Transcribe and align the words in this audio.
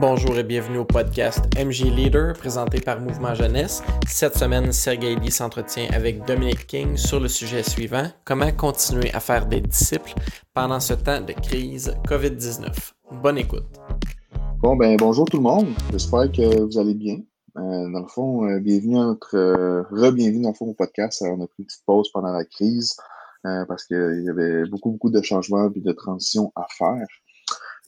Bonjour 0.00 0.38
et 0.38 0.44
bienvenue 0.44 0.78
au 0.78 0.84
podcast 0.84 1.40
MJ 1.58 1.86
Leader 1.86 2.32
présenté 2.32 2.80
par 2.80 3.00
Mouvement 3.00 3.34
Jeunesse. 3.34 3.82
Cette 4.06 4.36
semaine, 4.36 4.70
Sergei 4.70 5.16
Lee 5.16 5.32
s'entretient 5.32 5.88
avec 5.92 6.24
Dominique 6.24 6.68
King 6.68 6.96
sur 6.96 7.18
le 7.18 7.26
sujet 7.26 7.64
suivant 7.64 8.04
comment 8.24 8.52
continuer 8.52 9.12
à 9.12 9.18
faire 9.18 9.46
des 9.46 9.60
disciples 9.60 10.14
pendant 10.54 10.78
ce 10.78 10.94
temps 10.94 11.20
de 11.20 11.32
crise 11.32 11.96
COVID-19. 12.06 12.92
Bonne 13.20 13.38
écoute. 13.38 13.66
Bon, 14.60 14.76
ben 14.76 14.96
bonjour 14.96 15.24
tout 15.24 15.38
le 15.38 15.42
monde. 15.42 15.66
J'espère 15.90 16.30
que 16.30 16.60
vous 16.60 16.78
allez 16.78 16.94
bien. 16.94 17.16
Euh, 17.56 17.90
dans 17.90 18.00
le 18.00 18.06
fond, 18.06 18.48
euh, 18.48 18.60
bienvenue 18.60 18.98
à 18.98 19.04
notre. 19.04 19.36
Euh, 19.36 19.82
re-bienvenue 19.90 20.42
dans 20.42 20.50
le 20.50 20.54
fond 20.54 20.66
au 20.66 20.74
podcast. 20.74 21.24
on 21.26 21.42
a 21.42 21.46
pris 21.48 21.56
une 21.58 21.64
petite 21.64 21.84
pause 21.84 22.08
pendant 22.12 22.30
la 22.30 22.44
crise 22.44 22.96
parce 23.42 23.84
qu'il 23.84 24.22
y 24.24 24.30
avait 24.30 24.64
beaucoup, 24.68 24.92
beaucoup 24.92 25.10
de 25.10 25.22
changements 25.22 25.72
et 25.74 25.80
de 25.80 25.92
transitions 25.92 26.52
à 26.54 26.66
faire. 26.70 27.06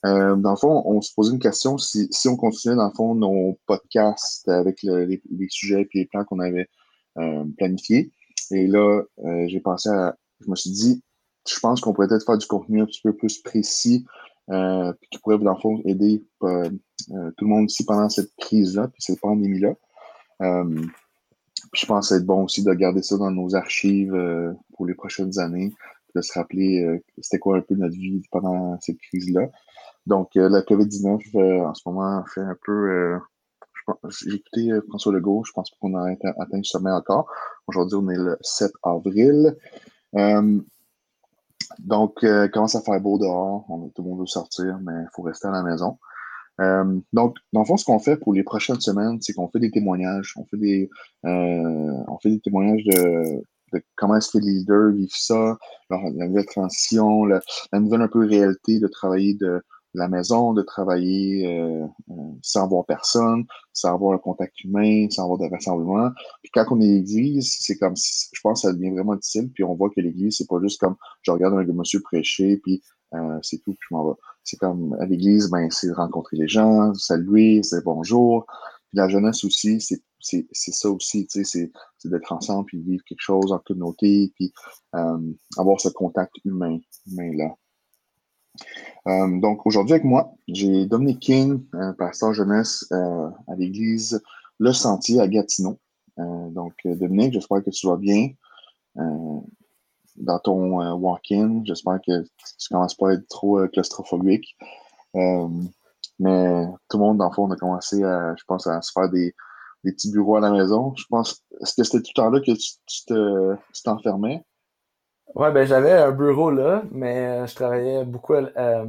Euh, 0.07 0.35
dans 0.37 0.53
le 0.53 0.57
fond, 0.57 0.83
on 0.87 1.01
se 1.03 1.13
posait 1.15 1.33
une 1.33 1.39
question 1.39 1.77
si, 1.77 2.09
si 2.11 2.29
on 2.29 2.37
continuait, 2.37 2.77
dans 2.77 2.89
le 2.89 2.95
fond, 2.95 3.15
nos 3.15 3.59
podcasts 3.67 4.49
avec 4.49 4.83
les, 4.83 5.21
sujets 5.51 5.83
et 5.83 5.99
les 5.99 6.07
plans 6.07 6.25
qu'on 6.25 6.41
avait 6.41 6.69
euh, 7.19 7.45
planifiés. 7.59 8.11
Et 8.51 8.67
là, 8.67 9.03
euh, 9.25 9.47
j'ai 9.49 9.61
pensé 9.61 9.89
à. 9.89 10.17
Je 10.41 10.51
me 10.51 10.57
suis 10.57 10.71
dit, 10.71 11.03
je 11.49 11.59
pense 11.61 11.81
qu'on 11.81 11.93
pourrait 11.93 12.09
peut-être 12.09 12.25
faire 12.25 12.39
du 12.39 12.47
contenu 12.47 12.81
un 12.81 12.87
petit 12.87 13.03
peu 13.03 13.15
plus 13.15 13.39
précis, 13.43 14.07
euh, 14.51 14.93
qui 15.11 15.19
pourrait, 15.19 15.39
dans 15.39 15.55
le 15.55 15.61
fond, 15.61 15.83
aider 15.85 16.25
euh, 16.43 16.71
tout 17.09 17.45
le 17.45 17.47
monde 17.47 17.71
ici 17.71 17.85
pendant 17.85 18.09
cette 18.09 18.35
crise-là, 18.37 18.89
puis 18.89 19.03
cette 19.03 19.21
pandémie-là. 19.21 19.75
je 20.41 21.87
pense 21.87 22.11
être 22.13 22.25
bon 22.25 22.45
aussi 22.45 22.65
de 22.65 22.73
garder 22.73 23.03
ça 23.03 23.17
dans 23.19 23.31
nos 23.31 23.55
archives 23.55 24.17
pour 24.75 24.87
les 24.87 24.95
prochaines 24.95 25.39
années, 25.39 25.73
de 26.15 26.23
se 26.23 26.33
rappeler 26.33 27.03
c'était 27.21 27.39
quoi 27.39 27.59
un 27.59 27.61
peu 27.61 27.75
notre 27.75 27.95
vie 27.95 28.23
pendant 28.31 28.81
cette 28.81 28.99
crise-là. 28.99 29.51
Donc, 30.07 30.37
euh, 30.37 30.49
la 30.49 30.63
COVID-19, 30.63 31.21
euh, 31.35 31.67
en 31.67 31.75
ce 31.75 31.83
moment, 31.87 32.25
fait 32.27 32.41
un 32.41 32.57
peu... 32.65 32.73
Euh, 32.73 33.19
j'ai 34.09 34.35
écouté 34.35 34.71
François 34.89 35.13
Legault, 35.13 35.43
je 35.45 35.53
pense 35.53 35.71
qu'on 35.81 35.95
a 35.97 36.11
atteint, 36.11 36.33
le 36.53 36.63
sommet 36.63 36.93
encore. 36.93 37.29
Aujourd'hui, 37.67 37.99
on 38.01 38.09
est 38.09 38.17
le 38.17 38.37
7 38.41 38.71
avril. 38.85 39.57
donc, 41.81 42.25
commence 42.53 42.77
à 42.77 42.83
faire 42.83 43.01
beau 43.01 43.19
dehors. 43.19 43.65
Tout 43.95 44.03
le 44.03 44.09
monde 44.09 44.21
veut 44.21 44.27
sortir, 44.27 44.79
mais 44.83 44.93
il 44.93 45.09
faut 45.13 45.23
rester 45.23 45.49
à 45.49 45.51
la 45.51 45.63
maison. 45.65 45.99
donc, 47.13 47.37
dans 47.53 47.61
le 47.61 47.65
fond, 47.65 47.77
ce 47.77 47.85
qu'on 47.85 47.99
fait 47.99 48.17
pour 48.17 48.33
les 48.33 48.45
prochaines 48.45 48.81
semaines, 48.81 49.21
c'est 49.23 49.33
qu'on 49.33 49.49
fait 49.49 49.59
des 49.59 49.73
témoignages. 49.73 50.35
On 50.37 50.45
fait 50.45 50.59
des, 50.59 50.89
on 51.25 52.19
fait 52.23 52.31
des 52.31 52.41
témoignages 52.41 52.85
de, 52.85 53.43
comment 53.97 54.17
est-ce 54.17 54.31
que 54.31 54.39
les 54.39 54.53
leaders 54.53 54.93
vivent 54.93 55.09
ça, 55.11 55.59
la 55.91 56.27
nouvelle 56.27 56.47
transition, 56.47 57.25
la, 57.25 57.41
nouvelle 57.73 58.03
un 58.03 58.09
peu 58.09 58.25
réalité 58.25 58.79
de 58.79 58.87
travailler 58.87 59.35
de, 59.35 59.63
la 59.95 60.09
maison, 60.09 60.53
de 60.53 60.63
travailler 60.63 61.47
euh, 61.47 61.85
euh, 62.11 62.15
sans 62.43 62.69
voir 62.69 62.85
personne, 62.87 63.45
sans 63.73 63.95
avoir 63.95 64.15
un 64.15 64.19
contact 64.19 64.63
humain, 64.63 65.09
sans 65.11 65.25
avoir 65.25 65.39
de 65.39 65.47
rassemblement. 65.53 66.11
Puis 66.43 66.51
quand 66.53 66.65
on 66.71 66.81
est 66.81 66.87
l'église, 66.87 67.57
c'est 67.61 67.77
comme, 67.77 67.97
je 67.97 68.41
pense 68.43 68.63
que 68.63 68.69
ça 68.69 68.73
devient 68.73 68.91
vraiment 68.91 69.17
difficile. 69.17 69.51
Puis 69.53 69.65
on 69.65 69.75
voit 69.75 69.91
que 69.91 70.01
l'église, 70.01 70.37
c'est 70.39 70.49
pas 70.49 70.61
juste 70.63 70.81
comme, 70.81 70.97
je 71.23 71.31
regarde 71.31 71.55
un 71.55 71.65
monsieur 71.73 72.01
prêcher, 72.01 72.59
puis 72.59 72.83
euh, 73.15 73.39
c'est 73.43 73.59
tout, 73.59 73.73
puis 73.73 73.87
je 73.91 73.95
m'en 73.95 74.09
vais. 74.09 74.17
C'est 74.45 74.57
comme, 74.59 74.97
à 75.01 75.07
l'église, 75.07 75.51
ben, 75.51 75.69
c'est 75.71 75.93
rencontrer 75.93 76.37
les 76.37 76.49
gens, 76.49 76.95
saluer, 76.95 77.63
c'est 77.63 77.85
bonjour. 77.85 78.47
Puis 78.89 78.99
la 78.99 79.09
jeunesse 79.09 79.45
aussi, 79.45 79.81
c'est 79.81 80.03
c'est 80.23 80.47
ça 80.53 80.91
aussi, 80.91 81.27
tu 81.29 81.43
sais, 81.43 81.71
c'est 81.97 82.09
d'être 82.11 82.31
ensemble, 82.31 82.67
puis 82.67 82.79
vivre 82.83 83.03
quelque 83.09 83.23
chose 83.23 83.53
en 83.53 83.59
communauté, 83.59 84.31
puis 84.35 84.53
avoir 84.93 85.81
ce 85.81 85.89
contact 85.89 86.33
humain, 86.45 86.79
humain 87.07 87.33
là. 87.35 87.55
Euh, 89.07 89.41
donc 89.41 89.67
aujourd'hui 89.67 89.95
avec 89.95 90.05
moi, 90.05 90.35
j'ai 90.49 90.87
Dominique 90.87 91.21
King, 91.21 91.65
pasteur 91.99 92.35
jeunesse 92.35 92.87
euh, 92.93 93.29
à 93.49 93.55
l'église 93.57 94.23
Le 94.59 94.73
Sentier 94.73 95.21
à 95.21 95.29
Gatineau. 95.29 95.79
Euh, 96.19 96.51
donc 96.51 96.75
Dominique, 96.85 97.33
j'espère 97.33 97.65
que 97.65 97.71
tu 97.71 97.87
vas 97.87 97.97
bien 97.97 98.31
dans 100.17 100.39
ton 100.39 100.93
walk-in. 100.95 101.63
J'espère 101.65 102.01
que 102.07 102.23
tu 102.23 102.69
commences 102.71 102.95
pas 102.95 103.11
à 103.11 103.13
être 103.15 103.29
trop 103.29 103.67
claustrophobique. 103.69 104.57
mais 105.15 106.67
tout 106.89 106.99
le 106.99 107.05
monde, 107.05 107.19
dans 107.19 107.29
le 107.29 107.35
fond, 107.35 107.51
a 107.51 107.57
commencé 107.57 108.03
à, 108.05 108.35
je 108.37 108.45
pense, 108.45 108.67
à 108.67 108.83
se 108.83 108.93
faire 108.93 109.09
des, 109.09 109.35
petits 109.83 110.11
bureaux 110.11 110.37
à 110.37 110.41
la 110.41 110.51
maison. 110.51 110.93
Je 110.97 111.05
pense, 111.09 111.43
est-ce 111.63 111.75
que 111.75 111.85
c'était 111.85 112.03
tout 112.03 112.13
le 112.15 112.23
temps 112.23 112.31
là 112.31 112.41
que 112.41 112.53
tu 112.53 113.83
t'enfermais? 113.83 114.45
Ouais, 115.35 115.53
ben 115.53 115.65
j'avais 115.67 115.93
un 115.93 116.11
bureau 116.11 116.51
là, 116.51 116.83
mais 116.91 117.43
euh, 117.43 117.47
je 117.47 117.55
travaillais 117.55 118.05
beaucoup 118.05 118.35
à, 118.35 118.49
euh, 118.57 118.85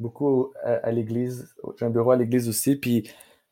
beaucoup 0.00 0.52
à, 0.62 0.90
l'église. 0.90 1.54
J'ai 1.78 1.86
un 1.86 1.90
bureau 1.90 2.10
à 2.10 2.16
l'église 2.16 2.48
aussi. 2.48 2.76
Puis, 2.76 3.02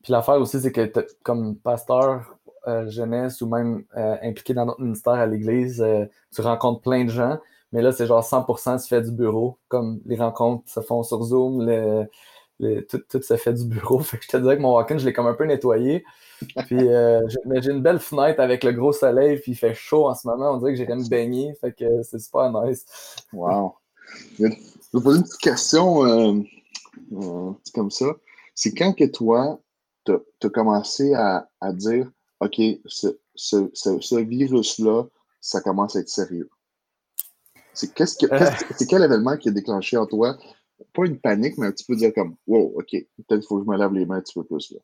puis 0.03 0.11
l'affaire 0.11 0.35
aussi, 0.35 0.59
c'est 0.59 0.71
que 0.71 0.91
comme 1.23 1.55
pasteur 1.57 2.37
euh, 2.67 2.89
jeunesse 2.89 3.41
ou 3.41 3.47
même 3.47 3.85
impliqué 3.95 4.53
dans 4.53 4.65
notre 4.65 4.81
ministère 4.81 5.13
à 5.13 5.25
l'église, 5.25 5.85
tu 6.33 6.41
rencontres 6.41 6.81
plein 6.81 7.05
de 7.05 7.09
gens. 7.09 7.39
Mais 7.71 7.81
là, 7.81 7.91
c'est 7.91 8.05
genre 8.07 8.23
100% 8.23 8.81
tu 8.81 8.87
fais 8.87 9.01
du 9.01 9.11
bureau. 9.11 9.57
Comme 9.67 10.01
les 10.05 10.17
rencontres 10.17 10.69
se 10.69 10.81
font 10.81 11.03
sur 11.03 11.23
Zoom, 11.23 11.65
le, 11.65 12.05
tout, 12.59 12.99
tout, 13.09 13.21
fait 13.21 13.53
du 13.53 13.65
bureau. 13.65 13.99
Fait 14.03 14.17
que 14.17 14.23
je 14.23 14.29
te 14.29 14.37
dirais 14.37 14.57
que 14.57 14.61
mon 14.61 14.73
walk-in, 14.73 14.97
je 14.97 15.05
l'ai 15.05 15.13
comme 15.13 15.27
un 15.27 15.33
peu 15.33 15.45
nettoyé. 15.45 16.05
Puis, 16.65 16.87
euh, 16.87 17.21
j'ai 17.27 17.71
une 17.71 17.81
belle 17.81 17.99
fenêtre 17.99 18.39
avec 18.39 18.63
le 18.63 18.71
gros 18.71 18.93
soleil, 18.93 19.39
puis 19.39 19.53
il 19.53 19.55
fait 19.55 19.73
chaud 19.73 20.07
en 20.07 20.15
ce 20.15 20.27
moment. 20.27 20.51
On 20.51 20.57
dirait 20.57 20.71
que 20.71 20.77
j'irais 20.77 20.95
me 20.95 21.07
baigner. 21.07 21.53
Fait 21.61 21.73
que 21.73 22.03
c'est 22.03 22.19
super 22.19 22.51
nice. 22.51 22.85
Wow. 23.33 23.75
Je 24.37 24.45
vais 24.45 24.57
vous 24.93 25.01
poser 25.01 25.19
une 25.19 25.23
petite 25.23 25.41
question 25.41 26.05
euh, 26.05 26.41
euh, 27.13 27.51
comme 27.73 27.91
ça. 27.91 28.05
C'est 28.53 28.73
quand 28.73 28.93
que 28.93 29.05
toi, 29.05 29.59
tu 30.05 30.13
as, 30.13 30.49
commencé 30.49 31.13
à, 31.13 31.49
à, 31.59 31.73
dire 31.73 32.09
OK, 32.39 32.61
ce, 32.85 33.07
ce, 33.35 33.69
ce, 33.73 34.15
virus-là, 34.15 35.05
ça 35.41 35.61
commence 35.61 35.95
à 35.95 35.99
être 35.99 36.09
sérieux? 36.09 36.49
C'est 37.73 37.93
qu'est-ce 37.93 38.17
que, 38.17 38.25
c'est 38.77 38.85
quel 38.87 39.03
événement 39.03 39.37
qui 39.37 39.49
a 39.49 39.51
déclenché 39.51 39.97
en 39.97 40.05
toi 40.05 40.37
pas 40.93 41.05
une 41.05 41.19
panique, 41.19 41.57
mais 41.57 41.67
un 41.67 41.71
petit 41.71 41.85
peu 41.85 41.95
dire 41.95 42.13
comme 42.13 42.35
Wow, 42.47 42.73
OK, 42.77 42.91
peut-être 42.91 43.39
qu'il 43.39 43.47
faut 43.47 43.57
que 43.57 43.65
je 43.65 43.69
me 43.69 43.77
lave 43.77 43.93
les 43.93 44.05
mains 44.05 44.17
un 44.17 44.21
petit 44.21 44.33
peu 44.33 44.43
plus 44.43 44.71
là. 44.71 44.79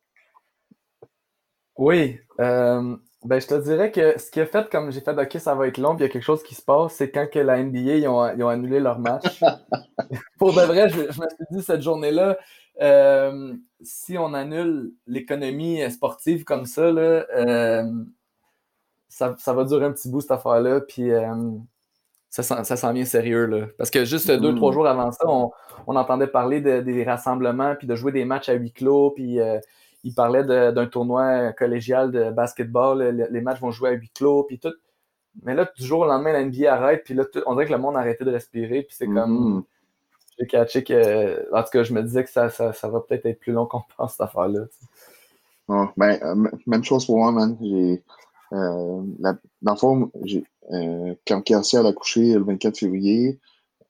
Oui. 1.78 2.20
Euh, 2.40 2.96
ben, 3.24 3.40
je 3.40 3.48
te 3.48 3.62
dirais 3.62 3.92
que 3.92 4.20
ce 4.20 4.32
qui 4.32 4.40
a 4.40 4.46
fait, 4.46 4.70
comme 4.70 4.92
j'ai 4.92 5.02
fait, 5.02 5.18
OK, 5.18 5.40
ça 5.40 5.56
va 5.56 5.68
être 5.68 5.78
long, 5.78 5.96
puis 5.96 6.06
il 6.06 6.08
y 6.08 6.10
a 6.10 6.14
quelque 6.14 6.24
chose 6.24 6.44
qui 6.44 6.56
se 6.56 6.62
passe, 6.62 6.94
c'est 6.94 7.12
quand 7.12 7.28
que 7.32 7.40
la 7.40 7.62
NBA, 7.64 7.98
ils 7.98 8.08
ont, 8.08 8.28
ils 8.36 8.44
ont 8.44 8.50
annulé 8.50 8.80
leur 8.80 9.00
match. 9.00 9.42
Pour 10.40 10.54
de 10.54 10.62
vrai, 10.62 10.90
je, 10.90 10.98
me 11.00 11.12
suis 11.12 11.46
dit 11.52 11.64
cette 11.64 11.82
journée-là, 11.82 12.38
euh, 12.82 13.54
si 13.82 14.18
on 14.18 14.34
annule 14.34 14.94
l'économie 15.06 15.90
sportive 15.92 16.44
comme 16.44 16.66
ça, 16.66 16.92
là, 16.92 17.26
euh, 17.36 17.92
ça, 19.08 19.36
ça, 19.38 19.54
va 19.54 19.66
durer 19.66 19.86
un 19.86 19.92
petit 19.92 20.10
bout, 20.10 20.22
cette 20.22 20.32
affaire-là. 20.32 20.82
Puis 20.82 21.12
ça, 22.32 22.64
ça 22.64 22.78
s'en 22.78 22.94
vient 22.94 23.06
sérieux. 23.06 23.46
Là. 23.46 23.68
Parce 23.78 23.92
que 23.92 24.06
juste 24.06 24.32
deux, 24.32 24.56
trois 24.56 24.72
mm. 24.72 24.74
jours 24.74 24.88
avant 24.88 25.12
ça, 25.12 25.26
on, 25.28 25.52
on 25.86 25.96
entendait 25.98 26.28
parler 26.28 26.62
de, 26.62 26.80
des 26.80 27.04
rassemblements, 27.04 27.76
puis 27.76 27.88
de 27.88 27.96
jouer 27.96 28.14
des 28.14 28.24
matchs 28.24 28.48
à 28.50 28.54
huis 28.54 28.72
clos, 28.72 29.12
puis 29.12 29.40
euh, 29.40 29.60
il 30.04 30.16
parlait 30.16 30.44
d'un 30.44 30.86
tournoi 30.88 31.52
collégial 31.52 32.12
de 32.12 32.32
basketball. 32.32 33.02
les 33.30 33.42
matchs 33.42 33.60
vont 33.60 33.72
jouer 33.72 33.90
à 33.90 33.94
huis 33.94 34.10
clos, 34.16 34.44
puis 34.46 34.60
tout. 34.60 34.74
Mais 35.44 35.54
là, 35.54 35.70
du 35.78 35.86
jour 35.86 36.02
au 36.02 36.06
lendemain, 36.06 36.32
la 36.32 36.44
NBA 36.44 36.74
arrête, 36.74 37.04
puis 37.04 37.14
là, 37.14 37.24
on 37.46 37.54
dirait 37.54 37.66
que 37.66 37.72
le 37.74 37.78
monde 37.78 37.98
a 37.98 38.00
arrêté 38.00 38.24
de 38.24 38.32
respirer, 38.32 38.84
puis 38.84 38.96
c'est 38.98 39.08
comme... 39.08 39.58
Mm. 39.58 39.64
J'ai 40.40 40.48
catché 40.48 40.84
que... 40.84 41.54
En 41.54 41.62
tout 41.62 41.70
cas, 41.72 41.84
je 41.84 41.94
me 41.94 42.02
disais 42.02 42.24
que 42.24 42.30
ça, 42.30 42.50
ça, 42.50 42.72
ça 42.72 42.88
va 42.88 43.02
peut-être 43.02 43.26
être 43.26 43.40
plus 43.40 43.52
long 43.52 43.66
qu'on 43.66 43.84
pense, 43.98 44.14
cette 44.14 44.22
affaire-là. 44.22 44.62
ben, 45.68 46.18
euh, 46.24 46.50
même 46.66 46.84
chose 46.84 47.06
pour 47.06 47.18
moi, 47.18 47.32
man. 47.34 47.58
J'ai... 47.62 48.02
Euh, 48.54 49.02
dans 49.62 49.72
le 49.74 49.78
fond, 49.78 50.12
euh, 50.72 51.16
quand 51.26 51.42
Kelsey 51.42 51.78
a 51.78 51.88
accouché 51.88 52.34
le 52.34 52.44
24 52.44 52.78
février, 52.78 53.40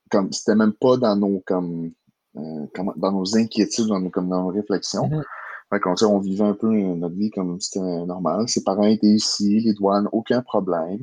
comme 0.10 0.32
c'était 0.32 0.56
même 0.56 0.74
pas 0.74 0.98
dans 0.98 1.16
nos 1.16 1.42
comme, 1.46 1.92
euh, 2.38 2.68
dans 2.98 3.12
nos 3.12 3.38
inquiétudes, 3.38 3.88
dans 3.88 4.00
nos, 4.00 4.10
comme 4.10 4.30
dans 4.30 4.44
nos 4.44 4.50
réflexions. 4.50 5.08
Mm 5.08 5.24
on 6.04 6.20
vivait 6.20 6.44
un 6.44 6.54
peu 6.54 6.68
notre 6.68 7.16
vie 7.16 7.30
comme 7.30 7.62
c'était 7.62 7.80
normal. 7.80 8.50
Ses 8.50 8.62
parents 8.62 8.84
étaient 8.84 9.08
ici, 9.08 9.62
les 9.62 9.74
douanes, 9.74 10.10
aucun 10.12 10.42
problème. 10.42 11.00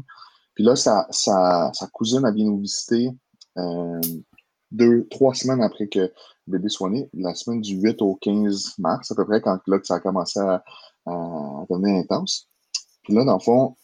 Puis 0.54 0.62
là, 0.62 0.76
sa, 0.76 1.06
sa, 1.08 1.70
sa 1.72 1.86
cousine 1.86 2.26
a 2.26 2.32
bien 2.32 2.44
nous 2.44 2.58
visiter 2.58 3.08
deux, 4.70 5.06
trois 5.08 5.34
semaines 5.34 5.62
après 5.62 5.88
que 5.88 6.00
le 6.00 6.12
bébé 6.46 6.68
soit 6.68 6.90
né, 6.90 7.08
la 7.14 7.34
semaine 7.34 7.62
du 7.62 7.76
8 7.76 8.02
au 8.02 8.16
15 8.16 8.74
mars, 8.78 9.10
à 9.10 9.14
peu 9.14 9.24
près, 9.24 9.40
quand 9.40 9.58
là, 9.66 9.78
ça 9.82 9.94
a 9.94 10.00
commencé 10.00 10.38
à, 10.38 10.62
à 11.06 11.64
devenir 11.70 11.96
intense. 11.96 12.47
Puis 13.08 13.16
là, 13.16 13.24
dans 13.24 13.38
le 13.38 13.40
fond, 13.40 13.74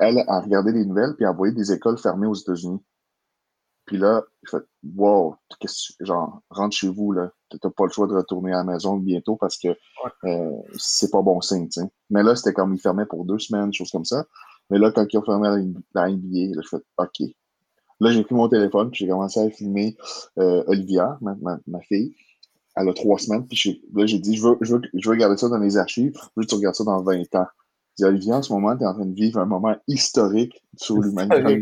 elle 0.00 0.18
a 0.26 0.40
regardé 0.40 0.72
les 0.72 0.84
nouvelles 0.84 1.14
puis 1.14 1.24
a 1.24 1.30
envoyé 1.30 1.54
des 1.54 1.70
écoles 1.70 1.96
fermées 1.96 2.26
aux 2.26 2.34
États-Unis. 2.34 2.80
Puis 3.84 3.98
là, 3.98 4.24
je 4.42 4.50
fais 4.50 4.64
Wow, 4.96 5.36
genre, 6.00 6.42
rentre 6.50 6.76
chez 6.76 6.88
vous, 6.88 7.12
là. 7.12 7.30
T'as 7.50 7.70
pas 7.70 7.84
le 7.84 7.92
choix 7.92 8.08
de 8.08 8.14
retourner 8.14 8.52
à 8.52 8.56
la 8.56 8.64
maison 8.64 8.96
bientôt 8.96 9.36
parce 9.36 9.56
que 9.58 9.68
euh, 10.24 10.50
c'est 10.76 11.12
pas 11.12 11.22
bon 11.22 11.40
signe. 11.40 11.68
Mais 12.10 12.24
là, 12.24 12.34
c'était 12.34 12.52
comme 12.52 12.74
ils 12.74 12.80
fermaient 12.80 13.06
pour 13.06 13.24
deux 13.24 13.38
semaines, 13.38 13.72
choses 13.72 13.92
comme 13.92 14.04
ça. 14.04 14.26
Mais 14.70 14.78
là, 14.78 14.90
quand 14.90 15.06
ils 15.08 15.18
ont 15.18 15.22
fermé 15.22 15.48
la 15.94 16.10
NBA, 16.10 16.56
là, 16.56 16.62
je 16.64 16.68
fais 16.68 16.82
OK. 16.96 17.30
Là, 18.00 18.10
j'ai 18.10 18.24
pris 18.24 18.34
mon 18.34 18.48
téléphone, 18.48 18.90
puis 18.90 19.04
j'ai 19.04 19.08
commencé 19.08 19.38
à 19.38 19.48
filmer 19.50 19.96
euh, 20.40 20.64
Olivia, 20.66 21.16
ma, 21.20 21.36
ma, 21.64 21.80
fille. 21.82 22.16
elle 22.74 22.88
a 22.88 22.92
trois 22.92 23.18
semaines. 23.18 23.46
Puis 23.46 23.84
là, 23.94 24.04
j'ai 24.04 24.18
dit, 24.18 24.34
je 24.36 24.42
veux, 24.42 24.58
je, 24.62 24.74
veux, 24.74 24.82
je 24.92 25.08
veux 25.08 25.14
garder 25.14 25.36
ça 25.36 25.48
dans 25.48 25.60
mes 25.60 25.76
archives. 25.76 26.12
Je 26.16 26.28
veux 26.36 26.42
que 26.42 26.48
tu 26.48 26.56
regardes 26.56 26.74
ça 26.74 26.84
dans 26.84 27.00
20 27.02 27.22
ans. 27.36 27.46
Olivier, 28.04 28.32
en 28.32 28.42
ce 28.42 28.52
moment, 28.52 28.76
tu 28.76 28.84
es 28.84 28.86
en 28.86 28.94
train 28.94 29.06
de 29.06 29.14
vivre 29.14 29.40
un 29.40 29.46
moment 29.46 29.76
historique 29.86 30.62
sur 30.76 30.98
l'humanité. 30.98 31.60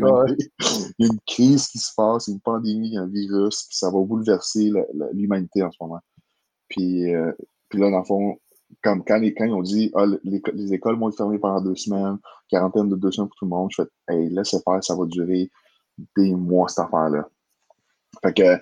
Il 0.99 1.05
y 1.05 1.09
a 1.09 1.13
une 1.13 1.21
crise 1.27 1.67
qui 1.69 1.79
se 1.79 1.93
passe, 1.97 2.29
une 2.29 2.41
pandémie, 2.41 2.97
un 2.97 3.07
virus, 3.07 3.65
puis 3.69 3.77
ça 3.77 3.91
va 3.91 4.01
bouleverser 4.01 4.71
l'humanité 5.13 5.63
en 5.63 5.71
ce 5.71 5.79
moment. 5.81 6.01
Puis, 6.69 7.15
euh, 7.15 7.33
puis 7.69 7.79
là, 7.79 7.91
dans 7.91 7.99
le 7.99 8.05
fond, 8.05 8.39
quand, 8.83 9.01
quand, 9.01 9.21
quand 9.23 9.45
ils 9.45 9.53
ont 9.53 9.63
dit 9.63 9.91
ah, 9.95 10.05
les, 10.25 10.43
les, 10.53 10.73
écoles 10.73 10.99
vont 10.99 11.09
être 11.09 11.17
fermées 11.17 11.39
pendant 11.39 11.61
deux 11.61 11.77
semaines, 11.77 12.19
quarantaine 12.51 12.89
de 12.89 12.97
deux 12.97 13.13
semaines 13.13 13.29
pour 13.29 13.37
tout 13.37 13.45
le 13.45 13.51
monde, 13.51 13.71
je 13.71 13.83
fais 13.83 13.89
Hey, 14.09 14.29
laissez 14.31 14.59
faire, 14.65 14.83
ça 14.83 14.97
va 14.97 15.07
durer 15.07 15.51
des 16.17 16.35
mois 16.35 16.69
cette 16.69 16.81
affaire-là. 16.81 17.29
Fait 18.23 18.35
que 18.35 18.59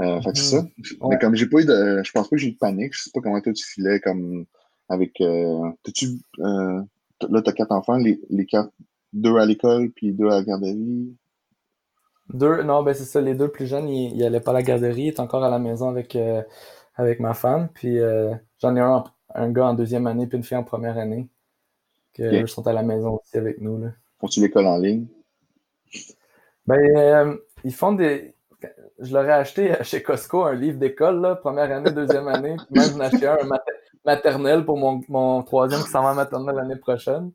euh, 0.00 0.20
fait 0.22 0.32
que 0.32 0.38
c'est 0.38 0.56
ça. 0.56 0.62
Mm-hmm. 0.62 1.08
Mais 1.08 1.18
comme 1.18 1.34
j'ai 1.36 1.46
pas 1.46 1.60
eu 1.60 1.64
de. 1.64 2.02
Je 2.04 2.12
pense 2.12 2.28
pas 2.28 2.36
que 2.36 2.42
j'ai 2.42 2.48
eu 2.48 2.52
de 2.52 2.58
panique. 2.58 2.92
Je 2.94 3.02
sais 3.04 3.10
pas 3.12 3.20
comment 3.20 3.40
toi 3.40 3.52
tu 3.52 3.64
filais 3.64 4.00
comme 4.00 4.44
avec. 4.88 5.20
Euh, 5.20 5.70
T'as-tu. 5.82 6.20
Euh, 6.40 6.82
là, 7.30 7.42
t'as 7.42 7.52
quatre 7.52 7.72
enfants, 7.72 7.96
les, 7.96 8.20
les 8.30 8.46
quatre. 8.46 8.70
Deux 9.12 9.36
à 9.36 9.46
l'école 9.46 9.90
puis 9.90 10.12
deux 10.12 10.26
à 10.26 10.38
la 10.38 10.42
garderie. 10.42 11.16
Deux, 12.32 12.64
non, 12.64 12.82
ben 12.82 12.94
c'est 12.94 13.04
ça, 13.04 13.20
les 13.20 13.34
deux 13.34 13.46
plus 13.48 13.66
jeunes, 13.66 13.88
ils, 13.88 14.16
ils 14.16 14.24
allaient 14.24 14.40
pas 14.40 14.50
à 14.50 14.54
la 14.54 14.62
garderie, 14.62 15.02
ils 15.02 15.08
étaient 15.08 15.20
encore 15.20 15.44
à 15.44 15.50
la 15.50 15.60
maison 15.60 15.88
avec, 15.88 16.16
euh, 16.16 16.42
avec 16.96 17.20
ma 17.20 17.32
femme. 17.32 17.68
Puis 17.74 18.00
euh, 18.00 18.34
j'en 18.58 18.74
ai 18.74 18.80
un, 18.80 19.04
un 19.34 19.50
gars 19.52 19.66
en 19.66 19.74
deuxième 19.74 20.08
année 20.08 20.26
puis 20.26 20.36
une 20.36 20.42
fille 20.42 20.56
en 20.56 20.64
première 20.64 20.98
année. 20.98 21.28
Que 22.12 22.26
okay. 22.26 22.42
eux 22.42 22.46
sont 22.48 22.66
à 22.66 22.72
la 22.72 22.82
maison 22.82 23.20
aussi 23.20 23.36
avec 23.36 23.60
nous. 23.60 23.78
Là. 23.78 23.92
Font-tu 24.18 24.40
l'école 24.40 24.66
en 24.66 24.78
ligne? 24.78 25.06
Ben, 26.66 26.96
euh, 26.96 27.36
ils 27.62 27.74
font 27.74 27.92
des 27.92 28.34
je 28.98 29.12
leur 29.12 29.26
ai 29.26 29.32
acheté 29.32 29.74
chez 29.82 30.02
Costco 30.02 30.44
un 30.44 30.54
livre 30.54 30.78
d'école, 30.78 31.38
première 31.40 31.70
année, 31.70 31.90
deuxième 31.90 32.28
année. 32.28 32.56
Puis 32.56 32.80
même, 32.80 32.90
j'en 32.90 33.00
ai 33.00 33.06
acheté 33.06 33.26
un 33.26 33.46
maternel 34.04 34.64
pour 34.64 34.76
mon, 34.76 35.00
mon 35.08 35.42
troisième 35.42 35.82
qui 35.82 35.88
s'en 35.88 36.02
va 36.02 36.14
maternel 36.14 36.56
l'année 36.56 36.76
prochaine. 36.76 37.32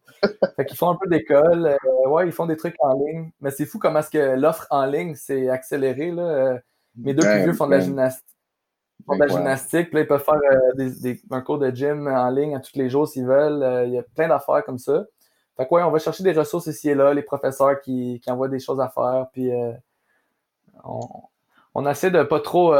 Fait 0.55 0.65
qu'ils 0.65 0.77
font 0.77 0.89
un 0.89 0.95
peu 0.95 1.09
d'école. 1.09 1.65
Euh, 1.65 2.09
ouais, 2.09 2.27
ils 2.27 2.31
font 2.31 2.45
des 2.45 2.57
trucs 2.57 2.75
en 2.79 2.93
ligne. 2.93 3.31
Mais 3.41 3.51
c'est 3.51 3.65
fou 3.65 3.79
comment 3.79 3.99
est-ce 3.99 4.11
que 4.11 4.35
l'offre 4.35 4.67
en 4.69 4.85
ligne 4.85 5.15
s'est 5.15 5.49
accélérée. 5.49 6.11
Là. 6.11 6.21
Euh, 6.23 6.59
mes 6.95 7.13
deux 7.13 7.23
plus 7.23 7.43
vieux 7.43 7.53
font 7.53 7.65
de 7.65 7.71
la 7.71 7.79
gymnastique. 7.79 8.25
font 9.05 9.15
de 9.15 9.19
la 9.21 9.27
gymnastique, 9.27 9.87
puis 9.87 9.95
là, 9.95 10.01
ils 10.01 10.07
peuvent 10.07 10.23
faire 10.23 10.35
euh, 10.35 10.73
des, 10.75 10.91
des, 11.01 11.21
un 11.31 11.41
cours 11.41 11.57
de 11.57 11.71
gym 11.71 12.07
en 12.07 12.29
ligne 12.29 12.55
à 12.55 12.59
tous 12.59 12.75
les 12.75 12.89
jours 12.89 13.07
s'ils 13.07 13.25
veulent. 13.25 13.63
Euh, 13.63 13.85
il 13.85 13.93
y 13.93 13.97
a 13.97 14.03
plein 14.03 14.27
d'affaires 14.27 14.63
comme 14.63 14.77
ça. 14.79 15.05
Fait 15.57 15.67
que 15.67 15.73
ouais, 15.73 15.83
on 15.83 15.91
va 15.91 15.99
chercher 15.99 16.23
des 16.23 16.33
ressources 16.33 16.67
ici 16.67 16.89
et 16.89 16.95
là, 16.95 17.13
les 17.13 17.23
professeurs 17.23 17.81
qui, 17.81 18.21
qui 18.23 18.31
envoient 18.31 18.47
des 18.47 18.59
choses 18.59 18.79
à 18.79 18.89
faire, 18.89 19.27
puis 19.33 19.51
on, 20.85 21.01
on 21.73 21.85
essaie 21.89 22.11
de 22.11 22.23
pas 22.23 22.39
trop. 22.39 22.73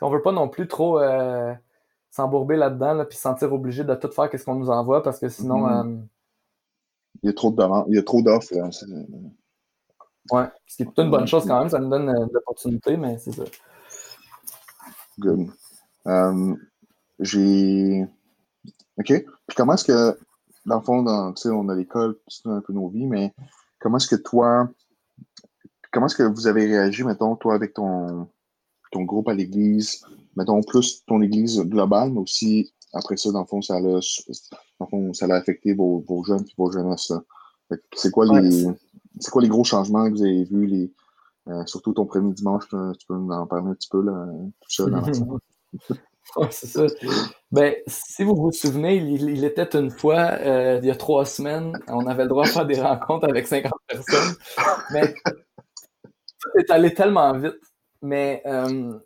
On 0.00 0.10
veut 0.10 0.22
pas 0.22 0.30
non 0.30 0.48
plus 0.48 0.68
trop 0.68 1.00
s'embourber 2.10 2.56
là-dedans, 2.56 2.94
là, 2.94 3.04
puis 3.04 3.16
se 3.16 3.22
sentir 3.22 3.52
obligé 3.52 3.84
de 3.84 3.94
tout 3.94 4.10
faire 4.10 4.30
ce 4.32 4.44
qu'on 4.44 4.54
nous 4.54 4.70
envoie 4.70 5.02
parce 5.02 5.18
que 5.18 5.28
sinon. 5.28 5.66
Mm-hmm. 5.66 5.96
euh... 5.96 6.02
il 7.22 7.26
y 7.26 7.30
a 7.30 7.32
trop 7.32 7.50
de 7.50 7.90
il 7.90 7.96
y 7.96 7.98
a 7.98 8.02
trop 8.02 8.22
d'offres. 8.22 8.52
Ouais, 10.30 10.46
ce 10.66 10.76
qui 10.76 10.82
est 10.82 10.98
une 10.98 11.10
bonne 11.10 11.26
chose 11.26 11.46
quand 11.46 11.58
même, 11.58 11.70
ça 11.70 11.78
nous 11.78 11.88
donne 11.88 12.08
euh, 12.10 12.26
l'opportunité, 12.32 12.96
mais 12.96 13.16
c'est 13.18 13.32
ça. 13.32 13.44
Good. 15.18 15.48
Um, 16.04 16.58
J'ai. 17.18 18.06
OK. 18.98 19.06
Puis 19.06 19.56
comment 19.56 19.74
est-ce 19.74 19.84
que, 19.84 20.18
dans 20.66 20.76
le 20.76 20.82
fond, 20.82 21.02
dans, 21.02 21.32
on 21.46 21.68
a 21.68 21.74
l'école, 21.74 22.18
c'est 22.28 22.48
un 22.48 22.60
peu 22.60 22.72
nos 22.72 22.88
vies, 22.88 23.06
mais 23.06 23.32
comment 23.78 23.96
est-ce 23.96 24.08
que 24.08 24.20
toi, 24.20 24.68
comment 25.92 26.06
est-ce 26.06 26.16
que 26.16 26.22
vous 26.24 26.46
avez 26.46 26.66
réagi, 26.66 27.04
mettons, 27.04 27.36
toi, 27.36 27.54
avec 27.54 27.74
ton, 27.74 28.28
ton 28.92 29.02
groupe 29.02 29.28
à 29.28 29.34
l'église, 29.34 30.04
mettons, 30.38 30.62
plus 30.62 31.04
ton 31.06 31.20
église 31.20 31.60
globale, 31.60 32.12
mais 32.12 32.20
aussi, 32.20 32.72
après 32.94 33.16
ça, 33.16 33.32
dans 33.32 33.40
le 33.40 33.46
fond, 33.46 33.60
ça 33.60 33.76
a, 33.76 33.80
dans 33.80 33.96
le 33.96 34.86
fond, 34.88 35.12
ça 35.12 35.26
a 35.26 35.34
affecté 35.34 35.74
vos, 35.74 36.04
vos 36.06 36.22
jeunes 36.22 36.44
et 36.46 36.54
vos 36.56 36.70
jeunesses. 36.70 37.12
C'est 37.94 38.10
quoi, 38.10 38.26
ouais, 38.26 38.40
les, 38.40 38.66
c'est 39.20 39.30
quoi 39.30 39.42
les 39.42 39.48
gros 39.48 39.64
changements 39.64 40.08
que 40.08 40.14
vous 40.14 40.22
avez 40.22 40.44
vus, 40.44 40.66
les, 40.66 40.92
euh, 41.48 41.66
surtout 41.66 41.92
ton 41.92 42.06
premier 42.06 42.32
dimanche, 42.32 42.64
tu 42.68 43.06
peux 43.06 43.14
en 43.14 43.46
parler 43.46 43.70
un 43.70 43.74
petit 43.74 43.88
peu, 43.90 44.00
là, 44.00 44.26
tout 44.60 44.70
ça, 44.70 44.86
dans 44.86 45.02
Oui, 46.36 46.46
c'est 46.50 46.66
ça. 46.66 46.84
Ben, 47.50 47.74
si 47.86 48.22
vous 48.22 48.36
vous 48.36 48.52
souvenez, 48.52 48.96
il, 48.96 49.30
il 49.30 49.44
était 49.44 49.76
une 49.78 49.90
fois, 49.90 50.32
euh, 50.40 50.78
il 50.82 50.86
y 50.86 50.90
a 50.90 50.94
trois 50.94 51.24
semaines, 51.24 51.72
on 51.88 52.06
avait 52.06 52.24
le 52.24 52.28
droit 52.28 52.44
de 52.44 52.50
faire 52.50 52.66
des 52.66 52.80
rencontres 52.80 53.26
avec 53.28 53.46
50 53.46 53.72
personnes. 53.86 54.36
Mais 54.92 55.14
tout 55.24 56.58
est 56.58 56.70
allé 56.70 56.92
tellement 56.92 57.32
vite. 57.32 57.56
Mais, 58.02 58.42
euh, 58.46 58.98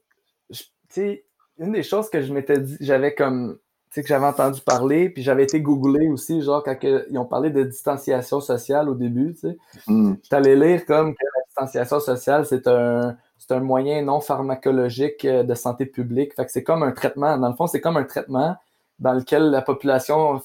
sais, 0.95 1.25
une 1.59 1.73
des 1.73 1.83
choses 1.83 2.11
que 2.11 2.23
je 2.23 2.33
m'étais 2.33 2.59
dit, 2.59 2.77
j'avais 2.81 3.15
comme, 3.15 3.59
tu 3.91 3.95
sais, 3.95 4.03
que 4.03 4.09
j'avais 4.09 4.27
entendu 4.27 4.61
parler, 4.61 5.11
puis 5.11 5.23
j'avais 5.23 5.45
été 5.45 5.61
googlé 5.61 6.09
aussi, 6.09 6.43
genre, 6.43 6.63
quand 6.63 6.79
que, 6.79 7.07
ils 7.11 7.19
ont 7.19 7.25
parlé 7.25 7.51
de 7.51 7.63
distanciation 7.63 8.41
sociale 8.41 8.89
au 8.89 8.95
début, 8.95 9.35
tu 9.35 9.41
sais. 9.41 9.57
Mm. 9.87 10.15
J'étais 10.23 10.37
allé 10.37 10.57
lire 10.57 10.87
comme 10.87 11.15
que 11.15 11.25
la 11.25 11.45
distanciation 11.47 12.01
sociale, 12.01 12.47
c'est 12.47 12.67
un, 12.67 13.17
c'est 13.39 13.53
un 13.53 13.61
moyen 13.61 14.03
non 14.03 14.21
pharmacologique 14.21 15.27
de 15.27 15.55
santé 15.55 15.85
publique. 15.85 16.35
Fait 16.35 16.45
que 16.47 16.53
c'est 16.53 16.63
comme 16.63 16.83
un 16.83 16.93
traitement. 16.93 17.37
Dans 17.39 17.49
le 17.49 17.55
fond, 17.55 17.67
c'est 17.67 17.81
comme 17.81 17.97
un 17.97 18.05
traitement 18.05 18.57
dans 19.01 19.15
lequel 19.15 19.51
la 19.51 19.63
population 19.63 20.41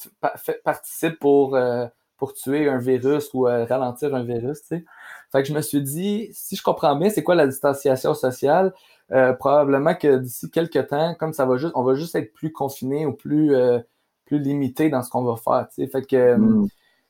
participe 0.63 1.19
pour, 1.19 1.55
euh, 1.55 1.85
pour 2.17 2.33
tuer 2.33 2.67
un 2.67 2.79
virus 2.79 3.29
ou 3.33 3.47
euh, 3.47 3.65
ralentir 3.65 4.15
un 4.15 4.23
virus, 4.23 4.61
tu 4.61 4.67
sais. 4.67 4.85
Fait 5.31 5.41
que 5.41 5.47
je 5.47 5.53
me 5.53 5.61
suis 5.61 5.81
dit, 5.81 6.29
si 6.31 6.55
je 6.55 6.63
comprends 6.63 6.95
bien, 6.95 7.09
c'est 7.09 7.23
quoi 7.23 7.35
la 7.35 7.47
distanciation 7.47 8.13
sociale? 8.13 8.73
Euh, 9.11 9.33
probablement 9.33 9.95
que 9.95 10.17
d'ici 10.17 10.49
quelques 10.49 10.87
temps, 10.87 11.15
comme 11.15 11.33
ça 11.33 11.45
va 11.45 11.57
juste, 11.57 11.73
on 11.75 11.83
va 11.83 11.95
juste 11.95 12.15
être 12.15 12.33
plus 12.33 12.51
confiné 12.51 13.05
ou 13.05 13.13
plus, 13.13 13.55
euh, 13.55 13.79
plus 14.25 14.39
limité 14.39 14.89
dans 14.89 15.03
ce 15.03 15.09
qu'on 15.09 15.23
va 15.23 15.35
faire. 15.35 15.67
Fait 15.89 16.05
que, 16.05 16.35
mm. 16.35 16.67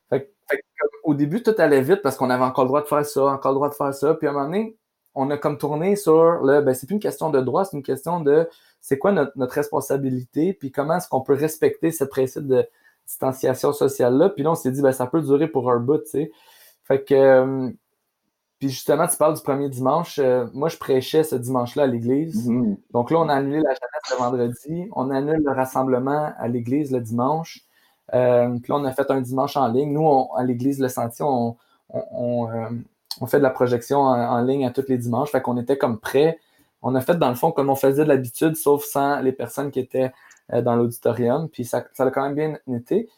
fait, 0.09 0.33
fait, 0.49 0.63
au 1.03 1.13
début, 1.13 1.43
tout 1.43 1.55
allait 1.57 1.81
vite 1.81 2.01
parce 2.01 2.17
qu'on 2.17 2.29
avait 2.29 2.43
encore 2.43 2.65
le 2.65 2.69
droit 2.69 2.81
de 2.81 2.87
faire 2.87 3.05
ça, 3.05 3.25
encore 3.25 3.51
le 3.51 3.55
droit 3.55 3.69
de 3.69 3.75
faire 3.75 3.93
ça. 3.93 4.13
Puis 4.15 4.27
à 4.27 4.31
un 4.31 4.33
moment 4.33 4.45
donné, 4.45 4.77
on 5.15 5.29
a 5.31 5.37
comme 5.37 5.57
tourné 5.57 5.95
sur 5.95 6.43
le, 6.43 6.61
ben, 6.61 6.73
c'est 6.75 6.85
plus 6.85 6.93
une 6.93 6.99
question 6.99 7.31
de 7.31 7.41
droit, 7.41 7.65
c'est 7.65 7.75
une 7.75 7.83
question 7.83 8.19
de 8.21 8.47
c'est 8.81 8.99
quoi 8.99 9.11
notre, 9.11 9.31
notre, 9.35 9.53
responsabilité, 9.53 10.53
puis 10.53 10.71
comment 10.71 10.97
est-ce 10.97 11.09
qu'on 11.09 11.21
peut 11.21 11.33
respecter 11.33 11.91
ce 11.91 12.03
principe 12.03 12.45
de 12.45 12.67
distanciation 13.07 13.73
sociale-là. 13.73 14.29
Puis 14.29 14.43
là, 14.43 14.51
on 14.51 14.55
s'est 14.55 14.71
dit, 14.71 14.81
ben, 14.81 14.91
ça 14.91 15.07
peut 15.07 15.21
durer 15.21 15.47
pour 15.47 15.71
un 15.71 15.79
bout, 15.79 15.97
tu 15.99 16.09
sais. 16.09 16.31
Fait 16.83 17.03
que, 17.03 17.15
euh, 17.15 17.69
puis 18.59 18.69
justement, 18.69 19.07
tu 19.07 19.17
parles 19.17 19.35
du 19.35 19.41
premier 19.41 19.69
dimanche. 19.69 20.19
Euh, 20.19 20.47
moi, 20.53 20.69
je 20.69 20.77
prêchais 20.77 21.23
ce 21.23 21.35
dimanche-là 21.35 21.83
à 21.83 21.87
l'église. 21.87 22.49
Mm-hmm. 22.49 22.77
Donc 22.91 23.11
là, 23.11 23.19
on 23.19 23.29
a 23.29 23.35
annulé 23.35 23.57
la 23.57 23.69
jeunesse 23.69 24.11
le 24.11 24.17
vendredi. 24.17 24.89
On 24.93 25.11
annule 25.11 25.43
le 25.43 25.51
rassemblement 25.51 26.31
à 26.37 26.47
l'église 26.47 26.91
le 26.91 26.99
dimanche. 26.99 27.61
Euh, 28.13 28.49
puis 28.61 28.71
là, 28.71 28.79
on 28.79 28.85
a 28.85 28.91
fait 28.91 29.11
un 29.11 29.21
dimanche 29.21 29.57
en 29.57 29.67
ligne. 29.67 29.93
Nous, 29.93 30.01
on, 30.01 30.33
à 30.33 30.43
l'église 30.43 30.79
Le 30.79 30.87
Sentier, 30.87 31.25
on, 31.27 31.55
on, 31.89 32.49
euh, 32.49 32.69
on, 33.21 33.25
fait 33.27 33.37
de 33.37 33.43
la 33.43 33.49
projection 33.49 33.99
en, 33.99 34.15
en, 34.15 34.41
ligne 34.41 34.65
à 34.65 34.71
tous 34.71 34.85
les 34.87 34.97
dimanches. 34.97 35.29
Fait 35.29 35.41
qu'on 35.41 35.57
était 35.57 35.77
comme 35.77 35.99
prêts. 35.99 36.39
On 36.81 36.95
a 36.95 37.01
fait, 37.01 37.15
dans 37.15 37.29
le 37.29 37.35
fond, 37.35 37.51
comme 37.51 37.69
on 37.69 37.75
faisait 37.75 38.03
de 38.03 38.09
l'habitude, 38.09 38.55
sauf 38.55 38.83
sans 38.85 39.19
les 39.19 39.33
personnes 39.33 39.71
qui 39.71 39.79
étaient 39.79 40.11
euh, 40.53 40.61
dans 40.61 40.75
l'auditorium. 40.75 41.49
Puis 41.49 41.65
ça, 41.65 41.85
ça 41.93 42.05
a 42.05 42.11
quand 42.11 42.23
même 42.23 42.35
bien 42.35 42.75
été. 42.75 43.09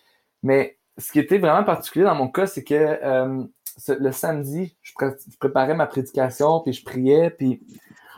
Mais 0.44 0.78
ce 0.98 1.12
qui 1.12 1.20
était 1.20 1.38
vraiment 1.38 1.64
particulier 1.64 2.06
dans 2.06 2.16
mon 2.16 2.28
cas, 2.28 2.48
c'est 2.48 2.64
que 2.64 2.74
euh, 2.76 3.44
le 3.88 4.12
samedi, 4.12 4.78
je, 4.82 4.94
pré 4.94 5.08
je, 5.30 5.38
préparais 5.38 5.76
ma 5.76 5.88
prédication, 5.88 6.62
puis 6.62 6.74
je 6.74 6.84
priais, 6.84 7.30
puis 7.30 7.62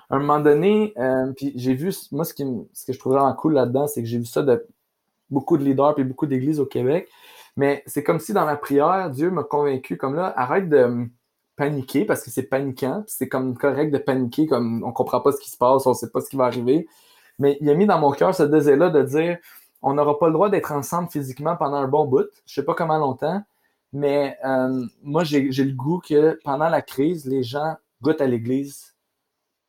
à 0.10 0.16
un 0.16 0.20
moment 0.20 0.40
donné, 0.40 0.94
euh, 0.98 1.32
puis 1.34 1.54
j'ai 1.56 1.74
vu, 1.74 1.94
moi, 2.12 2.26
ce, 2.26 2.34
que 2.34 2.44
je 2.94 3.00
trouvais 3.00 3.18
vraiment 3.18 3.34
cool 3.34 3.54
là-dedans, 3.54 3.88
c'est 3.88 4.02
que 4.02 4.08
j'ai 4.08 4.18
vu 4.18 4.26
ça 4.26 4.42
de 4.44 4.66
beaucoup 5.30 5.58
de 5.58 5.64
leaders 5.64 5.96
puis 5.96 6.04
beaucoup 6.04 6.26
d'églises 6.26 6.60
au 6.60 6.66
Québec. 6.66 7.08
Mais 7.56 7.84
c'est 7.86 8.04
comme 8.04 8.20
si 8.20 8.34
dans 8.34 8.46
ma 8.46 8.58
prière, 8.58 9.10
Dieu 9.10 9.30
m'a 9.32 9.44
convaincu, 9.44 9.98
comme 9.98 10.16
là, 10.16 10.34
arrête 10.36 10.70
de 10.70 11.08
paniquer 11.56 12.06
parce 12.06 12.24
que 12.24 12.32
c'est 12.32 12.44
paniquant, 12.44 13.04
c'est 13.08 13.30
comme 13.30 13.58
correct 13.58 13.92
de 13.92 13.98
paniquer, 13.98 14.48
comme 14.48 14.84
on 14.84 14.92
comprend 14.92 15.22
pas 15.22 15.32
ce 15.32 15.40
qui 15.40 15.50
se 15.50 15.58
passe, 15.58 15.86
on 15.86 15.94
sait 15.94 16.10
pas 16.10 16.22
ce 16.22 16.30
qui 16.30 16.36
va 16.38 16.46
arriver. 16.46 16.88
Mais 17.40 17.58
il 17.62 17.70
a 17.70 17.76
mis 17.76 17.86
dans 17.86 18.00
mon 18.00 18.12
cœur 18.12 18.34
ce 18.36 18.44
désir-là 18.44 18.90
de 18.90 19.04
dire 19.04 19.38
on 19.82 19.94
n'aura 19.94 20.20
pas 20.20 20.28
le 20.28 20.34
droit 20.34 20.50
d'être 20.50 20.72
ensemble 20.72 21.10
physiquement 21.10 21.56
pendant 21.56 21.78
un 21.78 21.88
bon 21.88 22.06
bout, 22.06 22.28
je 22.46 22.54
sais 22.54 22.66
pas 22.66 22.76
comment 22.76 22.98
longtemps, 22.98 23.42
mais 23.94 24.38
euh, 24.46 24.86
moi, 25.04 25.24
j'ai 25.24 25.42
le 25.42 25.74
goût 25.74 26.00
que 26.00 26.40
pendant 26.44 26.70
la 26.70 26.82
crise, 26.82 27.26
les 27.26 27.44
gens 27.44 27.76
goûtent 28.02 28.22
à 28.22 28.28
l'Église, 28.28 28.96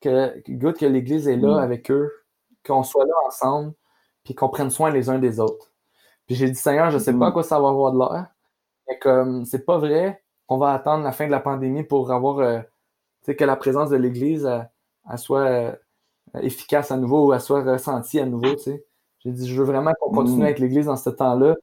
que, 0.00 0.42
goûtent 0.48 0.78
que 0.78 0.86
l'Église 0.86 1.28
est 1.28 1.36
là 1.36 1.56
mm. 1.56 1.62
avec 1.62 1.90
eux, 1.90 2.10
qu'on 2.64 2.84
soit 2.84 3.04
là 3.04 3.14
ensemble, 3.26 3.74
puis 4.24 4.34
qu'on 4.34 4.48
prenne 4.48 4.70
soin 4.70 4.90
les 4.90 5.10
uns 5.10 5.18
des 5.18 5.40
autres. 5.40 5.72
Puis 6.26 6.36
j'ai 6.36 6.48
dit, 6.48 6.58
Seigneur, 6.58 6.90
je 6.90 6.98
sais 6.98 7.12
pas 7.12 7.26
à 7.26 7.30
mm. 7.30 7.32
quoi 7.32 7.42
ça 7.42 7.60
va 7.60 7.68
avoir 7.68 7.92
de 7.92 7.98
l'air, 7.98 8.26
mais 8.88 8.98
comme 8.98 9.44
c'est 9.44 9.64
pas 9.64 9.78
vrai 9.78 10.22
qu'on 10.46 10.58
va 10.58 10.72
attendre 10.72 11.04
la 11.04 11.12
fin 11.12 11.26
de 11.26 11.32
la 11.32 11.40
pandémie 11.40 11.84
pour 11.84 12.12
avoir, 12.12 12.38
euh, 12.38 12.60
tu 12.60 13.26
sais, 13.26 13.36
que 13.36 13.44
la 13.44 13.56
présence 13.56 13.90
de 13.90 13.96
l'Église, 13.96 14.48
elle, 15.10 15.18
soit 15.18 15.40
euh, 15.40 15.72
efficace 16.42 16.92
à 16.92 16.96
nouveau 16.96 17.28
ou 17.28 17.32
elle 17.32 17.40
soit 17.40 17.62
ressentie 17.64 18.20
à 18.20 18.26
nouveau, 18.26 18.54
tu 18.54 18.62
sais. 18.62 18.86
J'ai 19.20 19.30
dit, 19.30 19.48
je 19.48 19.54
veux 19.54 19.64
vraiment 19.64 19.92
qu'on 20.00 20.10
continue 20.10 20.44
avec 20.44 20.58
l'Église 20.58 20.86
dans 20.86 20.96
ce 20.96 21.10
temps-là, 21.10 21.54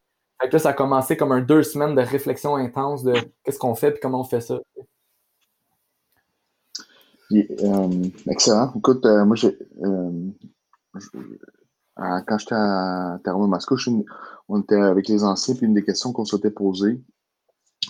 fait 0.41 0.50
que 0.50 0.58
ça 0.58 0.69
a 0.69 0.74
commencé 0.74 1.17
comme 1.17 1.31
un 1.31 1.41
deux 1.41 1.63
semaines 1.63 1.96
de 1.96 2.01
réflexion 2.01 2.55
intense 2.55 3.03
de 3.03 3.13
qu'est-ce 3.43 3.60
qu'on 3.60 3.75
fait 3.75 3.96
et 3.96 4.00
comment 4.00 4.22
on 4.22 4.25
fait 4.25 4.41
ça. 4.41 4.60
euh, 7.31 8.10
excellent. 8.27 8.74
Écoute, 8.75 9.05
euh, 9.05 9.25
moi, 9.25 9.36
j'ai, 9.36 9.58
euh, 9.84 10.12
quand 11.96 12.38
j'étais 12.38 12.55
à 12.55 13.19
Termo-Mascouche, 13.24 13.89
on 14.48 14.62
était 14.62 14.75
avec 14.75 15.08
les 15.08 15.24
anciens, 15.24 15.55
puis 15.55 15.65
une 15.67 15.74
des 15.74 15.84
questions 15.84 16.12
qu'on 16.12 16.25
s'était 16.25 16.50
posées 16.50 17.01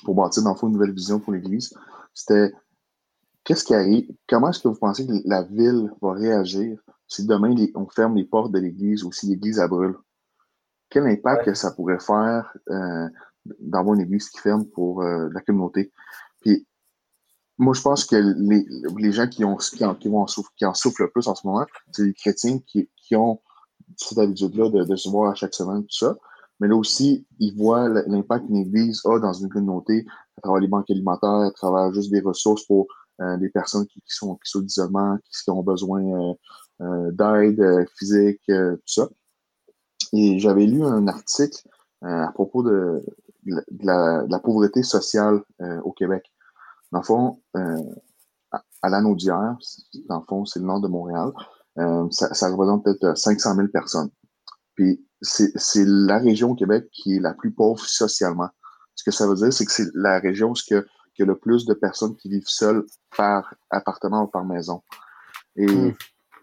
pour 0.03 0.15
bâtir 0.15 0.43
dans 0.43 0.51
le 0.51 0.55
fond 0.55 0.67
une 0.67 0.73
nouvelle 0.73 0.93
vision 0.93 1.19
pour 1.19 1.33
l'Église, 1.33 1.73
c'était 2.13 2.51
qu'est-ce 3.43 3.63
qui 3.63 3.73
arrive, 3.73 4.11
comment 4.27 4.49
est-ce 4.49 4.59
que 4.59 4.67
vous 4.67 4.79
pensez 4.79 5.07
que 5.07 5.13
la 5.25 5.43
ville 5.43 5.91
va 6.01 6.13
réagir 6.13 6.79
si 7.07 7.25
demain 7.25 7.55
on 7.75 7.87
ferme 7.87 8.15
les 8.15 8.25
portes 8.25 8.51
de 8.51 8.59
l'Église 8.59 9.03
ou 9.03 9.11
si 9.11 9.27
l'Église 9.27 9.59
brûle? 9.69 9.95
Quel 10.89 11.07
impact 11.07 11.45
que 11.45 11.53
ça 11.53 11.71
pourrait 11.71 11.99
faire 11.99 12.51
euh, 12.69 13.07
d'avoir 13.59 13.95
une 13.95 14.01
Église 14.01 14.29
qui 14.29 14.39
ferme 14.39 14.65
pour 14.65 15.01
euh, 15.01 15.29
la 15.33 15.41
communauté? 15.41 15.91
Puis 16.41 16.67
moi, 17.57 17.73
je 17.73 17.81
pense 17.81 18.05
que 18.05 18.15
les, 18.15 18.65
les 18.97 19.11
gens 19.11 19.27
qui, 19.27 19.43
ont, 19.43 19.57
qui, 19.57 19.83
en, 19.83 19.93
qui, 19.95 20.07
vont 20.07 20.25
qui 20.55 20.65
en 20.65 20.73
souffrent 20.73 21.01
le 21.01 21.09
plus 21.09 21.27
en 21.27 21.35
ce 21.35 21.45
moment, 21.45 21.65
c'est 21.91 22.03
les 22.03 22.13
chrétiens 22.13 22.59
qui, 22.65 22.89
qui 22.95 23.15
ont 23.15 23.41
cette 23.97 24.17
habitude-là 24.17 24.69
de, 24.69 24.83
de, 24.85 24.95
se 24.95 25.09
voir 25.09 25.31
à 25.31 25.35
chaque 25.35 25.53
semaine, 25.53 25.81
tout 25.81 25.97
ça. 25.97 26.17
Mais 26.59 26.67
là 26.67 26.75
aussi, 26.75 27.25
ils 27.39 27.55
voient 27.55 27.87
l'impact 27.87 28.47
qu'une 28.47 28.57
église 28.57 29.01
a 29.05 29.19
dans 29.19 29.33
une 29.33 29.49
communauté 29.49 30.05
à 30.37 30.41
travers 30.41 30.61
les 30.61 30.67
banques 30.67 30.89
alimentaires, 30.89 31.29
à 31.29 31.51
travers 31.51 31.93
juste 31.93 32.11
des 32.11 32.21
ressources 32.21 32.63
pour 32.63 32.87
euh, 33.21 33.37
les 33.37 33.49
personnes 33.49 33.85
qui, 33.87 34.01
sont, 34.07 34.35
qui 34.35 34.49
sont 34.49 34.61
d'isolement, 34.61 35.17
qui, 35.29 35.49
ont 35.49 35.63
besoin 35.63 36.01
euh, 36.01 36.33
euh 36.81 37.11
d'aide 37.11 37.59
euh, 37.59 37.85
physique, 37.97 38.41
tout 38.47 38.79
ça. 38.85 39.09
Et 40.13 40.39
j'avais 40.39 40.65
lu 40.65 40.83
un 40.83 41.07
article 41.07 41.67
à 42.01 42.31
propos 42.33 42.63
de, 42.63 43.03
de, 43.45 43.55
la, 43.85 44.23
de, 44.23 44.31
la, 44.31 44.39
pauvreté 44.39 44.83
sociale 44.83 45.41
au 45.83 45.91
Québec. 45.91 46.31
Dans 46.91 46.99
le 46.99 47.03
fond, 47.03 47.41
à 48.81 48.89
l'anneau 48.89 49.15
d'hier, 49.15 49.57
dans 50.07 50.19
le 50.19 50.25
fond, 50.27 50.45
c'est 50.45 50.59
le 50.59 50.65
nord 50.65 50.79
de 50.79 50.87
Montréal, 50.87 51.31
ça, 52.11 52.33
ça 52.33 52.49
représente 52.49 52.83
peut-être 52.85 53.17
500 53.17 53.55
000 53.55 53.67
personnes. 53.67 54.09
Puis 54.75 55.05
c'est 55.21 55.85
la 55.85 56.19
région 56.19 56.51
au 56.51 56.55
Québec 56.55 56.87
qui 56.91 57.15
est 57.15 57.19
la 57.19 57.33
plus 57.33 57.51
pauvre 57.51 57.85
socialement. 57.85 58.49
Ce 58.95 59.03
que 59.03 59.11
ça 59.11 59.27
veut 59.27 59.35
dire, 59.35 59.51
c'est 59.53 59.65
que 59.65 59.71
c'est 59.71 59.89
la 59.93 60.19
région 60.19 60.51
où 60.51 60.55
il 60.69 60.83
y 61.19 61.21
a 61.21 61.25
le 61.25 61.37
plus 61.37 61.65
de 61.65 61.73
personnes 61.73 62.15
qui 62.15 62.29
vivent 62.29 62.47
seules 62.47 62.85
par 63.15 63.53
appartement 63.69 64.23
ou 64.23 64.27
par 64.27 64.45
maison. 64.45 64.81
Et, 65.55 65.65
hmm. 65.65 65.95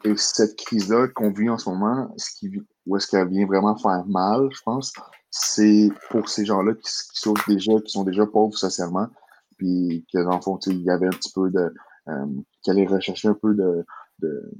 et 0.05 0.17
cette 0.17 0.57
crise-là 0.57 1.09
qu'on 1.09 1.31
vit 1.31 1.49
en 1.49 1.59
ce 1.59 1.71
moment, 1.71 2.13
ce 2.17 2.31
qui, 2.31 2.51
où 2.87 2.97
est-ce 2.97 3.07
qu'elle 3.07 3.29
vient 3.29 3.47
vraiment 3.47 3.77
faire 3.77 4.05
mal, 4.07 4.49
je 4.53 4.63
pense, 4.63 4.93
c'est 5.31 5.91
pour 6.11 6.29
ces 6.29 6.45
gens-là 6.45 6.75
qui, 6.75 6.91
sont 7.13 7.35
déjà, 7.47 7.73
qui 7.81 7.91
sont 7.91 8.05
déjà 8.05 8.27
pauvres 8.27 8.57
socialement, 8.57 9.09
puis 9.57 10.07
que 10.13 10.23
dans 10.23 10.37
le 10.37 10.41
fond, 10.41 10.59
il 10.67 10.83
y 10.83 10.91
avait 10.91 11.07
un 11.07 11.11
petit 11.11 11.33
peu 11.33 11.51
de... 11.51 11.75
Euh, 12.09 12.27
qui 12.63 12.71
allaient 12.71 12.87
rechercher 12.87 13.29
un 13.29 13.35
peu 13.35 13.55
de, 13.55 13.85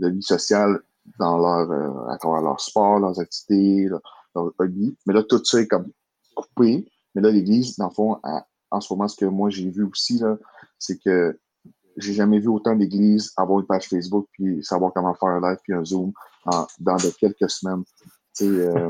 vie 0.01 0.23
sociale 0.23 0.81
dans 1.21 1.39
leur, 1.39 1.71
euh, 1.71 2.09
à 2.09 2.19
travers 2.19 2.43
leur 2.43 2.61
sport, 2.61 2.99
leurs 2.99 3.21
activités, 3.21 3.89
leur, 3.89 4.01
leur, 4.35 4.53
hobby. 4.59 4.97
Mais 5.07 5.15
là, 5.15 5.23
tout 5.23 5.41
ça 5.45 5.61
est 5.61 5.69
comme 5.69 5.89
coupé. 6.35 6.91
Mais 7.15 7.23
là, 7.23 7.31
l'Église, 7.31 7.77
dans 7.77 7.89
le 7.89 7.95
fond, 7.95 8.21
en 8.71 8.81
ce 8.81 8.93
moment, 8.93 9.07
ce 9.07 9.17
que 9.17 9.27
moi 9.27 9.49
j'ai 9.49 9.71
vu 9.71 9.85
aussi, 9.85 10.21
c'est 10.79 10.99
que 10.99 11.39
j'ai 11.97 12.13
jamais 12.13 12.41
vu 12.41 12.49
autant 12.49 12.75
d'Églises 12.75 13.33
avoir 13.37 13.61
une 13.61 13.67
page 13.67 13.89
Facebook 13.89 14.27
puis 14.33 14.63
savoir 14.63 14.93
comment 14.93 15.15
faire 15.15 15.31
un 15.31 15.41
live 15.41 15.59
puis 15.63 15.73
un 15.73 15.85
Zoom 15.85 16.13
dans 16.81 16.97
de 16.97 17.11
quelques 17.19 17.51
semaines. 17.51 17.85
Euh, 18.43 18.89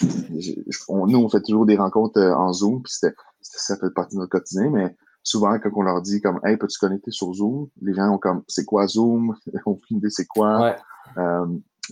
on, 0.88 1.06
nous, 1.06 1.18
on 1.18 1.28
fait 1.28 1.42
toujours 1.42 1.66
des 1.66 1.76
rencontres 1.76 2.18
euh, 2.18 2.34
en 2.34 2.52
Zoom, 2.52 2.82
puis 2.82 2.92
ça 2.92 3.76
fait 3.76 3.90
partie 3.94 4.16
de 4.16 4.20
notre 4.20 4.30
quotidien, 4.30 4.70
mais 4.70 4.96
souvent, 5.22 5.58
quand 5.58 5.70
on 5.74 5.82
leur 5.82 6.00
dit 6.02 6.20
comme 6.20 6.40
Hey, 6.44 6.56
peux-tu 6.56 6.78
connecter 6.78 7.10
sur 7.10 7.32
Zoom? 7.34 7.68
Les 7.82 7.94
gens 7.94 8.08
ont 8.10 8.18
comme 8.18 8.42
c'est 8.48 8.64
quoi 8.64 8.86
Zoom? 8.86 9.36
on 9.66 9.78
une 9.90 9.98
idée 9.98 10.10
c'est 10.10 10.26
quoi? 10.26 10.60
Ouais. 10.60 10.76
Euh, 11.18 11.46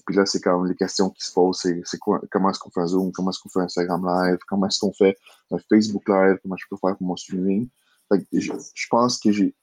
puis 0.07 0.17
là, 0.17 0.25
c'est 0.27 0.41
comme 0.41 0.67
les 0.67 0.77
questions 0.77 1.11
qui 1.11 1.25
se 1.25 1.33
posent, 1.33 1.67
c'est 1.85 1.99
quoi, 1.99 2.21
comment 2.31 2.51
est-ce 2.51 2.59
qu'on 2.59 2.71
fait 2.71 2.81
un 2.81 2.87
Zoom, 2.87 3.13
comment 3.13 3.31
est-ce 3.31 3.41
qu'on 3.41 3.49
fait 3.49 3.61
Instagram 3.61 4.05
Live, 4.07 4.39
comment 4.47 4.67
est-ce 4.67 4.79
qu'on 4.79 4.93
fait 4.93 5.17
un 5.51 5.59
Facebook 5.69 6.09
Live, 6.09 6.39
comment 6.43 6.57
je 6.57 6.67
peux 6.71 6.77
faire 6.77 6.97
pour 6.97 7.07
mon 7.07 7.17
streaming. 7.17 7.69
je, 8.33 8.53
pense 8.91 9.19
que 9.19 9.33
j'ai, 9.33 9.55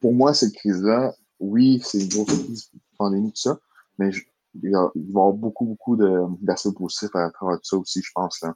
pour 0.00 0.14
moi, 0.14 0.32
cette 0.32 0.54
crise-là, 0.54 1.14
oui, 1.40 1.80
c'est 1.84 1.98
une 1.98 2.08
grosse 2.08 2.44
crise 2.44 2.70
pandémie, 2.98 3.32
tout 3.32 3.40
ça, 3.40 3.58
mais 3.98 4.10
il, 4.54 4.70
va 4.70 4.90
y 4.94 5.08
avoir 5.08 5.32
beaucoup, 5.32 5.64
beaucoup 5.64 5.96
d'aspects 5.96 6.74
positifs 6.74 7.14
à 7.14 7.30
travers 7.30 7.56
tout 7.58 7.64
ça 7.64 7.76
aussi, 7.76 8.02
je 8.02 8.10
pense. 8.14 8.40
Là. 8.42 8.54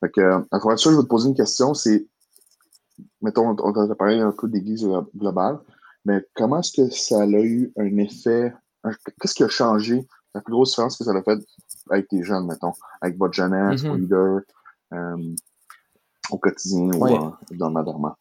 Fait 0.00 0.10
que, 0.10 0.44
à 0.50 0.58
travers 0.58 0.78
ça, 0.78 0.90
je 0.90 0.96
vais 0.96 1.02
te 1.02 1.08
poser 1.08 1.28
une 1.28 1.34
question, 1.34 1.74
c'est, 1.74 2.06
mettons, 3.20 3.56
on 3.58 3.90
a 3.90 3.94
parlé 3.94 4.20
un 4.20 4.32
peu 4.32 4.48
d'église 4.48 4.86
globale, 5.16 5.60
mais 6.04 6.26
comment 6.34 6.60
est-ce 6.60 6.72
que 6.72 6.90
ça 6.90 7.22
a 7.22 7.26
eu 7.26 7.72
un 7.76 7.96
effet 7.98 8.52
Qu'est-ce 9.20 9.34
qui 9.34 9.44
a 9.44 9.48
changé? 9.48 10.06
La 10.34 10.40
plus 10.40 10.52
grosse 10.52 10.70
différence 10.70 10.96
que 10.96 11.04
ça 11.04 11.12
a 11.12 11.22
fait 11.22 11.38
avec 11.90 12.08
tes 12.08 12.22
jeunes, 12.22 12.46
mettons, 12.46 12.72
avec 13.00 13.16
votre 13.16 13.34
jeunesse, 13.34 13.84
mm 13.84 13.96
leader, 13.96 14.40
euh, 14.92 15.34
au 16.30 16.38
quotidien 16.38 16.90
ou 16.94 17.06
euh, 17.06 17.30
dans 17.52 17.68
le? 17.70 18.14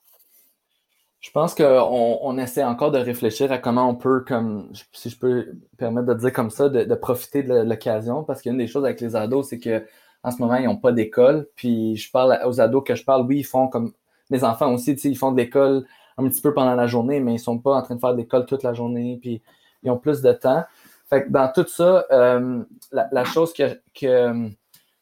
Je 1.22 1.30
pense 1.30 1.54
qu'on 1.54 2.20
on 2.22 2.38
essaie 2.40 2.64
encore 2.64 2.92
de 2.92 2.98
réfléchir 2.98 3.52
à 3.52 3.60
comment 3.60 3.88
on 3.88 3.96
peut, 3.96 4.26
comme 4.28 4.72
si 4.92 5.10
je 5.12 5.18
peux 5.20 5.54
permettre 5.78 6.08
de 6.08 6.14
dire 6.16 6.34
comme 6.34 6.50
ça, 6.50 6.68
de, 6.68 6.96
profiter 6.96 7.44
de 7.44 7.62
l'occasion. 7.62 8.24
Parce 8.24 8.42
qu'une 8.42 8.58
des 8.58 8.68
choses 8.68 8.84
avec 8.84 9.00
les 9.02 9.16
ados, 9.16 9.48
c'est 9.50 9.60
que 9.60 9.86
en 10.24 10.32
ce 10.32 10.42
moment, 10.42 10.56
ils 10.56 10.66
n'ont 10.66 10.78
pas 10.78 10.92
d'école. 10.92 11.48
Puis 11.56 11.96
je 11.96 12.12
parle 12.12 12.40
aux 12.46 12.60
ados 12.60 12.84
que 12.84 12.96
je 12.96 13.06
parle, 13.06 13.26
oui, 13.28 13.40
ils 13.40 13.44
font 13.44 13.68
comme 13.68 13.94
mes 14.32 14.44
enfants 14.44 14.74
aussi, 14.74 14.94
ils 14.94 15.18
font 15.18 15.32
de 15.32 15.38
l'école 15.38 15.86
un 16.18 16.28
petit 16.28 16.42
peu 16.42 16.54
pendant 16.54 16.76
la 16.76 16.88
journée, 16.88 17.20
mais 17.20 17.36
ils 17.36 17.40
sont 17.40 17.60
pas 17.60 17.76
en 17.76 17.82
train 17.84 17.96
de 17.96 18.00
faire 18.00 18.16
d'école 18.16 18.46
toute 18.48 18.64
la 18.64 18.74
journée. 18.74 19.20
Puis 19.22 19.44
ils 19.84 19.92
ont 19.92 19.98
plus 19.98 20.22
de 20.22 20.34
temps. 20.34 20.64
Fait 21.08 21.26
que 21.26 21.30
dans 21.30 21.52
tout 21.54 21.68
ça, 21.68 22.06
euh, 22.12 22.64
la, 22.92 23.26
chose 23.26 23.54
que, 23.54 24.50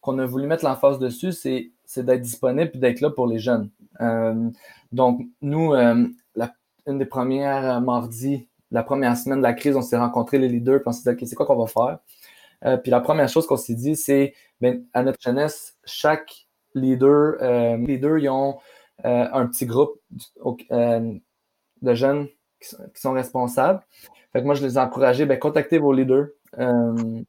qu'on 0.09 0.19
a 0.19 0.25
voulu 0.25 0.47
mettre 0.47 0.65
l'emphase 0.65 0.99
dessus, 0.99 1.31
c'est, 1.31 1.71
d'être 1.97 2.21
disponible 2.21 2.71
et 2.73 2.77
d'être 2.77 3.01
là 3.01 3.09
pour 3.11 3.27
les 3.27 3.39
jeunes. 3.39 3.69
Euh, 4.01 4.49
donc, 4.91 5.21
nous, 5.41 5.73
euh, 5.73 6.07
une 6.87 6.97
des 6.97 7.05
premières 7.05 7.81
mardis, 7.81 8.47
la 8.71 8.81
première 8.81 9.15
semaine 9.15 9.39
de 9.39 9.43
la 9.43 9.53
crise, 9.53 9.75
on 9.75 9.81
s'est 9.81 9.97
rencontrés 9.97 10.39
les 10.39 10.49
leaders, 10.49 10.79
puis 10.79 10.87
on 10.87 10.91
s'est 10.91 11.13
dit, 11.13 11.21
OK, 11.21 11.27
c'est 11.27 11.35
quoi 11.35 11.45
qu'on 11.45 11.63
va 11.63 11.67
faire? 11.67 11.99
puis 12.83 12.91
la 12.91 12.99
première 12.99 13.29
chose 13.29 13.47
qu'on 13.47 13.55
s'est 13.55 13.75
dit, 13.75 13.95
c'est, 13.95 14.33
ben, 14.59 14.83
à 14.93 15.01
notre 15.01 15.21
jeunesse, 15.21 15.77
chaque 15.85 16.47
leader, 16.75 17.35
leader, 17.77 18.17
ils 18.17 18.29
ont 18.29 18.57
un 19.03 19.45
petit 19.47 19.65
groupe 19.65 20.01
de 20.71 21.93
jeunes 21.93 22.27
qui 22.59 22.99
sont 23.01 23.13
responsables. 23.13 23.81
Fait 24.33 24.41
que 24.41 24.45
moi, 24.45 24.55
je 24.55 24.65
les 24.65 24.75
ai 24.75 24.79
encouragés, 24.79 25.25
ben, 25.25 25.39
contactez 25.39 25.77
vos 25.77 25.93
leaders. 25.93 26.27
Euh, 26.57 27.21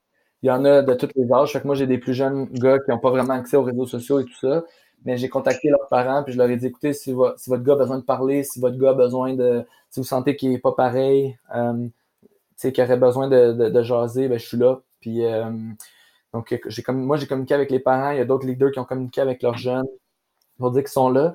il 0.43 0.47
y 0.49 0.51
en 0.51 0.65
a 0.65 0.83
de 0.83 0.95
tous 0.95 1.09
les 1.17 1.31
âges. 1.33 1.53
Fait 1.53 1.61
que 1.61 1.67
moi, 1.67 1.75
j'ai 1.75 1.87
des 1.87 1.99
plus 1.99 2.15
jeunes 2.15 2.47
gars 2.47 2.79
qui 2.79 2.91
n'ont 2.91 2.99
pas 2.99 3.11
vraiment 3.11 3.35
accès 3.35 3.57
aux 3.57 3.63
réseaux 3.63 3.87
sociaux 3.87 4.21
et 4.21 4.25
tout 4.25 4.37
ça. 4.41 4.65
Mais 5.05 5.17
j'ai 5.17 5.29
contacté 5.29 5.71
leurs 5.71 5.89
parents, 5.89 6.23
puis 6.23 6.35
je 6.35 6.39
leur 6.39 6.51
ai 6.51 6.57
dit, 6.57 6.67
écoutez, 6.67 6.93
si, 6.93 7.13
votre 7.13 7.63
gars 7.63 7.73
a 7.73 7.77
besoin 7.77 7.99
de 7.99 8.05
parler, 8.05 8.45
si 8.45 8.61
votre 8.61 8.77
gars 8.79 8.91
a 8.91 8.95
besoin 8.95 9.35
de. 9.35 9.65
Si 9.89 10.01
vous 10.01 10.05
sentez 10.05 10.37
qu'il 10.37 10.51
n'est 10.51 10.59
pas 10.59 10.73
pareil, 10.73 11.39
euh, 11.55 11.89
qu'il 12.59 12.85
aurait 12.85 12.97
besoin 12.99 13.29
de, 13.29 13.53
de, 13.71 13.83
jaser, 13.83 14.29
ben, 14.29 14.39
je 14.39 14.47
suis 14.47 14.59
là. 14.59 14.81
Puis 15.01 15.25
euh, 15.25 15.51
donc, 16.35 16.55
moi, 16.91 17.17
j'ai 17.17 17.27
communiqué 17.27 17.55
avec 17.55 17.71
les 17.71 17.81
parents. 17.81 18.11
Il 18.11 18.19
y 18.19 18.21
a 18.21 18.25
d'autres 18.27 18.47
leaders 18.47 18.73
qui 18.73 18.79
ont 18.79 18.85
communiqué 18.85 19.21
avec 19.21 19.43
leurs 19.43 19.57
jeunes 19.57 19.87
pour 20.59 20.71
dire 20.71 20.83
qu'ils 20.83 20.91
sont 20.91 21.11
là. 21.11 21.35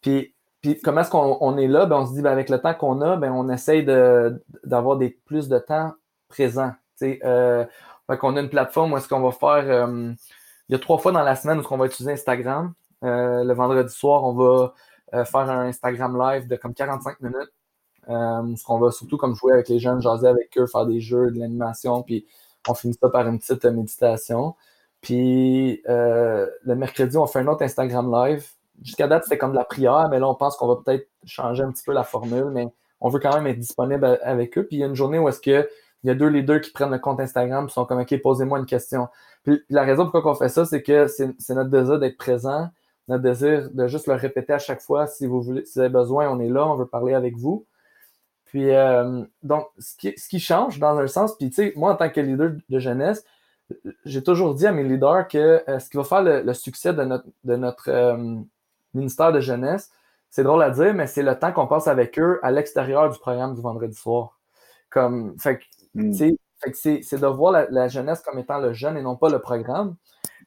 Puis 0.00 0.34
puis 0.64 0.80
comment 0.80 1.02
est-ce 1.02 1.10
qu'on 1.10 1.58
est 1.58 1.68
là? 1.68 1.84
Ben, 1.84 1.96
on 1.96 2.06
se 2.06 2.14
dit, 2.14 2.22
ben, 2.22 2.32
avec 2.32 2.48
le 2.48 2.58
temps 2.58 2.72
qu'on 2.72 3.02
a, 3.02 3.16
ben, 3.16 3.30
on 3.30 3.50
essaye 3.50 3.84
d'avoir 3.84 4.96
des 4.96 5.10
plus 5.10 5.50
de 5.50 5.58
temps 5.58 5.92
présent. 6.28 6.72
Euh, 7.02 7.66
qu'on 8.08 8.36
a 8.36 8.40
une 8.40 8.48
plateforme 8.48 8.92
où 8.92 8.96
est-ce 8.96 9.08
qu'on 9.08 9.20
va 9.20 9.32
faire. 9.32 9.64
Euh, 9.70 10.12
il 10.68 10.72
y 10.72 10.74
a 10.74 10.78
trois 10.78 10.98
fois 10.98 11.12
dans 11.12 11.22
la 11.22 11.36
semaine 11.36 11.58
où 11.58 11.64
on 11.70 11.76
va 11.76 11.86
utiliser 11.86 12.12
Instagram. 12.12 12.72
Euh, 13.02 13.44
le 13.44 13.52
vendredi 13.54 13.92
soir, 13.92 14.24
on 14.24 14.34
va 14.34 14.74
euh, 15.14 15.24
faire 15.24 15.50
un 15.50 15.66
Instagram 15.66 16.18
live 16.18 16.48
de 16.48 16.56
comme 16.56 16.74
45 16.74 17.20
minutes. 17.20 17.52
où 18.08 18.12
on 18.68 18.78
va 18.78 18.90
surtout 18.90 19.16
comme 19.16 19.34
jouer 19.34 19.52
avec 19.52 19.68
les 19.68 19.78
jeunes, 19.78 20.00
jaser 20.00 20.28
avec 20.28 20.56
eux, 20.58 20.66
faire 20.66 20.86
des 20.86 21.00
jeux, 21.00 21.30
de 21.30 21.38
l'animation, 21.38 22.02
puis 22.02 22.26
on 22.68 22.74
finit 22.74 22.94
ça 22.94 23.08
par 23.10 23.26
une 23.28 23.38
petite 23.38 23.64
méditation. 23.64 24.54
Puis 25.00 25.82
le 25.86 26.74
mercredi, 26.74 27.16
on 27.18 27.26
fait 27.26 27.40
un 27.40 27.46
autre 27.48 27.62
Instagram 27.62 28.10
live 28.12 28.46
jusqu'à 28.82 29.06
date, 29.06 29.24
c'était 29.24 29.38
comme 29.38 29.52
de 29.52 29.56
la 29.56 29.64
prière, 29.64 30.08
mais 30.10 30.18
là, 30.18 30.28
on 30.28 30.34
pense 30.34 30.56
qu'on 30.56 30.66
va 30.66 30.76
peut-être 30.76 31.08
changer 31.24 31.62
un 31.62 31.70
petit 31.70 31.84
peu 31.84 31.92
la 31.92 32.04
formule, 32.04 32.46
mais 32.46 32.66
on 33.00 33.08
veut 33.08 33.20
quand 33.20 33.34
même 33.34 33.46
être 33.46 33.58
disponible 33.58 34.18
avec 34.22 34.56
eux. 34.58 34.66
Puis 34.66 34.76
il 34.78 34.80
y 34.80 34.82
a 34.82 34.86
une 34.86 34.94
journée 34.94 35.18
où 35.18 35.28
est-ce 35.28 35.40
que 35.40 35.68
il 36.04 36.08
y 36.08 36.10
a 36.10 36.14
deux 36.14 36.28
leaders 36.28 36.60
qui 36.60 36.70
prennent 36.70 36.90
le 36.90 36.98
compte 36.98 37.18
Instagram, 37.18 37.66
et 37.66 37.70
sont 37.70 37.86
comme 37.86 38.00
OK, 38.00 38.22
posez-moi 38.22 38.58
une 38.58 38.66
question. 38.66 39.08
Puis, 39.42 39.62
la 39.70 39.82
raison 39.82 40.08
pourquoi 40.10 40.32
on 40.32 40.34
fait 40.34 40.50
ça, 40.50 40.64
c'est 40.66 40.82
que 40.82 41.06
c'est 41.06 41.54
notre 41.54 41.70
désir 41.70 41.98
d'être 41.98 42.18
présent, 42.18 42.68
notre 43.08 43.22
désir 43.22 43.70
de 43.72 43.86
juste 43.88 44.06
le 44.06 44.14
répéter 44.14 44.52
à 44.52 44.58
chaque 44.58 44.82
fois. 44.82 45.06
Si 45.06 45.26
vous 45.26 45.42
voulez, 45.42 45.64
si 45.64 45.74
vous 45.74 45.80
avez 45.80 45.88
besoin, 45.88 46.28
on 46.28 46.40
est 46.40 46.48
là, 46.48 46.66
on 46.66 46.76
veut 46.76 46.86
parler 46.86 47.14
avec 47.14 47.36
vous. 47.36 47.66
Puis 48.44 48.70
euh, 48.70 49.24
donc, 49.42 49.66
ce 49.78 49.96
qui, 50.28 50.40
change 50.40 50.78
dans 50.78 50.98
un 50.98 51.06
sens, 51.08 51.36
puis 51.36 51.48
tu 51.50 51.56
sais, 51.56 51.72
moi 51.74 51.92
en 51.92 51.96
tant 51.96 52.08
que 52.08 52.20
leader 52.20 52.52
de 52.68 52.78
jeunesse, 52.78 53.24
j'ai 54.04 54.22
toujours 54.22 54.54
dit 54.54 54.66
à 54.66 54.72
mes 54.72 54.84
leaders 54.84 55.26
que 55.26 55.64
euh, 55.68 55.78
ce 55.78 55.88
qui 55.88 55.96
va 55.96 56.04
faire 56.04 56.22
le, 56.22 56.54
succès 56.54 56.92
de 56.92 57.02
notre, 57.02 57.26
de 57.44 57.56
notre 57.56 57.88
euh, 57.88 58.36
ministère 58.92 59.32
de 59.32 59.40
jeunesse, 59.40 59.90
c'est 60.30 60.44
drôle 60.44 60.62
à 60.62 60.70
dire, 60.70 60.94
mais 60.94 61.06
c'est 61.06 61.22
le 61.22 61.38
temps 61.38 61.52
qu'on 61.52 61.66
passe 61.66 61.88
avec 61.88 62.18
eux 62.18 62.38
à 62.42 62.50
l'extérieur 62.50 63.10
du 63.10 63.18
programme 63.18 63.54
du 63.54 63.60
vendredi 63.60 63.94
soir. 63.94 64.38
Comme, 64.90 65.36
fait, 65.38 65.60
hmm. 65.94 66.12
c'est 66.12 67.20
de 67.20 67.26
voir 67.26 67.66
la, 67.70 67.88
jeunesse 67.88 68.20
comme 68.20 68.38
étant 68.38 68.58
le 68.58 68.72
jeune 68.72 68.96
et 68.96 69.02
non 69.02 69.16
pas 69.16 69.28
le 69.28 69.40
programme. 69.40 69.96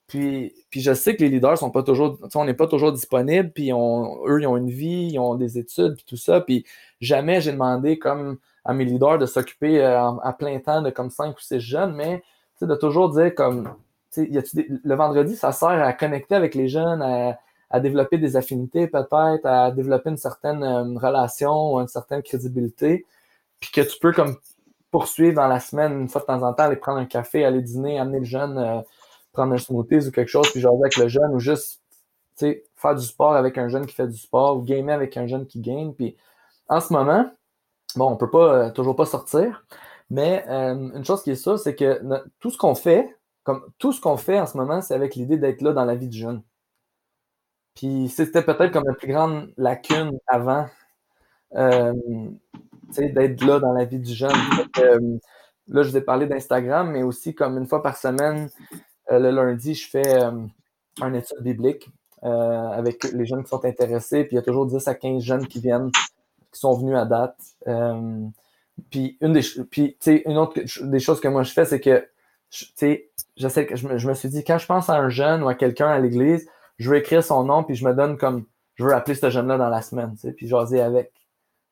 Puis, 0.07 0.53
puis 0.69 0.79
je 0.79 0.93
sais 0.93 1.15
que 1.15 1.23
les 1.23 1.29
leaders 1.29 1.57
sont 1.57 1.69
pas 1.69 1.83
toujours, 1.83 2.17
on 2.33 2.45
n'est 2.45 2.55
toujours 2.55 2.93
disponible, 2.93 3.51
puis 3.51 3.71
eux, 3.71 4.41
ils 4.41 4.47
ont 4.47 4.57
une 4.57 4.69
vie, 4.69 5.09
ils 5.11 5.19
ont 5.19 5.35
des 5.35 5.57
études, 5.57 5.95
puis 5.95 6.05
tout 6.07 6.17
ça. 6.17 6.39
Puis 6.39 6.65
jamais 7.01 7.41
j'ai 7.41 7.51
demandé 7.51 7.99
comme 7.99 8.37
à 8.63 8.73
mes 8.73 8.85
leaders 8.85 9.17
de 9.17 9.25
s'occuper 9.25 9.83
euh, 9.83 10.11
à 10.23 10.33
plein 10.33 10.59
temps 10.59 10.81
de 10.81 10.89
comme 10.89 11.09
cinq 11.09 11.37
ou 11.37 11.41
six 11.41 11.59
jeunes, 11.59 11.93
mais 11.95 12.23
de 12.61 12.75
toujours 12.75 13.09
dire 13.09 13.35
comme 13.35 13.69
le 14.17 14.95
vendredi, 14.95 15.35
ça 15.35 15.51
sert 15.51 15.69
à 15.69 15.93
connecter 15.93 16.35
avec 16.35 16.55
les 16.55 16.67
jeunes, 16.67 17.01
à, 17.01 17.79
développer 17.79 18.17
des 18.17 18.35
affinités 18.35 18.87
peut-être, 18.87 19.45
à 19.45 19.71
développer 19.71 20.09
une 20.09 20.17
certaine 20.17 20.63
euh, 20.63 20.97
relation 20.97 21.79
une 21.81 21.87
certaine 21.87 22.23
crédibilité, 22.23 23.05
puis 23.59 23.71
que 23.71 23.81
tu 23.81 23.99
peux 23.99 24.13
comme 24.13 24.37
poursuivre 24.91 25.35
dans 25.35 25.47
la 25.47 25.59
semaine, 25.59 26.01
une 26.01 26.09
fois 26.09 26.21
de 26.21 26.25
temps 26.27 26.43
en 26.43 26.53
temps, 26.53 26.63
aller 26.63 26.75
prendre 26.75 26.99
un 26.99 27.05
café, 27.05 27.45
aller 27.45 27.61
dîner, 27.61 27.99
amener 27.99 28.19
le 28.19 28.25
jeune, 28.25 28.57
euh, 28.57 28.81
prendre 29.33 29.53
un 29.53 29.57
smoothie 29.57 30.07
ou 30.07 30.11
quelque 30.11 30.29
chose, 30.29 30.49
puis 30.51 30.61
jouer 30.61 30.73
avec 30.79 30.97
le 30.97 31.07
jeune, 31.07 31.33
ou 31.33 31.39
juste 31.39 31.81
faire 32.75 32.95
du 32.95 33.05
sport 33.05 33.33
avec 33.33 33.57
un 33.57 33.67
jeune 33.67 33.85
qui 33.85 33.95
fait 33.95 34.07
du 34.07 34.17
sport, 34.17 34.57
ou 34.57 34.61
gamer 34.61 34.93
avec 34.93 35.17
un 35.17 35.27
jeune 35.27 35.47
qui 35.47 35.59
game. 35.59 35.93
Puis 35.93 36.15
en 36.69 36.79
ce 36.79 36.93
moment, 36.93 37.31
bon, 37.95 38.11
on 38.11 38.17
peut 38.17 38.29
pas 38.29 38.53
euh, 38.53 38.71
toujours 38.71 38.95
pas 38.95 39.05
sortir, 39.05 39.65
mais 40.09 40.45
une 40.47 41.03
chose 41.05 41.23
qui 41.23 41.31
est 41.31 41.35
sûre, 41.35 41.59
c'est 41.59 41.75
que 41.75 42.01
tout 42.39 42.49
ce 42.51 42.57
qu'on 42.57 42.75
fait, 42.75 43.17
comme 43.43 43.63
tout 43.77 43.91
ce 43.93 44.01
qu'on 44.01 44.17
fait 44.17 44.39
en 44.39 44.45
ce 44.45 44.57
moment, 44.57 44.81
c'est 44.81 44.93
avec 44.93 45.15
l'idée 45.15 45.37
d'être 45.37 45.61
là 45.61 45.73
dans 45.73 45.85
la 45.85 45.95
vie 45.95 46.07
du 46.07 46.17
jeune. 46.17 46.43
Puis 47.75 48.09
c'était 48.09 48.41
peut-être 48.41 48.71
comme 48.71 48.85
la 48.87 48.95
plus 48.95 49.07
grande 49.07 49.53
lacune 49.57 50.17
avant, 50.27 50.67
euh, 51.55 51.93
d'être 52.95 53.43
là 53.43 53.59
dans 53.59 53.73
la 53.73 53.85
vie 53.85 53.99
du 53.99 54.13
jeune. 54.13 54.31
Euh, 54.79 54.99
là, 55.67 55.83
je 55.83 55.89
vous 55.89 55.97
ai 55.97 56.01
parlé 56.01 56.27
d'Instagram, 56.27 56.91
mais 56.91 57.03
aussi 57.03 57.33
comme 57.33 57.57
une 57.57 57.65
fois 57.65 57.81
par 57.81 57.97
semaine, 57.97 58.49
euh, 59.11 59.19
le 59.19 59.31
lundi, 59.31 59.73
je 59.73 59.89
fais 59.89 60.21
un 61.01 61.13
étude 61.13 61.41
biblique 61.41 61.89
avec 62.21 63.03
les 63.11 63.25
jeunes 63.25 63.43
qui 63.43 63.49
sont 63.49 63.63
intéressés. 63.65 64.23
Puis 64.23 64.33
il 64.33 64.35
y 64.35 64.39
a 64.39 64.43
toujours 64.43 64.65
10 64.65 64.87
à 64.87 64.95
15 64.95 65.21
jeunes 65.21 65.47
qui 65.47 65.59
viennent, 65.59 65.91
qui 65.91 66.59
sont 66.59 66.73
venus 66.77 66.95
à 66.95 67.05
date. 67.05 67.37
puis 68.89 69.17
une 69.21 69.33
des, 69.33 69.41
puis, 69.69 69.97
une 70.25 70.37
autre 70.37 70.59
des 70.83 70.99
choses 70.99 71.19
que 71.19 71.27
moi 71.27 71.43
je 71.43 71.51
fais, 71.51 71.65
c'est 71.65 71.79
que 71.79 72.07
sais, 72.49 73.09
je 73.35 73.47
que 73.47 73.75
je 73.75 74.07
me, 74.07 74.13
suis 74.13 74.29
dit, 74.29 74.43
quand 74.43 74.57
je 74.57 74.65
pense 74.65 74.89
à 74.89 74.95
un 74.95 75.09
jeune 75.09 75.43
ou 75.43 75.49
à 75.49 75.55
quelqu'un 75.55 75.87
à 75.87 75.99
l'église, 75.99 76.47
je 76.77 76.89
veux 76.89 76.97
écrire 76.97 77.23
son 77.23 77.43
nom, 77.43 77.63
puis 77.63 77.75
je 77.75 77.85
me 77.85 77.93
donne 77.93 78.17
comme, 78.17 78.45
je 78.75 78.83
veux 78.83 78.93
appeler 78.93 79.15
ce 79.15 79.29
jeune-là 79.29 79.57
dans 79.57 79.69
la 79.69 79.81
semaine, 79.81 80.15
puis 80.35 80.47
jaser 80.47 80.81
avec. 80.81 81.11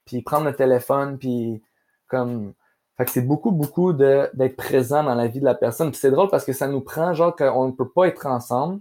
Puis 0.05 0.21
prendre 0.21 0.45
le 0.45 0.55
téléphone, 0.55 1.17
puis 1.17 1.61
comme... 2.07 2.53
Fait 2.97 3.05
que 3.05 3.11
c'est 3.11 3.21
beaucoup, 3.21 3.51
beaucoup 3.51 3.91
d'être 3.91 4.55
présent 4.55 5.03
dans 5.03 5.15
la 5.15 5.27
vie 5.27 5.41
de 5.41 5.45
la 5.45 5.55
personne. 5.55 5.91
Puis 5.91 5.99
c'est 5.99 6.11
drôle 6.11 6.29
parce 6.29 6.45
que 6.45 6.53
ça 6.53 6.67
nous 6.67 6.79
prend, 6.79 7.13
genre, 7.13 7.35
qu'on 7.35 7.67
ne 7.67 7.71
peut 7.73 7.89
pas 7.89 8.07
être 8.07 8.25
ensemble 8.25 8.79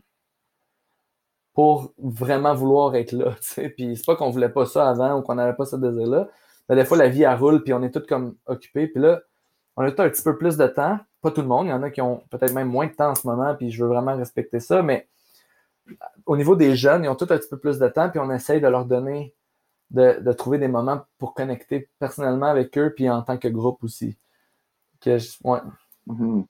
pour 1.54 1.92
vraiment 1.98 2.54
vouloir 2.54 2.94
être 2.96 3.12
là, 3.12 3.32
tu 3.40 3.42
sais. 3.42 3.68
Puis 3.70 3.96
c'est 3.96 4.04
pas 4.04 4.16
qu'on 4.16 4.30
voulait 4.30 4.48
pas 4.48 4.66
ça 4.66 4.88
avant 4.88 5.18
ou 5.18 5.22
qu'on 5.22 5.36
n'avait 5.36 5.56
pas 5.56 5.64
ce 5.64 5.76
désir-là. 5.76 6.28
Mais 6.68 6.76
des 6.76 6.84
fois, 6.84 6.96
la 6.96 7.08
vie, 7.08 7.22
elle 7.22 7.36
roule, 7.36 7.62
puis 7.62 7.72
on 7.72 7.82
est 7.82 7.90
tous 7.90 8.06
comme 8.06 8.36
occupés. 8.46 8.86
Puis 8.88 9.00
là, 9.00 9.20
on 9.76 9.84
a 9.84 9.90
tout 9.90 10.02
un 10.02 10.08
petit 10.08 10.22
peu 10.22 10.36
plus 10.36 10.56
de 10.56 10.66
temps. 10.66 10.98
Pas 11.22 11.30
tout 11.30 11.40
le 11.40 11.46
monde, 11.46 11.66
il 11.66 11.70
y 11.70 11.72
en 11.72 11.82
a 11.82 11.90
qui 11.90 12.02
ont 12.02 12.22
peut-être 12.30 12.52
même 12.52 12.68
moins 12.68 12.86
de 12.86 12.92
temps 12.92 13.10
en 13.10 13.14
ce 13.14 13.26
moment, 13.26 13.54
puis 13.54 13.70
je 13.70 13.82
veux 13.82 13.88
vraiment 13.88 14.14
respecter 14.14 14.60
ça, 14.60 14.82
mais 14.82 15.08
au 16.26 16.36
niveau 16.36 16.54
des 16.56 16.76
jeunes, 16.76 17.04
ils 17.04 17.08
ont 17.08 17.14
tout 17.14 17.26
un 17.30 17.38
petit 17.38 17.48
peu 17.48 17.58
plus 17.58 17.78
de 17.78 17.88
temps, 17.88 18.10
puis 18.10 18.18
on 18.18 18.30
essaye 18.30 18.60
de 18.60 18.68
leur 18.68 18.84
donner, 18.84 19.34
de, 19.90 20.32
trouver 20.32 20.58
des 20.58 20.68
moments 20.68 21.02
pour 21.18 21.34
connecter 21.34 21.88
personnellement 21.98 22.46
avec 22.46 22.76
eux, 22.78 22.92
puis 22.94 23.08
en 23.08 23.22
tant 23.22 23.38
que 23.38 23.48
groupe 23.48 23.82
aussi. 23.84 24.16
Que 25.00 25.18
ouais. 25.44 25.60
Mm-hmm. 26.08 26.46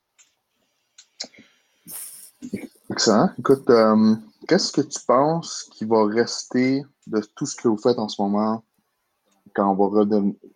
Excellent. 2.91 3.29
Écoute, 3.39 3.69
euh, 3.69 4.15
qu'est-ce 4.47 4.71
que 4.71 4.81
tu 4.81 4.99
penses 5.05 5.69
qui 5.71 5.85
va 5.85 6.05
rester 6.05 6.83
de 7.07 7.21
tout 7.35 7.45
ce 7.45 7.55
que 7.55 7.67
vous 7.67 7.77
faites 7.77 7.97
en 7.97 8.07
ce 8.07 8.21
moment 8.21 8.63
quand 9.55 9.71
on 9.71 9.87
va, 9.87 10.05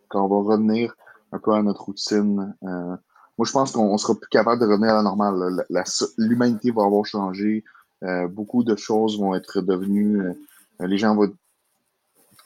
quand 0.09 0.25
on 0.25 0.27
va 0.27 0.51
revenir 0.51 0.95
un 1.31 1.39
peu 1.39 1.53
à 1.53 1.61
notre 1.63 1.83
routine. 1.85 2.55
Euh, 2.63 2.95
moi, 3.37 3.45
je 3.45 3.51
pense 3.51 3.71
qu'on 3.71 3.97
sera 3.97 4.15
plus 4.15 4.29
capable 4.29 4.61
de 4.61 4.67
revenir 4.67 4.91
à 4.91 4.97
la 4.97 5.03
normale. 5.03 5.65
L'humanité 6.17 6.71
va 6.71 6.83
avoir 6.83 7.05
changé. 7.05 7.63
Euh, 8.03 8.27
beaucoup 8.27 8.63
de 8.63 8.75
choses 8.75 9.19
vont 9.19 9.33
être 9.35 9.61
devenues. 9.61 10.21
Les 10.79 10.97
gens 10.97 11.15
vont. 11.15 11.33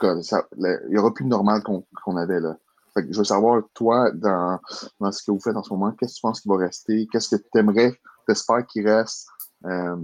Il 0.04 0.90
n'y 0.90 0.98
aura 0.98 1.14
plus 1.14 1.26
de 1.26 1.30
normal 1.30 1.62
qu'on 1.64 2.18
avait 2.18 2.40
là. 2.40 2.58
je 2.96 3.18
veux 3.18 3.24
savoir, 3.24 3.64
toi, 3.74 4.12
dans, 4.12 4.60
dans, 5.00 5.12
ce 5.12 5.24
que 5.24 5.32
vous 5.32 5.40
faites 5.40 5.56
en 5.56 5.64
ce 5.64 5.74
moment, 5.74 5.92
qu'est-ce 5.92 6.14
que 6.14 6.18
tu 6.18 6.22
penses 6.22 6.42
qui 6.42 6.50
va 6.50 6.58
rester? 6.58 7.08
Qu'est-ce 7.12 7.36
que 7.36 7.42
tu 7.42 7.60
aimerais, 7.60 7.94
t'espères 8.28 8.66
qu'il 8.68 8.88
reste? 8.88 9.28
Euh, 9.66 9.96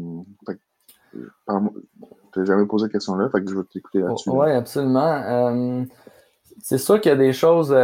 n'ai 1.14 2.46
jamais 2.46 2.66
posé 2.66 2.86
cette 2.86 2.94
question-là, 2.94 3.30
je 3.34 3.56
vais 3.56 3.64
t'écouter 3.72 4.00
là-dessus. 4.00 4.30
Oui, 4.30 4.52
absolument. 4.52 5.86
c'est 6.62 6.78
sûr 6.78 7.02
qu'il 7.02 7.10
y 7.10 7.14
a 7.14 7.18
des 7.18 7.34
choses 7.34 7.76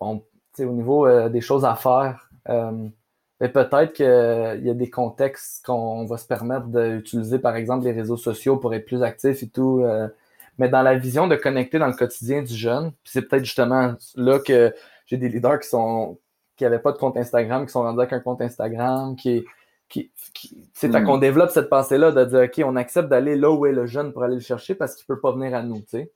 bon, 0.00 0.22
au 0.58 0.72
niveau 0.72 1.06
euh, 1.06 1.28
des 1.28 1.40
choses 1.40 1.64
à 1.64 1.74
faire, 1.74 2.28
euh, 2.48 2.88
peut-être 3.38 3.92
qu'il 3.92 4.66
y 4.66 4.70
a 4.70 4.74
des 4.74 4.90
contextes 4.90 5.64
qu'on 5.64 6.06
va 6.06 6.16
se 6.16 6.26
permettre 6.26 6.66
d'utiliser, 6.66 7.38
par 7.38 7.56
exemple, 7.56 7.84
les 7.84 7.92
réseaux 7.92 8.16
sociaux 8.16 8.56
pour 8.56 8.74
être 8.74 8.86
plus 8.86 9.02
actifs 9.02 9.42
et 9.42 9.48
tout. 9.48 9.80
Euh, 9.82 10.08
mais 10.58 10.68
dans 10.68 10.82
la 10.82 10.96
vision 10.96 11.26
de 11.28 11.36
connecter 11.36 11.78
dans 11.78 11.86
le 11.86 11.94
quotidien 11.94 12.42
du 12.42 12.54
jeune, 12.54 12.92
c'est 13.04 13.22
peut-être 13.22 13.44
justement 13.44 13.94
là 14.16 14.38
que 14.38 14.74
j'ai 15.06 15.16
des 15.16 15.28
leaders 15.28 15.60
qui 15.60 15.68
sont 15.68 16.18
qui 16.56 16.64
n'avaient 16.64 16.80
pas 16.80 16.92
de 16.92 16.98
compte 16.98 17.16
Instagram, 17.16 17.64
qui 17.64 17.72
sont 17.72 17.82
rendus 17.82 18.00
avec 18.00 18.12
un 18.12 18.20
compte 18.20 18.42
Instagram, 18.42 19.14
qui, 19.14 19.44
qui, 19.88 20.10
c'est 20.74 20.88
mm. 20.88 21.04
qu'on 21.04 21.18
développe 21.18 21.50
cette 21.50 21.70
pensée-là 21.70 22.10
de 22.10 22.24
dire, 22.24 22.40
OK, 22.40 22.62
on 22.66 22.76
accepte 22.76 23.08
d'aller 23.08 23.36
là 23.36 23.50
où 23.50 23.64
est 23.64 23.72
le 23.72 23.86
jeune 23.86 24.12
pour 24.12 24.24
aller 24.24 24.34
le 24.34 24.40
chercher 24.40 24.74
parce 24.74 24.96
qu'il 24.96 25.06
peut 25.06 25.20
pas 25.20 25.32
venir 25.32 25.54
à 25.54 25.62
nous, 25.62 25.78
tu 25.78 25.86
sais. 25.88 26.12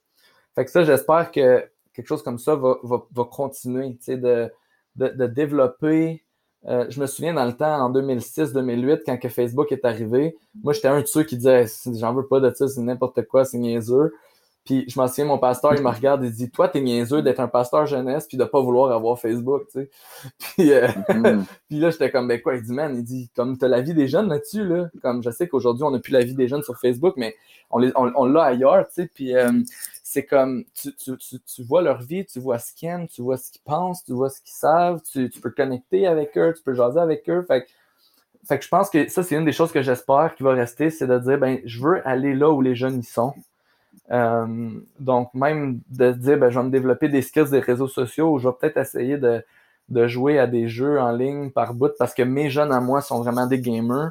Fait 0.54 0.64
que 0.64 0.70
ça, 0.70 0.84
j'espère 0.84 1.30
que 1.30 1.64
quelque 1.94 2.06
chose 2.06 2.22
comme 2.22 2.38
ça 2.38 2.56
va, 2.56 2.76
va, 2.82 3.06
va 3.12 3.24
continuer, 3.24 3.96
de, 4.08 4.50
de, 4.96 5.08
de, 5.08 5.26
développer. 5.26 6.24
Euh, 6.66 6.86
je 6.90 7.00
me 7.00 7.06
souviens 7.06 7.34
dans 7.34 7.46
le 7.46 7.54
temps, 7.54 7.80
en 7.80 7.90
2006-2008, 7.92 9.02
quand 9.06 9.16
que 9.18 9.28
Facebook 9.28 9.72
est 9.72 9.84
arrivé, 9.84 10.36
moi, 10.62 10.72
j'étais 10.72 10.88
un 10.88 11.00
de 11.00 11.06
ceux 11.06 11.22
qui 11.22 11.36
disait 11.36 11.66
J'en 11.94 12.12
veux 12.12 12.26
pas 12.26 12.40
de 12.40 12.52
ça, 12.54 12.68
c'est 12.68 12.82
n'importe 12.82 13.22
quoi, 13.26 13.44
c'est 13.44 13.58
niaiseux. 13.58 14.12
Puis 14.64 14.84
je 14.88 14.98
m'en 14.98 15.08
souviens, 15.08 15.24
mon 15.24 15.38
pasteur, 15.38 15.74
il 15.74 15.82
me 15.82 15.88
regarde 15.88 16.24
et 16.24 16.30
dit 16.30 16.50
Toi, 16.50 16.68
t'es 16.68 16.80
niaiseux 16.80 17.22
d'être 17.22 17.40
un 17.40 17.48
pasteur 17.48 17.86
jeunesse 17.86 18.26
puis 18.26 18.36
de 18.36 18.44
pas 18.44 18.60
vouloir 18.60 18.92
avoir 18.92 19.18
Facebook, 19.18 19.62
tu 19.72 19.80
sais. 19.80 19.90
Puis, 20.38 20.72
euh, 20.72 20.86
mm-hmm. 20.86 21.44
puis 21.68 21.80
là, 21.80 21.90
j'étais 21.90 22.10
comme 22.10 22.28
Ben 22.28 22.40
quoi? 22.40 22.54
Il 22.54 22.62
dit 22.62 22.72
Man, 22.72 22.94
il 22.96 23.02
dit 23.02 23.30
Comme 23.34 23.58
t'as 23.58 23.68
la 23.68 23.80
vie 23.80 23.94
des 23.94 24.06
jeunes 24.06 24.28
là-dessus, 24.28 24.64
là. 24.64 24.88
Comme 25.02 25.22
je 25.22 25.30
sais 25.30 25.48
qu'aujourd'hui, 25.48 25.82
on 25.82 25.90
n'a 25.90 25.98
plus 25.98 26.12
la 26.12 26.22
vie 26.22 26.34
des 26.34 26.46
jeunes 26.46 26.62
sur 26.62 26.78
Facebook, 26.78 27.14
mais 27.16 27.34
on 27.70 27.78
l'a 27.78 27.90
on, 27.96 28.12
on 28.14 28.36
ailleurs, 28.36 28.86
tu 28.86 28.94
sais. 28.94 29.10
Puis 29.12 29.34
euh, 29.34 29.50
c'est 30.02 30.26
comme 30.26 30.64
tu, 30.74 30.94
tu, 30.94 31.16
tu, 31.16 31.62
vois 31.64 31.82
leur 31.82 32.02
vie, 32.02 32.24
tu 32.24 32.38
vois 32.38 32.58
ce 32.58 32.72
qu'ils 32.72 32.88
aiment, 32.88 33.08
tu 33.08 33.22
vois 33.22 33.36
ce 33.36 33.50
qu'ils 33.50 33.62
pensent, 33.62 34.04
tu 34.04 34.12
vois 34.12 34.30
ce 34.30 34.40
qu'ils 34.42 34.54
savent, 34.54 35.00
tu, 35.10 35.28
peux 35.40 35.50
connecter 35.50 36.06
avec 36.06 36.36
eux, 36.36 36.52
tu 36.56 36.62
peux 36.62 36.74
jaser 36.74 37.00
avec 37.00 37.28
eux. 37.28 37.42
Fait, 37.48 37.66
fait 38.46 38.58
que 38.58 38.64
je 38.64 38.68
pense 38.68 38.90
que 38.90 39.08
ça, 39.08 39.22
c'est 39.22 39.36
une 39.36 39.44
des 39.44 39.52
choses 39.52 39.72
que 39.72 39.82
j'espère 39.82 40.34
qui 40.36 40.42
va 40.42 40.52
rester, 40.52 40.90
c'est 40.90 41.06
de 41.06 41.18
dire 41.18 41.38
ben, 41.38 41.60
je 41.64 41.80
veux 41.80 42.06
aller 42.06 42.34
là 42.34 42.50
où 42.50 42.60
les 42.60 42.74
jeunes 42.74 43.00
y 43.00 43.04
sont. 43.04 43.32
Euh, 44.10 44.70
donc, 44.98 45.32
même 45.34 45.80
de 45.90 46.12
dire 46.12 46.38
ben, 46.38 46.50
je 46.50 46.58
vais 46.58 46.64
me 46.66 46.70
développer 46.70 47.08
des 47.08 47.22
skills 47.22 47.50
des 47.50 47.60
réseaux 47.60 47.88
sociaux, 47.88 48.38
je 48.38 48.48
vais 48.48 48.54
peut-être 48.60 48.76
essayer 48.76 49.16
de, 49.16 49.44
de, 49.88 50.06
jouer 50.06 50.38
à 50.38 50.46
des 50.46 50.68
jeux 50.68 51.00
en 51.00 51.12
ligne 51.12 51.50
par 51.50 51.72
bout 51.72 51.92
parce 51.98 52.12
que 52.12 52.22
mes 52.22 52.50
jeunes 52.50 52.72
à 52.72 52.80
moi 52.80 53.00
sont 53.00 53.22
vraiment 53.22 53.46
des 53.46 53.60
gamers. 53.60 54.10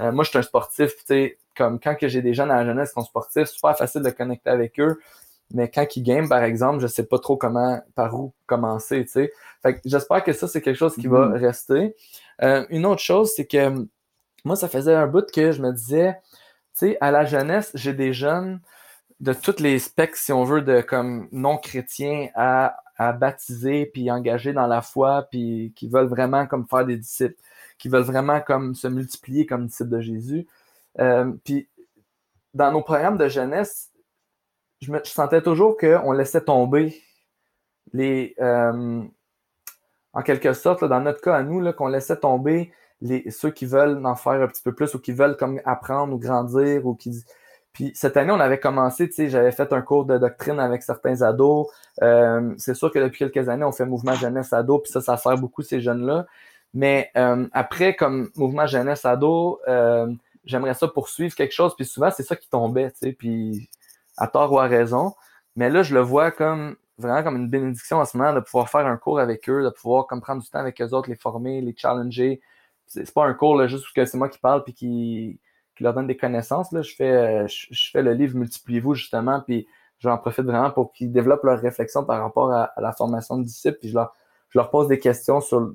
Euh, 0.00 0.12
moi, 0.12 0.24
je 0.24 0.30
suis 0.30 0.38
un 0.38 0.42
sportif, 0.42 0.96
tu 0.96 1.04
sais, 1.06 1.38
comme 1.56 1.78
quand 1.80 1.96
j'ai 2.00 2.22
des 2.22 2.34
jeunes 2.34 2.50
à 2.50 2.56
la 2.56 2.66
jeunesse 2.66 2.90
qui 2.90 2.94
sont 2.94 3.06
sportifs, 3.06 3.48
super 3.48 3.76
facile 3.76 4.02
de 4.02 4.10
connecter 4.10 4.50
avec 4.50 4.78
eux. 4.80 4.98
Mais 5.54 5.70
quand 5.70 5.86
ils 5.96 6.02
game, 6.02 6.28
par 6.28 6.42
exemple, 6.42 6.80
je 6.80 6.86
sais 6.86 7.06
pas 7.06 7.18
trop 7.18 7.36
comment, 7.36 7.80
par 7.94 8.14
où 8.14 8.32
commencer, 8.46 9.04
tu 9.04 9.12
sais. 9.12 9.32
Fait 9.62 9.80
j'espère 9.84 10.24
que 10.24 10.32
ça, 10.32 10.48
c'est 10.48 10.60
quelque 10.60 10.76
chose 10.76 10.96
qui 10.96 11.06
va 11.06 11.28
mm-hmm. 11.28 11.38
rester. 11.38 11.96
Euh, 12.42 12.66
une 12.70 12.84
autre 12.84 13.00
chose, 13.00 13.32
c'est 13.34 13.46
que 13.46 13.86
moi, 14.44 14.56
ça 14.56 14.68
faisait 14.68 14.94
un 14.94 15.06
bout 15.06 15.30
que 15.30 15.52
je 15.52 15.62
me 15.62 15.72
disais, 15.72 16.16
tu 16.76 16.88
sais, 16.88 16.98
à 17.00 17.10
la 17.10 17.24
jeunesse, 17.24 17.70
j'ai 17.74 17.94
des 17.94 18.12
jeunes 18.12 18.60
de 19.20 19.32
tous 19.32 19.60
les 19.60 19.78
specs, 19.78 20.16
si 20.16 20.32
on 20.32 20.44
veut, 20.44 20.62
de 20.62 20.80
comme 20.80 21.28
non-chrétiens 21.32 22.28
à, 22.34 22.76
baptiser, 22.98 23.86
puis 23.86 24.10
engagés 24.10 24.54
dans 24.54 24.66
la 24.66 24.80
foi, 24.80 25.26
puis 25.30 25.72
qui 25.76 25.88
veulent 25.88 26.06
vraiment 26.06 26.46
comme 26.46 26.66
faire 26.66 26.86
des 26.86 26.96
disciples, 26.96 27.36
qui 27.78 27.88
veulent 27.88 28.02
vraiment 28.02 28.40
comme 28.40 28.74
se 28.74 28.88
multiplier 28.88 29.44
comme 29.44 29.66
disciples 29.66 29.90
de 29.90 30.00
Jésus. 30.00 30.46
Euh, 30.98 31.30
puis 31.44 31.68
dans 32.54 32.72
nos 32.72 32.80
programmes 32.82 33.18
de 33.18 33.28
jeunesse, 33.28 33.90
je, 34.80 34.90
me, 34.90 35.00
sentais 35.04 35.42
toujours 35.42 35.76
qu'on 35.76 36.12
laissait 36.12 36.40
tomber 36.42 37.02
les. 37.92 38.34
Euh, 38.40 39.02
en 40.12 40.22
quelque 40.22 40.54
sorte, 40.54 40.82
dans 40.84 41.00
notre 41.00 41.20
cas 41.20 41.36
à 41.36 41.42
nous, 41.42 41.72
qu'on 41.74 41.88
laissait 41.88 42.16
tomber 42.16 42.72
les, 43.02 43.30
ceux 43.30 43.50
qui 43.50 43.66
veulent 43.66 44.04
en 44.06 44.16
faire 44.16 44.40
un 44.40 44.46
petit 44.46 44.62
peu 44.62 44.74
plus 44.74 44.94
ou 44.94 44.98
qui 44.98 45.12
veulent 45.12 45.36
comme 45.36 45.60
apprendre 45.66 46.14
ou 46.14 46.18
grandir 46.18 46.86
ou 46.86 46.94
qui. 46.94 47.24
Puis 47.76 47.92
cette 47.94 48.16
année, 48.16 48.32
on 48.32 48.40
avait 48.40 48.58
commencé, 48.58 49.06
tu 49.06 49.16
sais, 49.16 49.28
j'avais 49.28 49.52
fait 49.52 49.70
un 49.74 49.82
cours 49.82 50.06
de 50.06 50.16
doctrine 50.16 50.58
avec 50.60 50.82
certains 50.82 51.20
ados. 51.20 51.66
Euh, 52.00 52.54
c'est 52.56 52.72
sûr 52.72 52.90
que 52.90 52.98
depuis 52.98 53.18
quelques 53.18 53.50
années, 53.50 53.66
on 53.66 53.72
fait 53.72 53.84
mouvement 53.84 54.14
jeunesse 54.14 54.54
ado, 54.54 54.78
puis 54.78 54.90
ça, 54.90 55.02
ça 55.02 55.18
sert 55.18 55.36
beaucoup 55.36 55.60
ces 55.60 55.82
jeunes-là. 55.82 56.24
Mais 56.72 57.10
euh, 57.18 57.46
après, 57.52 57.94
comme 57.94 58.30
mouvement 58.34 58.66
jeunesse 58.66 59.04
ado, 59.04 59.60
euh, 59.68 60.10
j'aimerais 60.46 60.72
ça 60.72 60.88
poursuivre 60.88 61.34
quelque 61.34 61.52
chose. 61.52 61.76
Puis 61.76 61.84
souvent, 61.84 62.10
c'est 62.10 62.22
ça 62.22 62.34
qui 62.34 62.48
tombait, 62.48 62.90
tu 62.92 62.96
sais, 63.00 63.12
puis 63.12 63.68
à 64.16 64.26
tort 64.26 64.50
ou 64.54 64.58
à 64.58 64.68
raison. 64.68 65.12
Mais 65.54 65.68
là, 65.68 65.82
je 65.82 65.92
le 65.92 66.00
vois 66.00 66.30
comme 66.30 66.76
vraiment 66.96 67.22
comme 67.22 67.36
une 67.36 67.50
bénédiction 67.50 67.98
en 67.98 68.06
ce 68.06 68.16
moment 68.16 68.32
de 68.32 68.40
pouvoir 68.40 68.70
faire 68.70 68.86
un 68.86 68.96
cours 68.96 69.20
avec 69.20 69.50
eux, 69.50 69.62
de 69.62 69.68
pouvoir 69.68 70.06
comme 70.06 70.22
prendre 70.22 70.42
du 70.42 70.48
temps 70.48 70.60
avec 70.60 70.80
eux 70.80 70.94
autres, 70.94 71.10
les 71.10 71.16
former, 71.16 71.60
les 71.60 71.74
challenger. 71.76 72.40
C'est 72.86 73.12
pas 73.12 73.26
un 73.26 73.34
cours 73.34 73.54
là, 73.54 73.66
juste 73.66 73.82
parce 73.82 73.92
que 73.92 74.04
c'est 74.06 74.16
moi 74.16 74.30
qui 74.30 74.38
parle 74.38 74.64
puis 74.64 74.72
qui, 74.72 75.40
qui, 75.76 75.84
leur 75.84 75.94
donne 75.94 76.06
des 76.06 76.16
connaissances. 76.16 76.72
Là. 76.72 76.82
Je, 76.82 76.94
fais, 76.94 77.46
je, 77.48 77.90
fais 77.90 78.02
le 78.02 78.12
livre 78.14 78.36
Multipliez-vous 78.36 78.94
justement, 78.94 79.40
puis 79.40 79.66
j'en 79.98 80.18
profite 80.18 80.44
vraiment 80.44 80.70
pour 80.70 80.92
qu'ils 80.92 81.12
développent 81.12 81.44
leur 81.44 81.60
réflexion 81.60 82.04
par 82.04 82.20
rapport 82.22 82.52
à, 82.52 82.72
la 82.78 82.92
formation 82.92 83.38
de 83.38 83.44
disciples. 83.44 83.78
Puis 83.78 83.90
je 83.90 83.94
leur, 83.94 84.14
je 84.48 84.58
leur 84.58 84.70
pose 84.70 84.88
des 84.88 84.98
questions 84.98 85.40
sur 85.40 85.74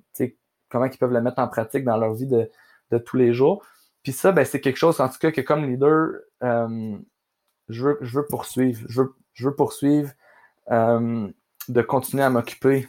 comment 0.69 0.85
ils 0.85 0.97
peuvent 0.97 1.13
le 1.13 1.21
mettre 1.21 1.39
en 1.39 1.47
pratique 1.47 1.83
dans 1.83 1.97
leur 1.97 2.13
vie 2.13 2.27
de, 2.27 2.49
de 2.91 2.97
tous 2.97 3.17
les 3.17 3.33
jours. 3.33 3.63
Puis 4.03 4.13
ça, 4.13 4.31
ben, 4.31 4.45
c'est 4.45 4.59
quelque 4.59 4.77
chose, 4.77 4.99
en 4.99 5.09
tout 5.09 5.19
cas, 5.19 5.31
que 5.31 5.41
comme 5.41 5.65
leader, 5.65 6.09
euh, 6.43 6.97
je, 7.69 7.83
veux, 7.83 7.97
je 8.01 8.17
veux 8.17 8.25
poursuivre. 8.25 8.81
Je 8.87 9.01
veux, 9.01 9.15
je 9.33 9.47
veux 9.47 9.55
poursuivre 9.55 10.11
euh, 10.71 11.27
de 11.67 11.81
continuer 11.81 12.23
à 12.23 12.29
m'occuper, 12.29 12.87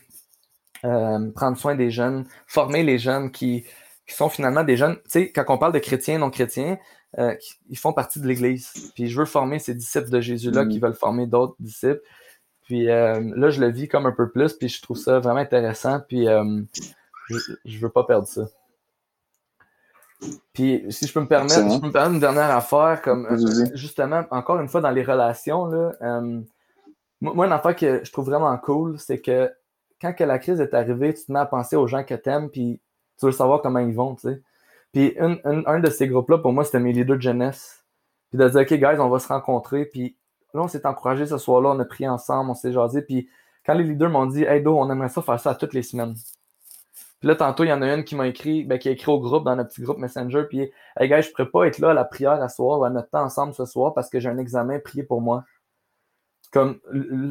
euh, 0.85 1.31
prendre 1.33 1.59
soin 1.59 1.75
des 1.75 1.91
jeunes, 1.91 2.27
former 2.47 2.83
les 2.83 2.99
jeunes 2.99 3.31
qui, 3.31 3.65
qui 4.07 4.15
sont 4.15 4.29
finalement 4.29 4.65
des 4.65 4.77
jeunes. 4.77 4.97
Tu 5.05 5.11
sais, 5.11 5.33
quand 5.33 5.45
on 5.49 5.59
parle 5.59 5.73
de 5.73 5.79
chrétiens, 5.79 6.19
non 6.19 6.31
chrétiens, 6.31 6.79
euh, 7.19 7.35
ils 7.69 7.79
font 7.79 7.93
partie 7.93 8.21
de 8.21 8.27
l'Église. 8.27 8.93
Puis 8.95 9.09
je 9.09 9.19
veux 9.19 9.27
former 9.27 9.59
ces 9.59 9.75
disciples 9.75 10.11
de 10.11 10.21
Jésus-là 10.21 10.67
qui 10.67 10.79
mm. 10.79 10.83
veulent 10.83 10.95
former 10.95 11.27
d'autres 11.27 11.57
disciples. 11.59 12.03
Puis 12.65 12.87
là, 12.87 13.51
je 13.51 13.61
le 13.61 13.71
vis 13.71 13.89
comme 13.89 14.07
un 14.07 14.13
peu 14.13 14.31
plus, 14.31 14.55
puis 14.55 14.69
je 14.69 14.81
trouve 14.81 14.97
ça 14.97 15.19
vraiment 15.19 15.41
intéressant. 15.41 16.01
Puis 16.09 16.27
je, 16.27 17.39
je 17.65 17.79
veux 17.79 17.91
pas 17.91 18.05
perdre 18.05 18.27
ça. 18.27 18.47
Puis, 20.53 20.85
si 20.91 21.07
je 21.07 21.13
peux 21.13 21.21
me 21.21 21.27
permettre, 21.27 21.71
je 21.71 21.81
peux 21.81 21.89
me 21.89 21.93
permettre 21.93 22.15
une 22.15 22.21
dernière 22.21 22.51
affaire, 22.51 23.03
comme 23.03 23.27
justement, 23.75 24.25
encore 24.31 24.61
une 24.61 24.69
fois, 24.69 24.81
dans 24.81 24.91
les 24.91 25.03
relations, 25.03 25.67
là, 25.67 25.93
moi, 27.21 27.47
une 27.47 27.53
affaire 27.53 27.77
que 27.77 28.05
je 28.05 28.13
trouve 28.13 28.27
vraiment 28.27 28.57
cool, 28.59 28.99
c'est 28.99 29.21
que 29.21 29.51
quand 30.01 30.13
que 30.13 30.25
la 30.25 30.41
crise 30.41 30.61
est 30.61 30.75
arrivée, 30.75 31.15
tu 31.15 31.25
te 31.25 31.33
mets 31.33 31.39
à 31.39 31.47
penser 31.47 31.77
aux 31.77 31.87
gens 31.87 32.03
que 32.03 32.15
tu 32.15 32.29
aimes, 32.29 32.51
puis 32.51 32.81
tu 33.19 33.27
veux 33.27 33.33
savoir 33.33 33.63
comment 33.63 33.79
ils 33.79 33.95
vont, 33.95 34.17
tu 34.17 34.23
sais. 34.23 34.43
Puis 34.93 35.17
un 35.19 35.81
de 35.81 35.91
ces 35.91 36.09
groupes-là, 36.09 36.39
pour 36.39 36.53
moi, 36.53 36.65
c'était 36.65 36.81
mes 36.81 36.93
leaders 36.93 37.17
de 37.17 37.23
jeunesse. 37.23 37.85
Puis 38.31 38.39
de 38.39 38.49
dire, 38.49 38.61
OK, 38.61 38.73
guys, 38.75 39.01
on 39.01 39.09
va 39.09 39.19
se 39.19 39.29
rencontrer. 39.29 39.87
Puis 39.87 40.17
là, 40.55 40.63
on 40.63 40.69
s'est 40.69 40.87
encouragé 40.87 41.27
ce 41.27 41.39
soir-là, 41.39 41.71
on 41.71 41.79
a 41.81 41.85
pris 41.85 42.07
ensemble, 42.07 42.51
on 42.51 42.55
s'est 42.55 42.73
jasé. 42.73 43.03
Puis 43.03 43.29
quand 43.65 43.75
les 43.75 43.85
leaders 43.85 44.11
m'ont 44.11 44.27
dit, 44.27 44.45
Hey, 44.45 44.63
Do, 44.63 44.77
on 44.79 44.91
aimerait 44.91 45.09
ça 45.09 45.23
faire 45.23 45.41
ça 45.41 45.55
toutes 45.55 45.75
les 45.75 45.83
semaines. 45.83 46.15
Puis 47.21 47.29
là, 47.29 47.37
tantôt, 47.37 47.65
il 47.65 47.69
y 47.69 47.73
en 47.73 47.83
a 47.83 47.95
une 47.95 48.05
qui 48.05 48.17
m'a 48.17 48.27
écrit, 48.27 48.65
ben, 48.65 48.79
qui 48.79 48.89
a 48.89 48.93
écrit 48.93 49.11
au 49.11 49.21
groupe, 49.21 49.45
dans 49.45 49.57
notre 49.57 49.71
petit 49.71 49.83
groupe 49.83 49.99
Messenger, 49.99 50.45
puis 50.49 50.71
Hey, 50.99 51.09
guys, 51.09 51.23
je 51.23 51.31
pourrais 51.31 51.51
pas 51.51 51.67
être 51.67 51.79
là 51.79 51.91
à 51.91 51.95
la 51.95 52.05
prière 52.05 52.43
à 52.43 52.49
soir 52.49 52.81
ou 52.81 52.85
à 52.85 52.91
notre 52.91 53.11
temps 53.11 53.23
ensemble 53.23 53.55
ce 53.55 53.65
soir 53.65 53.95
parce 53.95 54.11
que 54.11 54.21
j'ai 54.21 54.29
un 54.29 54.39
examen, 54.39 54.79
prié 54.81 55.05
pour 55.05 55.21
moi 55.21 55.45
comme 56.53 56.79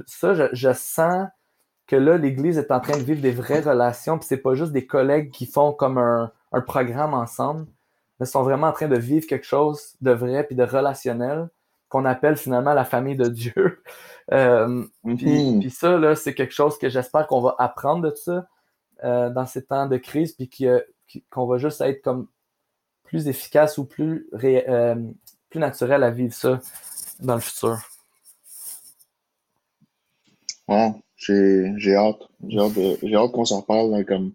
ça, 0.07 0.49
je, 0.51 0.73
sens 0.73 1.27
que 1.87 1.95
là, 1.95 2.17
l'Église 2.17 2.57
est 2.57 2.71
en 2.71 2.79
train 2.79 2.97
de 2.97 3.03
vivre 3.03 3.21
des 3.21 3.31
vraies 3.31 3.61
relations, 3.61 4.17
puis 4.17 4.27
c'est 4.27 4.37
pas 4.37 4.55
juste 4.55 4.71
des 4.71 4.87
collègues 4.87 5.31
qui 5.31 5.45
font 5.45 5.71
comme 5.71 5.97
un, 5.97 6.31
programme 6.59 7.13
ensemble, 7.13 7.67
mais 8.19 8.25
sont 8.25 8.43
vraiment 8.43 8.67
en 8.67 8.73
train 8.73 8.89
de 8.89 8.97
vivre 8.97 9.25
quelque 9.25 9.45
chose 9.45 9.95
de 10.01 10.11
vrai 10.11 10.45
puis 10.45 10.55
de 10.55 10.63
relationnel 10.63 11.49
qu'on 11.87 12.05
appelle 12.05 12.37
finalement 12.37 12.73
la 12.73 12.85
famille 12.85 13.15
de 13.15 13.27
Dieu. 13.27 13.83
Euh, 14.31 14.85
mm-hmm. 15.03 15.59
puis, 15.59 15.69
ça, 15.71 15.97
là, 15.97 16.15
c'est 16.15 16.33
quelque 16.33 16.53
chose 16.53 16.77
que 16.77 16.87
j'espère 16.87 17.27
qu'on 17.27 17.41
va 17.41 17.55
apprendre 17.57 18.09
de 18.09 18.15
ça 18.15 18.47
euh, 19.03 19.29
dans 19.29 19.45
ces 19.45 19.65
temps 19.65 19.87
de 19.87 19.97
crise, 19.97 20.33
puis 20.33 20.49
qu'on 21.29 21.47
va 21.47 21.57
juste 21.57 21.81
être 21.81 22.01
comme 22.01 22.27
plus 23.03 23.27
efficace 23.27 23.77
ou 23.77 23.83
plus, 23.83 24.29
euh, 24.41 24.95
plus 25.49 25.59
naturel 25.59 26.03
à 26.03 26.11
vivre 26.11 26.33
ça 26.33 26.61
dans 27.19 27.33
le 27.35 27.41
futur. 27.41 27.79
Ouais, 30.69 30.93
j'ai 31.17 31.95
hâte. 31.95 32.21
J'ai 32.47 32.59
hâte, 32.59 32.73
j'ai 33.03 33.15
hâte 33.15 33.31
qu'on 33.33 33.43
s'en 33.43 33.65
dans 33.67 34.03
comme 34.05 34.31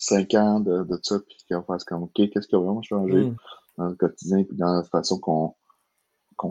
cinq 0.00 0.34
ans 0.34 0.58
de, 0.58 0.82
de 0.82 0.98
ça, 1.02 1.20
puis 1.20 1.36
qu'on 1.48 1.62
fasse 1.62 1.84
comme, 1.84 2.04
OK, 2.04 2.12
qu'est-ce 2.14 2.48
qui 2.48 2.56
a 2.56 2.58
vraiment 2.58 2.82
changé 2.82 3.26
mm. 3.26 3.36
dans 3.78 3.86
le 3.86 3.94
quotidien, 3.94 4.42
puis 4.42 4.56
dans 4.56 4.74
la 4.74 4.82
façon 4.82 5.18
qu'on 5.20 5.54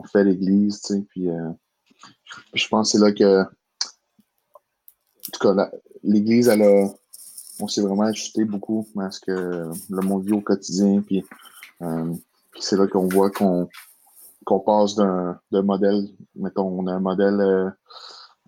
fait 0.04 0.24
l'Église, 0.24 0.80
tu 0.80 0.94
sais, 0.94 1.06
puis, 1.10 1.28
euh, 1.28 1.50
je 2.54 2.68
pense 2.68 2.92
que 2.92 2.98
c'est 2.98 3.04
là 3.04 3.12
que, 3.12 3.42
en 3.42 5.32
tout 5.32 5.40
cas, 5.40 5.70
l'Église, 6.02 6.48
elle 6.48 6.62
a, 6.62 6.88
on 7.60 7.68
s'est 7.68 7.82
vraiment 7.82 8.04
ajusté 8.04 8.44
beaucoup 8.44 8.86
à 8.98 9.10
ce 9.10 9.20
que 9.20 9.70
le 9.90 10.00
monde 10.00 10.24
vit 10.24 10.32
au 10.32 10.40
quotidien, 10.40 11.02
puis, 11.02 11.24
euh, 11.82 12.14
puis 12.52 12.62
c'est 12.62 12.76
là 12.76 12.86
qu'on 12.86 13.08
voit 13.08 13.30
qu'on 13.30 13.68
qu'on 14.46 14.60
passe 14.60 14.94
d'un 14.94 15.38
modèle, 15.52 16.08
mettons, 16.34 16.66
on 16.66 16.86
a 16.86 16.92
un 16.94 17.00
modèle 17.00 17.40
euh, 17.40 17.70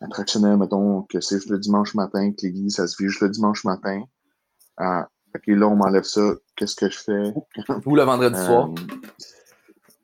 attractionnel, 0.01 0.57
mettons, 0.57 1.03
que 1.03 1.21
c'est 1.21 1.37
juste 1.37 1.51
le 1.51 1.59
dimanche 1.59 1.95
matin, 1.95 2.33
que 2.33 2.47
l'église, 2.47 2.77
ça 2.77 2.87
se 2.87 2.97
vit 3.01 3.09
juste 3.09 3.21
le 3.21 3.29
dimanche 3.29 3.65
matin. 3.65 4.03
Ah, 4.85 5.09
OK, 5.35 5.45
là, 5.47 5.69
on 5.69 5.77
m'enlève 5.77 6.03
ça. 6.03 6.35
Qu'est-ce 6.57 6.75
que 6.75 6.91
je 6.91 6.99
fais? 6.99 7.33
Ou 7.87 7.95
le 7.95 8.03
vendredi 8.03 8.37
soir. 8.37 8.69
Euh, 8.69 8.75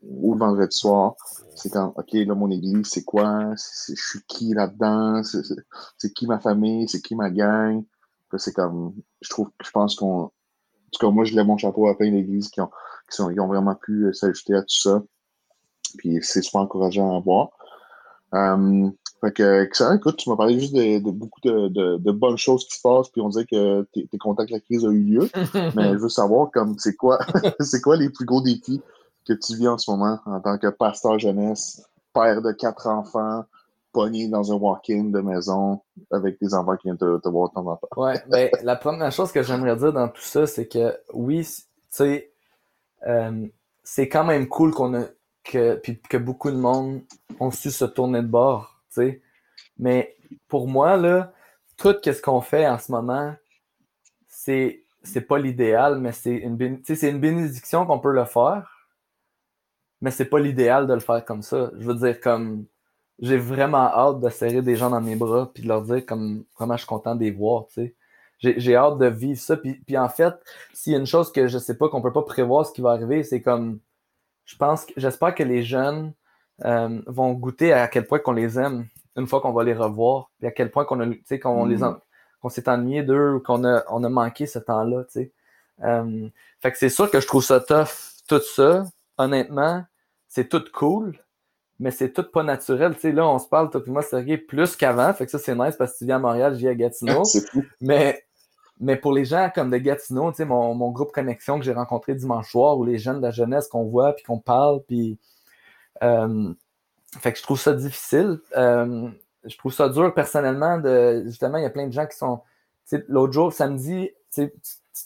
ou 0.02 0.34
le 0.34 0.38
vendredi 0.38 0.76
soir. 0.76 1.16
C'est 1.56 1.70
quand, 1.70 1.92
OK, 1.96 2.12
là, 2.12 2.34
mon 2.36 2.48
église, 2.50 2.86
c'est 2.86 3.02
quoi? 3.02 3.50
je 3.56 3.94
suis 3.94 4.22
qui 4.28 4.54
là-dedans? 4.54 5.22
C'est 5.98 6.12
qui 6.12 6.28
ma 6.28 6.38
famille? 6.38 6.88
C'est 6.88 7.02
qui 7.02 7.16
ma 7.16 7.28
gang? 7.30 7.84
C'est 8.36 8.52
comme, 8.52 8.94
je 9.20 9.30
trouve, 9.30 9.50
je 9.64 9.70
pense 9.70 9.96
qu'on, 9.96 10.24
en 10.24 10.30
tout 10.92 11.00
cas, 11.00 11.10
moi, 11.10 11.24
je 11.24 11.34
lève 11.34 11.46
mon 11.46 11.56
chapeau 11.56 11.88
à 11.88 11.96
plein 11.96 12.12
d'églises 12.12 12.48
qui 12.48 12.60
ont, 12.60 12.70
qui, 13.10 13.16
sont, 13.16 13.32
qui 13.32 13.40
ont 13.40 13.48
vraiment 13.48 13.74
pu 13.74 14.04
euh, 14.04 14.12
s'ajouter 14.12 14.54
à 14.54 14.60
tout 14.60 14.68
ça. 14.68 15.02
Puis 15.96 16.20
c'est 16.22 16.42
super 16.42 16.60
encourageant 16.60 17.16
à 17.16 17.20
voir. 17.20 17.48
Euh, 18.34 18.88
fait 19.20 19.32
que, 19.32 19.62
excellent. 19.62 19.94
Écoute, 19.94 20.16
tu 20.16 20.30
m'as 20.30 20.36
parlé 20.36 20.58
juste 20.60 20.74
de, 20.74 20.98
beaucoup 21.10 21.40
de, 21.42 22.10
bonnes 22.10 22.38
choses 22.38 22.66
qui 22.66 22.76
se 22.76 22.82
passent, 22.82 23.08
puis 23.08 23.20
on 23.20 23.28
dirait 23.28 23.46
que 23.46 23.86
tu 23.92 24.08
es, 24.12 24.18
content 24.18 24.46
que 24.46 24.52
la 24.52 24.60
crise 24.60 24.84
a 24.84 24.88
eu 24.88 25.02
lieu. 25.02 25.28
mais 25.74 25.92
je 25.92 25.98
veux 25.98 26.08
savoir, 26.08 26.50
comme, 26.52 26.78
c'est 26.78 26.94
quoi, 26.94 27.18
c'est 27.60 27.80
quoi 27.80 27.96
les 27.96 28.10
plus 28.10 28.24
gros 28.24 28.40
défis 28.40 28.80
que 29.26 29.32
tu 29.32 29.56
vis 29.56 29.68
en 29.68 29.76
ce 29.76 29.90
moment 29.90 30.20
en 30.24 30.40
tant 30.40 30.56
que 30.56 30.68
pasteur 30.68 31.18
jeunesse, 31.18 31.84
père 32.14 32.42
de 32.42 32.52
quatre 32.52 32.86
enfants, 32.86 33.44
pogné 33.92 34.28
dans 34.28 34.52
un 34.52 34.56
walk-in 34.56 35.04
de 35.04 35.20
maison 35.20 35.80
avec 36.12 36.40
des 36.40 36.54
enfants 36.54 36.76
qui 36.76 36.84
viennent 36.84 36.98
te, 36.98 37.28
voir 37.28 37.48
de 37.48 37.54
temps 37.54 37.66
en 37.66 37.76
temps? 37.76 37.88
ouais, 37.96 38.22
ben, 38.28 38.50
la 38.62 38.76
première 38.76 39.10
chose 39.10 39.32
que 39.32 39.42
j'aimerais 39.42 39.76
dire 39.76 39.92
dans 39.92 40.08
tout 40.08 40.22
ça, 40.22 40.46
c'est 40.46 40.68
que 40.68 40.96
oui, 41.12 41.44
tu 41.44 41.62
sais, 41.90 42.30
euh, 43.06 43.46
c'est 43.82 44.08
quand 44.08 44.24
même 44.24 44.48
cool 44.48 44.72
qu'on 44.72 44.94
a 44.94 45.04
que, 45.42 45.74
puis 45.76 46.00
que 46.00 46.16
beaucoup 46.16 46.50
de 46.50 46.56
monde 46.56 47.00
ont 47.40 47.50
su 47.50 47.70
se 47.70 47.84
tourner 47.84 48.22
de 48.22 48.28
bord 48.28 48.77
mais 49.78 50.16
pour 50.48 50.68
moi, 50.68 50.96
là, 50.96 51.32
tout 51.76 51.94
ce 52.04 52.20
qu'on 52.22 52.40
fait 52.40 52.66
en 52.66 52.78
ce 52.78 52.92
moment, 52.92 53.34
c'est 54.28 54.84
c'est 55.02 55.22
pas 55.22 55.38
l'idéal, 55.38 56.00
mais 56.00 56.12
c'est 56.12 56.34
une, 56.36 56.58
une 56.60 57.20
bénédiction 57.20 57.86
qu'on 57.86 58.00
peut 58.00 58.12
le 58.12 58.24
faire, 58.24 58.88
mais 60.00 60.10
c'est 60.10 60.26
pas 60.26 60.38
l'idéal 60.38 60.86
de 60.86 60.94
le 60.94 61.00
faire 61.00 61.24
comme 61.24 61.42
ça. 61.42 61.70
Je 61.78 61.86
veux 61.86 61.94
dire, 61.94 62.20
comme 62.20 62.66
j'ai 63.20 63.36
vraiment 63.38 63.78
hâte 63.78 64.20
de 64.20 64.28
serrer 64.28 64.62
des 64.62 64.76
gens 64.76 64.90
dans 64.90 65.00
mes 65.00 65.16
bras 65.16 65.50
puis 65.52 65.62
de 65.62 65.68
leur 65.68 65.82
dire 65.82 66.04
comme 66.06 66.44
comment 66.54 66.74
je 66.74 66.80
suis 66.80 66.88
content 66.88 67.14
de 67.14 67.20
les 67.20 67.30
voir, 67.30 67.66
J'ai 68.40 68.76
hâte 68.76 68.98
de 68.98 69.06
vivre 69.06 69.40
ça. 69.40 69.56
Puis, 69.56 69.74
puis 69.86 69.98
en 69.98 70.08
fait, 70.08 70.34
s'il 70.72 70.92
y 70.92 70.96
a 70.96 70.98
une 70.98 71.06
chose 71.06 71.32
que 71.32 71.48
je 71.48 71.58
sais 71.58 71.76
pas 71.76 71.88
qu'on 71.88 72.02
peut 72.02 72.12
pas 72.12 72.22
prévoir 72.22 72.66
ce 72.66 72.72
qui 72.72 72.80
va 72.80 72.90
arriver, 72.92 73.22
c'est 73.24 73.42
comme 73.42 73.80
je 74.44 74.56
pense 74.56 74.86
j'espère 74.96 75.34
que 75.34 75.42
les 75.42 75.62
jeunes 75.62 76.12
euh, 76.64 77.00
vont 77.06 77.32
goûter 77.32 77.72
à 77.72 77.88
quel 77.88 78.06
point 78.06 78.18
qu'on 78.18 78.32
les 78.32 78.58
aime 78.58 78.86
une 79.18 79.26
fois 79.26 79.40
qu'on 79.40 79.52
va 79.52 79.64
les 79.64 79.74
revoir, 79.74 80.30
puis 80.38 80.46
à 80.46 80.52
quel 80.52 80.70
point 80.70 80.84
qu'on 80.84 81.00
a, 81.00 81.06
qu'on 81.42 81.64
les 81.66 81.78
mm. 81.78 81.98
qu'on 82.40 82.48
s'est 82.48 82.68
ennuyé 82.68 83.02
d'eux 83.02 83.34
ou 83.34 83.40
qu'on 83.40 83.64
a, 83.64 83.82
on 83.90 84.04
a 84.04 84.08
manqué 84.08 84.46
ce 84.46 84.60
temps-là, 84.60 85.04
euh, 85.84 86.28
fait 86.60 86.72
que 86.72 86.78
c'est 86.78 86.88
sûr 86.88 87.10
que 87.10 87.20
je 87.20 87.26
trouve 87.26 87.44
ça 87.44 87.60
tough, 87.60 87.88
tout 88.28 88.40
ça. 88.40 88.84
Honnêtement, 89.16 89.84
c'est 90.28 90.48
tout 90.48 90.62
cool, 90.72 91.18
mais 91.80 91.90
c'est 91.90 92.12
tout 92.12 92.24
pas 92.24 92.44
naturel. 92.44 92.96
Tu 92.96 93.10
là, 93.10 93.26
on 93.26 93.38
se 93.38 93.48
parle, 93.48 93.70
toi 93.70 93.82
et 93.84 93.90
moi, 93.90 94.02
Sergei, 94.02 94.38
plus 94.38 94.76
qu'avant. 94.76 95.12
Fait 95.14 95.24
que 95.24 95.30
ça, 95.32 95.38
c'est 95.38 95.54
nice 95.54 95.76
parce 95.76 95.94
que 95.94 95.98
tu 95.98 96.04
viens 96.04 96.16
à 96.16 96.20
Montréal, 96.20 96.54
je 96.54 96.60
viens 96.60 96.70
à 96.70 96.74
Gatineau. 96.74 97.24
mais, 97.80 98.24
mais 98.78 98.96
pour 98.96 99.12
les 99.12 99.24
gens 99.24 99.50
comme 99.52 99.70
de 99.70 99.78
Gatineau, 99.78 100.32
tu 100.32 100.44
mon, 100.44 100.74
mon 100.74 100.90
groupe 100.90 101.10
Connexion 101.12 101.58
que 101.58 101.64
j'ai 101.64 101.72
rencontré 101.72 102.14
dimanche 102.14 102.50
soir, 102.50 102.78
ou 102.78 102.84
les 102.84 102.98
jeunes 102.98 103.18
de 103.18 103.22
la 103.22 103.32
jeunesse 103.32 103.66
qu'on 103.66 103.84
voit, 103.84 104.12
puis 104.12 104.24
qu'on 104.24 104.38
parle, 104.38 104.82
puis... 104.86 105.18
Euh, 106.02 106.52
fait 107.20 107.32
que 107.32 107.38
je 107.38 107.42
trouve 107.42 107.60
ça 107.60 107.72
difficile. 107.72 108.40
Euh, 108.56 109.08
je 109.44 109.56
trouve 109.56 109.72
ça 109.72 109.88
dur 109.88 110.12
personnellement. 110.14 110.78
De, 110.78 111.22
justement, 111.26 111.58
il 111.58 111.62
y 111.62 111.66
a 111.66 111.70
plein 111.70 111.86
de 111.86 111.92
gens 111.92 112.06
qui 112.06 112.16
sont. 112.16 112.40
L'autre 113.08 113.32
jour, 113.32 113.52
samedi, 113.52 114.10
petite 114.30 114.52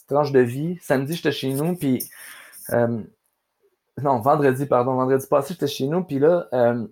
tranche 0.07 0.31
de 0.31 0.39
vie. 0.39 0.77
Samedi, 0.81 1.15
j'étais 1.15 1.31
chez 1.31 1.53
nous, 1.53 1.75
puis 1.75 2.07
euh, 2.71 3.01
non, 4.01 4.19
vendredi, 4.19 4.65
pardon, 4.65 4.95
vendredi 4.95 5.25
passé, 5.27 5.53
j'étais 5.53 5.67
chez 5.67 5.87
nous, 5.87 6.03
puis 6.03 6.19
là, 6.19 6.47
euh, 6.53 6.85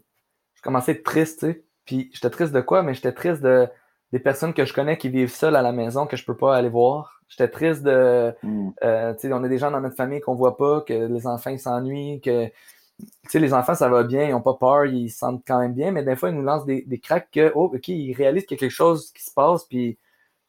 je 0.54 0.62
commençais 0.62 0.92
à 0.92 0.96
être 0.96 1.04
triste, 1.04 1.40
tu 1.40 1.46
sais. 1.48 1.64
Puis 1.86 2.12
j'étais 2.14 2.30
triste 2.30 2.54
de 2.54 2.62
quoi? 2.62 2.84
Mais 2.84 2.94
j'étais 2.94 3.14
triste 3.14 3.42
de 3.42 3.68
des 4.12 4.20
personnes 4.20 4.54
que 4.54 4.66
je 4.66 4.74
connais 4.74 4.98
qui 4.98 5.08
vivent 5.08 5.34
seules 5.34 5.56
à 5.56 5.62
la 5.62 5.72
maison 5.72 6.06
que 6.06 6.18
je 6.18 6.26
peux 6.26 6.36
pas 6.36 6.56
aller 6.56 6.70
voir. 6.70 7.22
J'étais 7.30 7.48
triste 7.48 7.82
de. 7.82 8.34
Mm. 8.44 8.70
Euh, 8.84 9.14
tu 9.14 9.20
sais, 9.22 9.34
on 9.34 9.44
a 9.44 9.48
des 9.48 9.58
gens 9.58 9.72
dans 9.72 9.80
notre 9.80 9.96
famille 9.96 10.20
qu'on 10.20 10.36
voit 10.36 10.58
pas, 10.58 10.82
que 10.82 10.94
les 10.94 11.28
enfants 11.28 11.58
s'ennuient, 11.58 12.22
que. 12.22 12.50
Tu 13.24 13.30
sais, 13.30 13.40
les 13.40 13.54
enfants, 13.54 13.76
ça 13.76 13.90
va 13.90 14.04
bien, 14.04 14.26
ils 14.28 14.34
ont 14.34 14.42
pas 14.42 14.56
peur, 14.56 14.86
ils 14.86 15.10
se 15.10 15.18
sentent 15.20 15.44
quand 15.46 15.60
même 15.60 15.74
bien, 15.74 15.92
mais 15.92 16.04
des 16.04 16.16
fois, 16.16 16.30
ils 16.30 16.36
nous 16.36 16.44
lancent 16.44 16.66
des, 16.66 16.84
des 16.84 17.00
cracks 17.00 17.30
que, 17.32 17.52
oh, 17.56 17.72
OK, 17.74 17.88
ils 17.88 18.14
réalisent 18.14 18.46
qu'il 18.46 18.56
y 18.58 18.60
a 18.60 18.62
quelque 18.62 18.72
chose 18.72 19.12
qui 19.14 19.24
se 19.24 19.32
passe, 19.34 19.64
puis, 19.66 19.98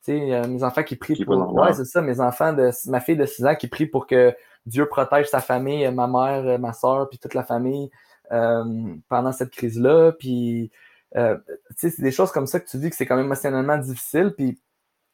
tu 0.05 0.13
sais, 0.13 0.33
euh, 0.35 0.47
mes 0.49 0.63
enfants 0.65 0.83
qui 0.83 0.97
prient 0.97 1.15
Qui 1.15 1.25
pour. 1.25 1.55
Ouais, 1.55 1.73
c'est 1.75 1.85
ça, 1.85 2.03
mes 2.03 2.21
enfants, 2.21 2.53
de 2.53 2.71
ma 2.87 3.01
fille 3.01 3.17
de 3.17 3.27
6 3.27 3.47
ans 3.47 3.55
qui 3.55 3.69
prie 3.69 3.87
pour 3.87 4.07
que 4.07 4.35
Dieu 4.67 4.87
protège 4.89 5.29
sa 5.29 5.41
famille, 5.41 5.89
ma 5.91 6.07
mère, 6.07 6.45
euh, 6.47 6.59
ma 6.59 6.73
soeur, 6.73 7.09
puis 7.09 7.19
toute 7.19 7.35
la 7.35 7.45
famille 7.45 7.91
euh, 8.33 8.95
pendant 9.09 9.33
cette 9.33 9.51
crise-là, 9.51 10.13
puis. 10.13 10.71
euh, 11.17 11.37
tu 11.47 11.55
sais, 11.77 11.91
c'est 11.91 12.03
des 12.03 12.11
choses 12.13 12.33
comme 12.33 12.47
ça 12.47 12.59
que 12.61 12.69
tu 12.69 12.79
dis 12.79 12.91
que 12.91 12.97
c'est 12.97 13.07
quand 13.07 13.17
même 13.17 13.27
émotionnellement 13.27 13.79
difficile, 13.79 14.33
puis 14.37 14.61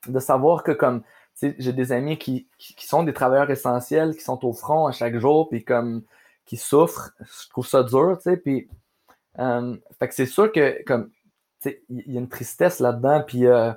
de 0.06 0.20
savoir 0.20 0.62
que 0.62 0.72
comme 0.72 1.02
j'ai 1.40 1.72
des 1.72 1.92
amis 1.92 2.18
qui, 2.18 2.48
qui, 2.58 2.74
qui 2.74 2.86
sont 2.86 3.02
des 3.04 3.12
travailleurs 3.12 3.50
essentiels, 3.50 4.14
qui 4.16 4.22
sont 4.22 4.44
au 4.44 4.52
front 4.52 4.86
à 4.86 4.92
chaque 4.92 5.18
jour, 5.18 5.48
puis 5.48 5.64
comme 5.64 6.02
qui 6.48 6.56
souffrent, 6.56 7.12
je 7.20 7.48
trouve 7.50 7.66
ça 7.66 7.82
dur, 7.84 8.16
tu 8.16 8.30
sais, 8.30 8.36
puis 8.36 8.68
euh, 9.38 9.76
fait 9.98 10.08
que 10.08 10.14
c'est 10.14 10.26
sûr 10.26 10.50
que 10.50 10.82
comme 10.84 11.10
tu 11.60 11.70
sais, 11.70 11.82
il 11.90 12.12
y 12.12 12.16
a 12.16 12.20
une 12.20 12.28
tristesse 12.28 12.80
là-dedans, 12.80 13.22
puis 13.26 13.46
euh, 13.46 13.72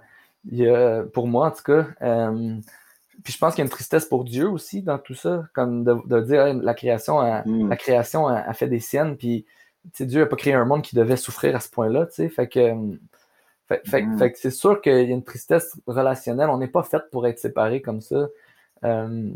il 0.52 0.58
y 0.60 0.68
a, 0.70 1.04
pour 1.04 1.28
moi 1.28 1.48
en 1.48 1.52
tout 1.52 1.64
cas, 1.64 1.86
euh, 2.02 2.56
puis 3.24 3.34
je 3.34 3.38
pense 3.38 3.54
qu'il 3.54 3.62
y 3.62 3.64
a 3.64 3.66
une 3.66 3.72
tristesse 3.72 4.06
pour 4.06 4.24
Dieu 4.24 4.50
aussi 4.50 4.82
dans 4.82 4.98
tout 4.98 5.14
ça, 5.14 5.48
comme 5.54 5.84
de, 5.84 5.96
de 6.06 6.22
dire 6.22 6.48
hey, 6.48 6.60
la 6.62 6.74
création, 6.74 7.20
a, 7.20 7.44
Mm. 7.46 7.70
la 7.70 7.76
création 7.76 8.28
a, 8.28 8.36
a 8.40 8.54
fait 8.54 8.68
des 8.68 8.80
siennes, 8.80 9.18
puis 9.18 9.46
tu 9.86 9.90
sais, 9.94 10.06
Dieu 10.06 10.22
n'a 10.22 10.26
pas 10.28 10.36
créé 10.36 10.54
un 10.54 10.66
monde 10.66 10.82
qui 10.84 10.96
devait 10.96 11.18
souffrir 11.18 11.56
à 11.56 11.60
ce 11.60 11.70
point-là, 11.70 12.06
tu 12.08 12.14
sais, 12.14 12.30
fait 12.30 12.48
que 12.48 12.60
euh, 12.60 12.96
fait, 13.68 13.82
fait- 13.88 14.02
Mm. 14.04 14.18
fait 14.20 14.32
que 14.32 14.40
c'est 14.40 14.52
sûr 14.52 14.82
qu'il 14.82 14.94
y 14.94 15.12
a 15.12 15.16
une 15.16 15.24
tristesse 15.24 15.76
relationnelle. 15.88 16.50
On 16.50 16.58
n'est 16.58 16.68
pas 16.68 16.84
fait 16.84 17.02
pour 17.12 17.26
être 17.28 17.40
séparés 17.40 17.82
comme 17.82 18.02
ça. 18.02 18.28
Euh, 18.84 19.30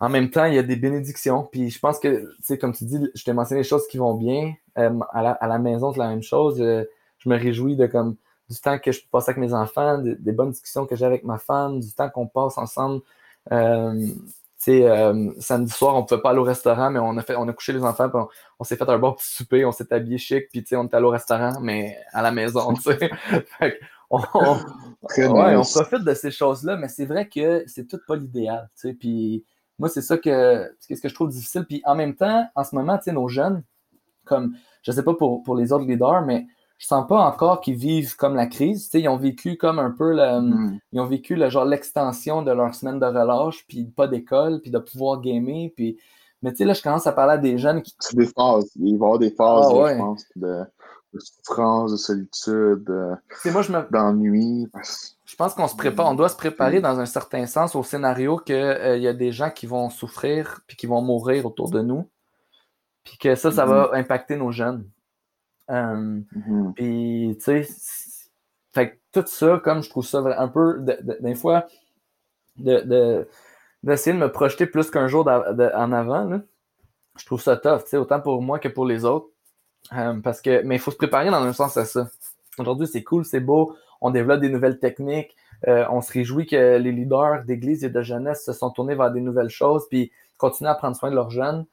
en 0.00 0.08
même 0.08 0.30
temps, 0.30 0.44
il 0.44 0.54
y 0.54 0.58
a 0.58 0.62
des 0.62 0.76
bénédictions. 0.76 1.48
Puis 1.50 1.70
je 1.70 1.78
pense 1.78 1.98
que, 1.98 2.08
tu 2.36 2.42
sais, 2.42 2.58
comme 2.58 2.72
tu 2.74 2.84
dis, 2.84 2.98
je 3.14 3.24
t'ai 3.24 3.32
mentionné 3.32 3.62
les 3.62 3.68
choses 3.68 3.86
qui 3.88 3.96
vont 3.98 4.14
bien. 4.14 4.52
Euh, 4.78 4.90
à, 5.12 5.22
la, 5.22 5.30
à 5.32 5.46
la 5.48 5.58
maison, 5.58 5.92
c'est 5.92 5.98
la 6.00 6.08
même 6.08 6.22
chose. 6.22 6.60
Euh, 6.60 6.84
je 7.18 7.28
me 7.28 7.36
réjouis 7.36 7.76
de 7.76 7.86
comme 7.86 8.16
du 8.50 8.60
temps 8.60 8.78
que 8.78 8.92
je 8.92 9.00
peux 9.00 9.08
passer 9.10 9.30
avec 9.30 9.40
mes 9.40 9.54
enfants, 9.54 9.98
des, 9.98 10.14
des 10.16 10.32
bonnes 10.32 10.50
discussions 10.50 10.86
que 10.86 10.94
j'ai 10.96 11.04
avec 11.06 11.24
ma 11.24 11.38
femme, 11.38 11.80
du 11.80 11.92
temps 11.92 12.10
qu'on 12.10 12.26
passe 12.26 12.58
ensemble. 12.58 13.00
Euh, 13.52 13.94
tu 14.58 14.72
sais, 14.72 14.84
euh, 14.88 15.30
samedi 15.40 15.70
soir, 15.72 15.94
on 15.96 16.02
ne 16.02 16.06
pouvait 16.06 16.20
pas 16.20 16.30
aller 16.30 16.38
au 16.40 16.44
restaurant, 16.44 16.90
mais 16.90 16.98
on 16.98 17.16
a 17.16 17.22
fait, 17.22 17.36
on 17.36 17.46
a 17.48 17.52
couché 17.52 17.72
les 17.72 17.82
enfants, 17.84 18.08
puis 18.08 18.18
on, 18.20 18.28
on 18.60 18.64
s'est 18.64 18.76
fait 18.76 18.88
un 18.88 18.98
bon 18.98 19.12
petit 19.12 19.26
souper, 19.34 19.64
on 19.64 19.72
s'est 19.72 19.92
habillé 19.92 20.18
chic, 20.18 20.48
puis 20.50 20.62
tu 20.62 20.68
sais, 20.70 20.76
on 20.76 20.84
était 20.84 20.96
allé 20.96 21.06
au 21.06 21.10
restaurant, 21.10 21.58
mais 21.60 21.96
à 22.12 22.22
la 22.22 22.30
maison, 22.32 22.72
tu 22.74 22.82
sais. 22.82 22.98
Fait 23.58 23.72
que 23.78 23.84
on, 24.10 24.20
on- 24.34 24.56
ouais, 25.32 25.56
on 25.56 25.62
profite 25.62 26.04
de 26.04 26.14
ces 26.14 26.30
choses-là, 26.30 26.76
mais 26.76 26.88
c'est 26.88 27.06
vrai 27.06 27.28
que 27.28 27.64
c'est 27.66 27.86
tout 27.86 27.98
pas 28.06 28.16
l'idéal, 28.16 28.68
tu 28.80 28.88
sais. 28.88 28.94
Puis 28.94 29.44
moi, 29.78 29.88
c'est 29.88 30.02
ça 30.02 30.16
que, 30.18 30.70
ce 30.80 31.00
que 31.00 31.08
je 31.08 31.14
trouve 31.14 31.28
difficile. 31.28 31.64
Puis 31.64 31.82
en 31.84 31.94
même 31.94 32.14
temps, 32.14 32.46
en 32.54 32.64
ce 32.64 32.74
moment, 32.74 32.96
tu 32.98 33.04
sais, 33.04 33.12
nos 33.12 33.28
jeunes, 33.28 33.62
comme, 34.24 34.54
je 34.82 34.92
sais 34.92 35.02
pas 35.02 35.14
pour, 35.14 35.42
pour 35.42 35.54
les 35.56 35.72
autres 35.72 35.84
leaders, 35.84 36.22
mais 36.24 36.46
je 36.78 36.86
sens 36.86 37.06
pas 37.08 37.20
encore 37.20 37.60
qu'ils 37.60 37.76
vivent 37.76 38.16
comme 38.16 38.34
la 38.34 38.46
crise. 38.46 38.84
Tu 38.84 38.90
sais, 38.90 39.00
ils 39.00 39.08
ont 39.08 39.16
vécu 39.16 39.56
comme 39.56 39.78
un 39.78 39.90
peu 39.90 40.12
le, 40.14 40.40
Mm. 40.40 40.78
ils 40.92 41.00
ont 41.00 41.06
vécu 41.06 41.34
le 41.36 41.48
genre 41.48 41.64
l'extension 41.64 42.42
de 42.42 42.50
leur 42.52 42.74
semaine 42.74 42.98
de 42.98 43.06
relâche, 43.06 43.64
puis 43.66 43.84
pas 43.86 44.08
d'école, 44.08 44.60
puis 44.60 44.70
de 44.70 44.78
pouvoir 44.78 45.20
gamer, 45.20 45.70
puis 45.76 45.98
mais 46.42 46.50
tu 46.52 46.58
sais 46.58 46.64
là 46.66 46.74
je 46.74 46.82
commence 46.82 47.06
à 47.06 47.12
parler 47.12 47.32
à 47.32 47.38
des 47.38 47.56
jeunes 47.56 47.80
qui 47.82 47.94
C'est 47.98 48.14
des 48.16 48.26
phases. 48.26 48.70
Il 48.76 48.84
va 48.84 48.90
y 48.90 48.94
avoir 48.94 49.18
des 49.18 49.30
phases, 49.30 49.66
Ah, 49.70 49.74
ouais. 49.74 49.94
je 49.94 49.98
pense, 49.98 50.24
de, 50.36 50.64
de 51.16 51.20
souffrance, 51.20 51.92
de 51.92 51.96
solitude, 51.96 52.84
me 53.44 53.90
d'ennui. 53.92 54.68
je 55.24 55.34
pense 55.36 55.54
qu'on 55.54 55.68
se 55.68 55.76
prépare, 55.76 56.06
on 56.06 56.14
doit 56.14 56.28
se 56.28 56.36
préparer 56.36 56.80
dans 56.80 57.00
un 57.00 57.06
certain 57.06 57.46
sens 57.46 57.74
au 57.74 57.82
scénario 57.82 58.36
que 58.38 58.52
euh, 58.52 58.96
y 58.96 59.08
a 59.08 59.12
des 59.12 59.32
gens 59.32 59.50
qui 59.50 59.66
vont 59.66 59.90
souffrir 59.90 60.60
puis 60.66 60.76
qui 60.76 60.86
vont 60.86 61.02
mourir 61.02 61.44
autour 61.46 61.70
de 61.70 61.80
nous. 61.82 62.08
Puis 63.04 63.18
que 63.18 63.34
ça 63.34 63.50
ça 63.52 63.64
va 63.66 63.90
impacter 63.94 64.36
nos 64.36 64.50
jeunes. 64.52 64.84
Euh, 65.70 66.20
Mhm. 66.32 66.72
Puis, 66.74 67.36
tu 67.38 67.44
sais, 67.44 67.68
fait 68.72 69.00
tout 69.12 69.24
ça, 69.26 69.60
comme 69.64 69.82
je 69.82 69.90
trouve 69.90 70.04
ça 70.06 70.18
un 70.38 70.48
peu, 70.48 70.78
de- 70.80 70.98
de- 71.02 71.18
des 71.20 71.34
fois, 71.34 71.66
de, 72.56 72.80
de- 72.80 73.28
d'essayer 73.82 74.14
de 74.14 74.20
me 74.20 74.30
projeter 74.30 74.66
plus 74.66 74.90
qu'un 74.90 75.08
jour 75.08 75.24
de- 75.24 75.70
en 75.74 75.92
avant, 75.92 76.24
là, 76.24 76.40
je 77.18 77.24
trouve 77.26 77.40
ça 77.40 77.56
tough, 77.56 77.82
tu 77.84 77.90
sais, 77.90 77.96
autant 77.96 78.20
pour 78.20 78.42
moi 78.42 78.58
que 78.58 78.68
pour 78.68 78.84
les 78.86 79.04
autres. 79.04 79.28
Euh, 79.92 80.14
parce 80.22 80.40
que, 80.40 80.62
mais 80.62 80.76
il 80.76 80.78
faut 80.78 80.90
se 80.90 80.96
préparer 80.96 81.30
dans 81.30 81.42
un 81.42 81.52
sens 81.52 81.76
à 81.76 81.84
ça. 81.84 82.08
Aujourd'hui, 82.58 82.86
c'est 82.86 83.04
cool, 83.04 83.24
c'est 83.24 83.40
beau, 83.40 83.76
on 84.00 84.10
développe 84.10 84.40
des 84.40 84.48
nouvelles 84.48 84.78
techniques, 84.78 85.36
euh, 85.68 85.84
on 85.90 86.00
se 86.00 86.12
réjouit 86.12 86.46
que 86.46 86.76
les 86.78 86.92
leaders 86.92 87.44
d'église 87.44 87.84
et 87.84 87.90
de 87.90 88.02
jeunesse 88.02 88.44
se 88.44 88.52
sont 88.52 88.70
tournés 88.70 88.94
vers 88.94 89.10
des 89.10 89.20
nouvelles 89.20 89.50
choses, 89.50 89.86
puis 89.88 90.10
continuent 90.38 90.68
à 90.68 90.74
prendre 90.74 90.96
soin 90.96 91.10
de 91.10 91.14
leurs 91.14 91.30
jeunes. 91.30 91.66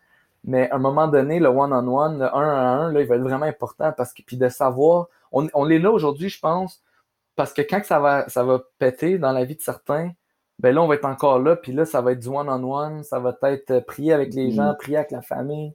Mais 0.44 0.70
à 0.70 0.76
un 0.76 0.80
moment 0.80 1.08
donné, 1.08 1.40
le 1.40 1.48
one-on-one, 1.48 2.20
le 2.20 2.36
un 2.36 2.50
à 2.50 2.68
un, 2.68 2.92
là, 2.92 3.02
il 3.02 3.08
va 3.08 3.16
être 3.16 3.22
vraiment 3.22 3.46
important 3.46 3.94
parce 3.96 4.14
que 4.14 4.22
puis 4.24 4.36
de 4.38 4.50
savoir, 4.50 5.08
on, 5.32 5.48
on 5.54 5.70
est 5.70 5.80
là 5.80 5.90
aujourd'hui, 5.92 6.30
je 6.30 6.40
pense, 6.40 6.84
parce 7.36 7.54
que 7.54 7.62
quand 7.62 7.84
ça 7.84 8.00
va, 8.00 8.28
ça 8.30 8.44
va 8.44 8.62
péter 8.78 9.18
dans 9.18 9.32
la 9.32 9.46
vie 9.46 9.56
de 9.56 9.62
certains, 9.62 10.12
ben 10.60 10.76
là, 10.76 10.82
on 10.84 10.88
va 10.88 10.96
être 10.96 11.06
encore 11.06 11.40
là, 11.40 11.56
puis 11.56 11.72
là, 11.72 11.86
ça 11.86 12.02
va 12.02 12.12
être 12.12 12.20
du 12.20 12.28
one-on-one, 12.28 13.04
ça 13.04 13.20
va 13.20 13.36
être 13.44 13.72
euh, 13.72 13.82
prier 13.82 14.14
avec 14.14 14.34
les 14.34 14.48
Mhm. 14.48 14.52
gens, 14.52 14.74
prier 14.78 14.98
avec 14.98 15.12
la 15.12 15.22
famille, 15.22 15.74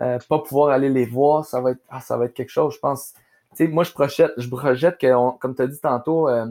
euh, 0.00 0.18
pas 0.28 0.38
pouvoir 0.40 0.70
aller 0.70 0.88
les 0.90 1.04
voir, 1.06 1.44
ça 1.44 1.60
va 1.60 1.72
être, 1.72 1.80
ah, 1.90 2.00
ça 2.00 2.16
va 2.16 2.26
être 2.26 2.34
quelque 2.34 2.50
chose, 2.50 2.74
je 2.74 2.78
pense. 2.78 3.14
Tu 3.50 3.64
sais, 3.64 3.68
moi, 3.68 3.84
je 3.84 3.92
projette, 3.92 4.32
je 4.36 4.48
projette 4.48 4.98
que, 4.98 5.12
on- 5.14 5.32
comme 5.32 5.54
tu 5.54 5.62
as 5.62 5.66
dit 5.66 5.80
tantôt, 5.80 6.28
euh, 6.28 6.46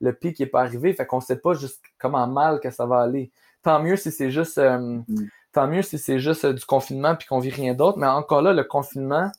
le 0.00 0.12
pic 0.12 0.38
n'est 0.40 0.46
pas 0.46 0.60
arrivé, 0.62 0.92
fait 0.94 1.06
qu'on 1.06 1.20
sait 1.20 1.36
pas 1.36 1.54
juste 1.54 1.80
comment 1.98 2.26
mal 2.26 2.60
que 2.60 2.70
ça 2.70 2.86
va 2.86 3.00
aller. 3.00 3.30
Tant 3.62 3.80
mieux 3.82 3.96
si 3.96 4.10
c'est 4.10 4.30
juste, 4.30 4.58
euh, 4.58 4.78
Mhm. 4.78 5.28
tant 5.52 5.68
mieux 5.68 5.82
si 5.82 5.98
c'est 5.98 6.18
juste 6.18 6.44
euh, 6.44 6.52
du 6.52 6.64
confinement 6.64 7.14
puis 7.14 7.26
qu'on 7.28 7.38
vit 7.38 7.50
rien 7.50 7.74
d'autre, 7.74 7.98
mais 7.98 8.06
encore 8.08 8.42
là, 8.42 8.52
le 8.52 8.64
confinement, 8.64 9.30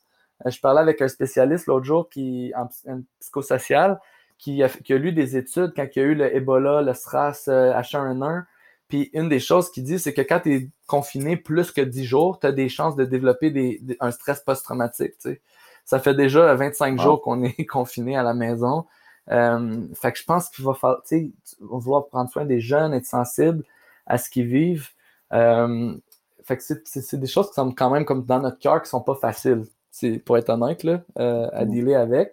euh, 0.46 0.50
je 0.50 0.60
parlais 0.62 0.80
avec 0.82 1.02
un 1.02 1.08
spécialiste 1.10 1.68
l'autre 1.68 1.86
jour 1.86 2.10
qui, 2.10 2.54
en, 2.56 2.70
en 2.92 3.02
psychosocial 3.20 4.00
qui 4.40 4.64
a, 4.64 4.70
qui 4.70 4.94
a 4.94 4.98
lu 4.98 5.12
des 5.14 5.38
études 5.38 5.74
quand 5.76 5.86
il 5.96 6.00
y 6.00 6.02
a 6.02 6.06
eu 6.06 6.16
le 6.16 6.36
Ebola, 6.36 6.82
le 6.82 6.94
SRAS, 6.94 7.46
euh, 7.50 7.74
H1N1. 7.74 8.46
Puis 8.94 9.10
une 9.14 9.28
des 9.28 9.40
choses 9.40 9.72
qu'il 9.72 9.84
dit, 9.86 9.98
c'est 9.98 10.14
que 10.14 10.22
quand 10.22 10.42
tu 10.42 10.54
es 10.56 10.70
confiné 10.86 11.36
plus 11.36 11.72
que 11.72 11.82
10 11.82 12.06
jours, 12.06 12.40
tu 12.40 12.46
as 12.46 12.52
des 12.52 12.70
chances 12.70 12.96
de 12.96 13.06
développer 13.06 13.50
des, 13.50 13.80
des- 13.82 13.98
un 14.00 14.12
stress 14.12 14.42
post-traumatique. 14.42 15.14
tu 15.20 15.30
sais. 15.32 15.42
Ça 15.84 15.98
fait 15.98 16.14
déjà 16.14 16.54
25 16.54 17.00
Wow. 17.00 17.04
jours 17.04 17.22
qu'on 17.24 17.44
est 17.44 17.66
confiné 17.66 18.16
à 18.16 18.22
la 18.22 18.36
maison. 18.36 18.86
Euh, 19.32 19.82
fait 19.96 20.12
que 20.12 20.20
je 20.20 20.24
pense 20.26 20.48
qu'il 20.50 20.64
va 20.64 20.76
falloir, 20.76 21.02
tu 21.02 21.08
sais, 21.18 21.32
on 21.68 21.78
va 21.78 21.80
vouloir 21.80 22.06
prendre 22.06 22.30
soin 22.30 22.46
des 22.46 22.60
jeunes, 22.60 22.94
être 22.94 23.08
sensible 23.08 23.64
à 24.06 24.20
ce 24.20 24.30
qu'ils 24.30 24.46
vivent. 24.46 24.90
Euh, 25.34 25.96
fait 26.44 26.58
que 26.58 26.62
c'est- 26.64 27.16
des 27.16 27.26
choses 27.26 27.48
qui 27.48 27.56
sont 27.56 27.72
quand 27.72 27.90
même 27.90 28.06
comme 28.06 28.24
dans 28.26 28.42
notre 28.42 28.60
cœur 28.60 28.80
qui 28.84 28.90
sont 28.92 29.02
pas 29.02 29.16
faciles, 29.16 29.64
c'est 29.90 30.20
pour 30.20 30.38
être 30.38 30.50
honnête, 30.50 30.84
là, 30.84 31.02
euh, 31.18 31.48
à 31.52 31.66
Mm. 31.66 31.70
dealer 31.72 31.96
avec. 31.96 32.32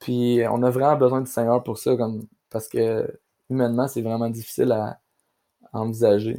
Puis 0.00 0.40
on 0.50 0.64
a 0.64 0.70
vraiment 0.70 0.96
besoin 0.96 1.20
du 1.20 1.30
Seigneur 1.30 1.62
pour 1.62 1.78
ça, 1.78 1.94
comme 1.96 2.26
parce 2.50 2.66
que 2.66 3.06
humainement, 3.50 3.86
c'est 3.86 4.02
vraiment 4.02 4.30
difficile 4.30 4.72
à 4.72 4.98
envisager. 5.72 6.38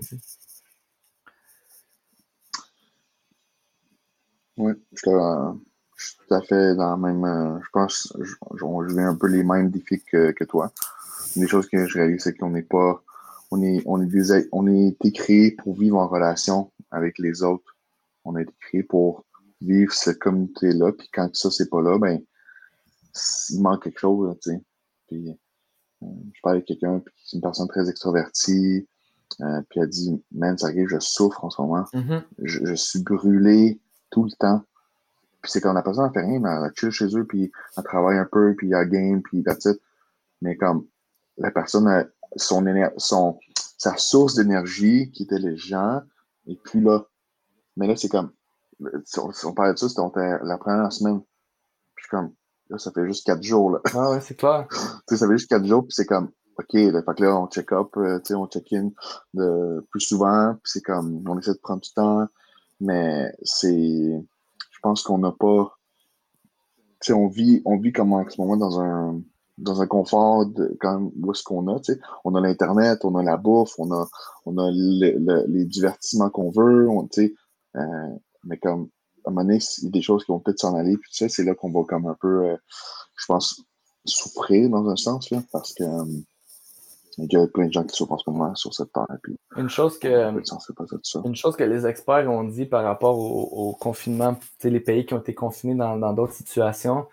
Oui, 4.57 4.73
je, 4.91 4.99
suis 5.97 6.17
tout 6.27 6.33
à 6.33 6.41
fait 6.41 6.75
dans 6.75 6.91
la 6.91 6.97
même. 6.97 7.25
euh, 7.25 7.59
je 7.63 7.69
pense 7.71 8.13
je 8.19 8.93
vis 8.93 9.01
un 9.01 9.15
peu 9.15 9.27
les 9.27 9.43
mêmes 9.43 9.71
défis 9.71 10.01
que, 10.03 10.43
toi. 10.43 10.71
Une 11.35 11.43
des 11.43 11.47
choses 11.47 11.67
que 11.67 11.87
je 11.87 11.97
réalise, 11.97 12.21
c'est 12.23 12.37
qu'on 12.37 12.51
n'est 12.51 12.61
pas. 12.61 13.01
On 13.51 13.61
est, 13.61 13.81
on, 13.85 14.01
est 14.01 14.49
on 14.51 14.67
a 14.67 14.71
été 14.71 15.51
pour 15.51 15.75
vivre 15.77 15.97
en 15.97 16.07
relation 16.07 16.71
avec 16.91 17.19
les 17.19 17.43
autres. 17.43 17.75
On 18.25 18.35
a 18.35 18.41
été 18.41 18.83
pour 18.83 19.25
vivre 19.61 19.93
cette 19.93 20.19
communauté-là. 20.19 20.91
Puis 20.93 21.09
quand 21.11 21.35
ça, 21.35 21.49
c'est 21.51 21.69
pas 21.69 21.81
là, 21.81 21.97
ben, 21.97 22.21
il 23.49 23.61
manque 23.61 23.83
quelque 23.83 23.99
chose. 23.99 24.37
Puis, 25.07 25.29
euh, 25.29 26.05
je 26.33 26.41
parlais 26.41 26.57
avec 26.57 26.65
quelqu'un, 26.65 26.99
puis 26.99 27.13
c'est 27.23 27.37
une 27.37 27.41
personne 27.41 27.67
très 27.67 27.89
extrovertie. 27.89 28.87
Euh, 29.41 29.61
puis 29.69 29.79
elle 29.79 29.89
dit, 29.89 30.23
man, 30.31 30.57
ça 30.57 30.67
arrive, 30.67 30.87
je 30.87 30.99
souffre 30.99 31.43
en 31.43 31.49
ce 31.49 31.61
moment 31.61 31.85
Mhm. 31.93 32.23
je, 32.39 32.65
je 32.65 32.73
suis 32.75 33.01
brûlé 33.01 33.79
tout 34.09 34.23
le 34.25 34.31
temps. 34.31 34.63
Puis 35.41 35.51
c'est 35.51 35.61
quand 35.61 35.73
la 35.73 35.81
personne 35.81 36.07
ne 36.07 36.13
fait 36.13 36.21
rien, 36.21 36.39
mais 36.39 36.49
elle 36.49 36.71
chill 36.75 36.91
chez 36.91 37.17
eux, 37.17 37.25
puis 37.25 37.51
elle 37.77 37.83
travaille 37.83 38.17
un 38.17 38.27
peu, 38.31 38.55
puis 38.55 38.71
elle 38.73 38.87
game, 38.89 39.21
puis 39.21 39.43
that's 39.43 39.65
it. 39.65 39.79
Mais 40.41 40.55
comme 40.55 40.85
la 41.37 41.51
personne 41.51 41.87
a 41.87 42.05
son, 42.37 43.39
sa 43.77 43.97
source 43.97 44.35
d'énergie, 44.35 45.11
qui 45.11 45.23
était 45.23 45.39
les 45.39 45.57
gens, 45.57 46.01
et 46.47 46.55
puis 46.55 46.79
là. 46.81 47.05
Mais 47.75 47.87
là, 47.87 47.95
c'est 47.95 48.09
comme, 48.09 48.31
si 49.03 49.19
on, 49.19 49.31
on 49.45 49.53
parlait 49.53 49.73
de 49.73 49.79
ça, 49.79 49.89
c'était 49.89 50.37
la 50.43 50.57
première 50.57 50.91
semaine. 50.93 51.21
Puis 51.95 52.05
comme, 52.09 52.31
là, 52.69 52.77
ça 52.77 52.91
fait 52.91 53.05
juste 53.05 53.25
quatre 53.25 53.43
jours, 53.43 53.71
là. 53.71 53.79
Ah 53.93 54.11
ouais, 54.11 54.21
c'est 54.21 54.35
clair. 54.35 54.67
tu 54.69 54.77
sais, 55.09 55.17
ça 55.17 55.27
fait 55.27 55.37
juste 55.37 55.49
quatre 55.49 55.65
jours, 55.65 55.83
puis 55.83 55.93
c'est 55.93 56.05
comme, 56.05 56.29
OK, 56.57 56.73
là, 56.73 57.01
là, 57.19 57.39
on 57.39 57.47
check 57.47 57.71
up, 57.71 57.89
euh, 57.97 58.19
on 58.31 58.47
check 58.47 58.73
in 58.73 58.91
de 59.33 59.85
plus 59.89 60.01
souvent, 60.01 60.53
puis 60.53 60.71
c'est 60.71 60.81
comme, 60.81 61.23
on 61.27 61.39
essaie 61.39 61.53
de 61.53 61.59
prendre 61.59 61.81
du 61.81 61.91
temps. 61.91 62.27
mais 62.79 63.33
c'est. 63.43 64.23
Je 64.71 64.79
pense 64.81 65.03
qu'on 65.03 65.19
n'a 65.19 65.31
pas. 65.31 65.77
On 67.09 67.27
vit, 67.27 67.61
on 67.65 67.77
vit 67.77 67.91
comme 67.91 68.13
en 68.13 68.29
ce 68.29 68.39
moment 68.39 68.57
dans 68.57 68.79
un 68.79 69.21
dans 69.57 69.81
un 69.81 69.87
confort 69.87 70.45
de 70.47 70.75
quand 70.79 71.11
où 71.21 71.31
est-ce 71.31 71.43
qu'on 71.43 71.67
a, 71.67 71.79
tu 71.79 71.93
sais. 71.93 71.99
On 72.23 72.35
a 72.35 72.41
l'Internet, 72.41 73.05
on 73.05 73.15
a 73.15 73.23
la 73.23 73.37
bouffe, 73.37 73.73
on 73.77 73.91
a, 73.91 74.07
on 74.45 74.57
a 74.57 74.71
les 74.71 75.65
divertissements 75.65 76.29
qu'on 76.29 76.49
veut, 76.49 76.87
tu 77.11 77.27
sais. 77.27 77.33
Euh, 77.75 78.09
mais 78.43 78.57
comme, 78.57 78.89
à 79.25 79.29
un 79.29 79.31
moment 79.31 79.45
donné, 79.45 79.59
il 79.79 79.83
y 79.85 79.87
a 79.87 79.91
des 79.91 80.01
choses 80.01 80.25
qui 80.25 80.31
vont 80.31 80.39
peut-être 80.39 80.59
s'en 80.59 80.75
aller, 80.75 80.97
puis 80.97 81.11
tu 81.11 81.17
sais, 81.17 81.29
c'est 81.29 81.43
là 81.43 81.55
qu'on 81.55 81.71
va 81.71 81.83
comme 81.83 82.07
un 82.07 82.17
peu, 82.19 82.45
euh, 82.45 82.57
je 83.15 83.25
pense, 83.25 83.61
souffrir 84.05 84.69
dans 84.69 84.87
un 84.89 84.95
sens, 84.95 85.29
là, 85.29 85.41
parce 85.51 85.73
que 85.73 85.83
euh, 85.83 86.05
il 87.17 87.31
y 87.31 87.37
a 87.37 87.47
plein 87.47 87.67
de 87.67 87.73
gens 87.73 87.83
qui 87.83 87.95
souffrent 87.95 88.13
en 88.13 88.17
ce 88.17 88.29
moment 88.29 88.55
sur 88.55 88.73
cette 88.73 88.91
terre. 88.91 89.05
Puis, 89.21 89.37
une 89.57 89.69
chose 89.69 89.99
que 89.99 90.31
une 91.27 91.35
chose 91.35 91.55
que 91.55 91.63
les 91.63 91.85
experts 91.85 92.29
ont 92.29 92.43
dit 92.43 92.65
par 92.65 92.83
rapport 92.83 93.17
au, 93.17 93.69
au 93.69 93.73
confinement, 93.73 94.37
les 94.63 94.79
pays 94.79 95.05
qui 95.05 95.13
ont 95.13 95.19
été 95.19 95.33
confinés 95.33 95.75
dans 95.75 96.13
d'autres 96.13 96.33
situations, 96.33 97.05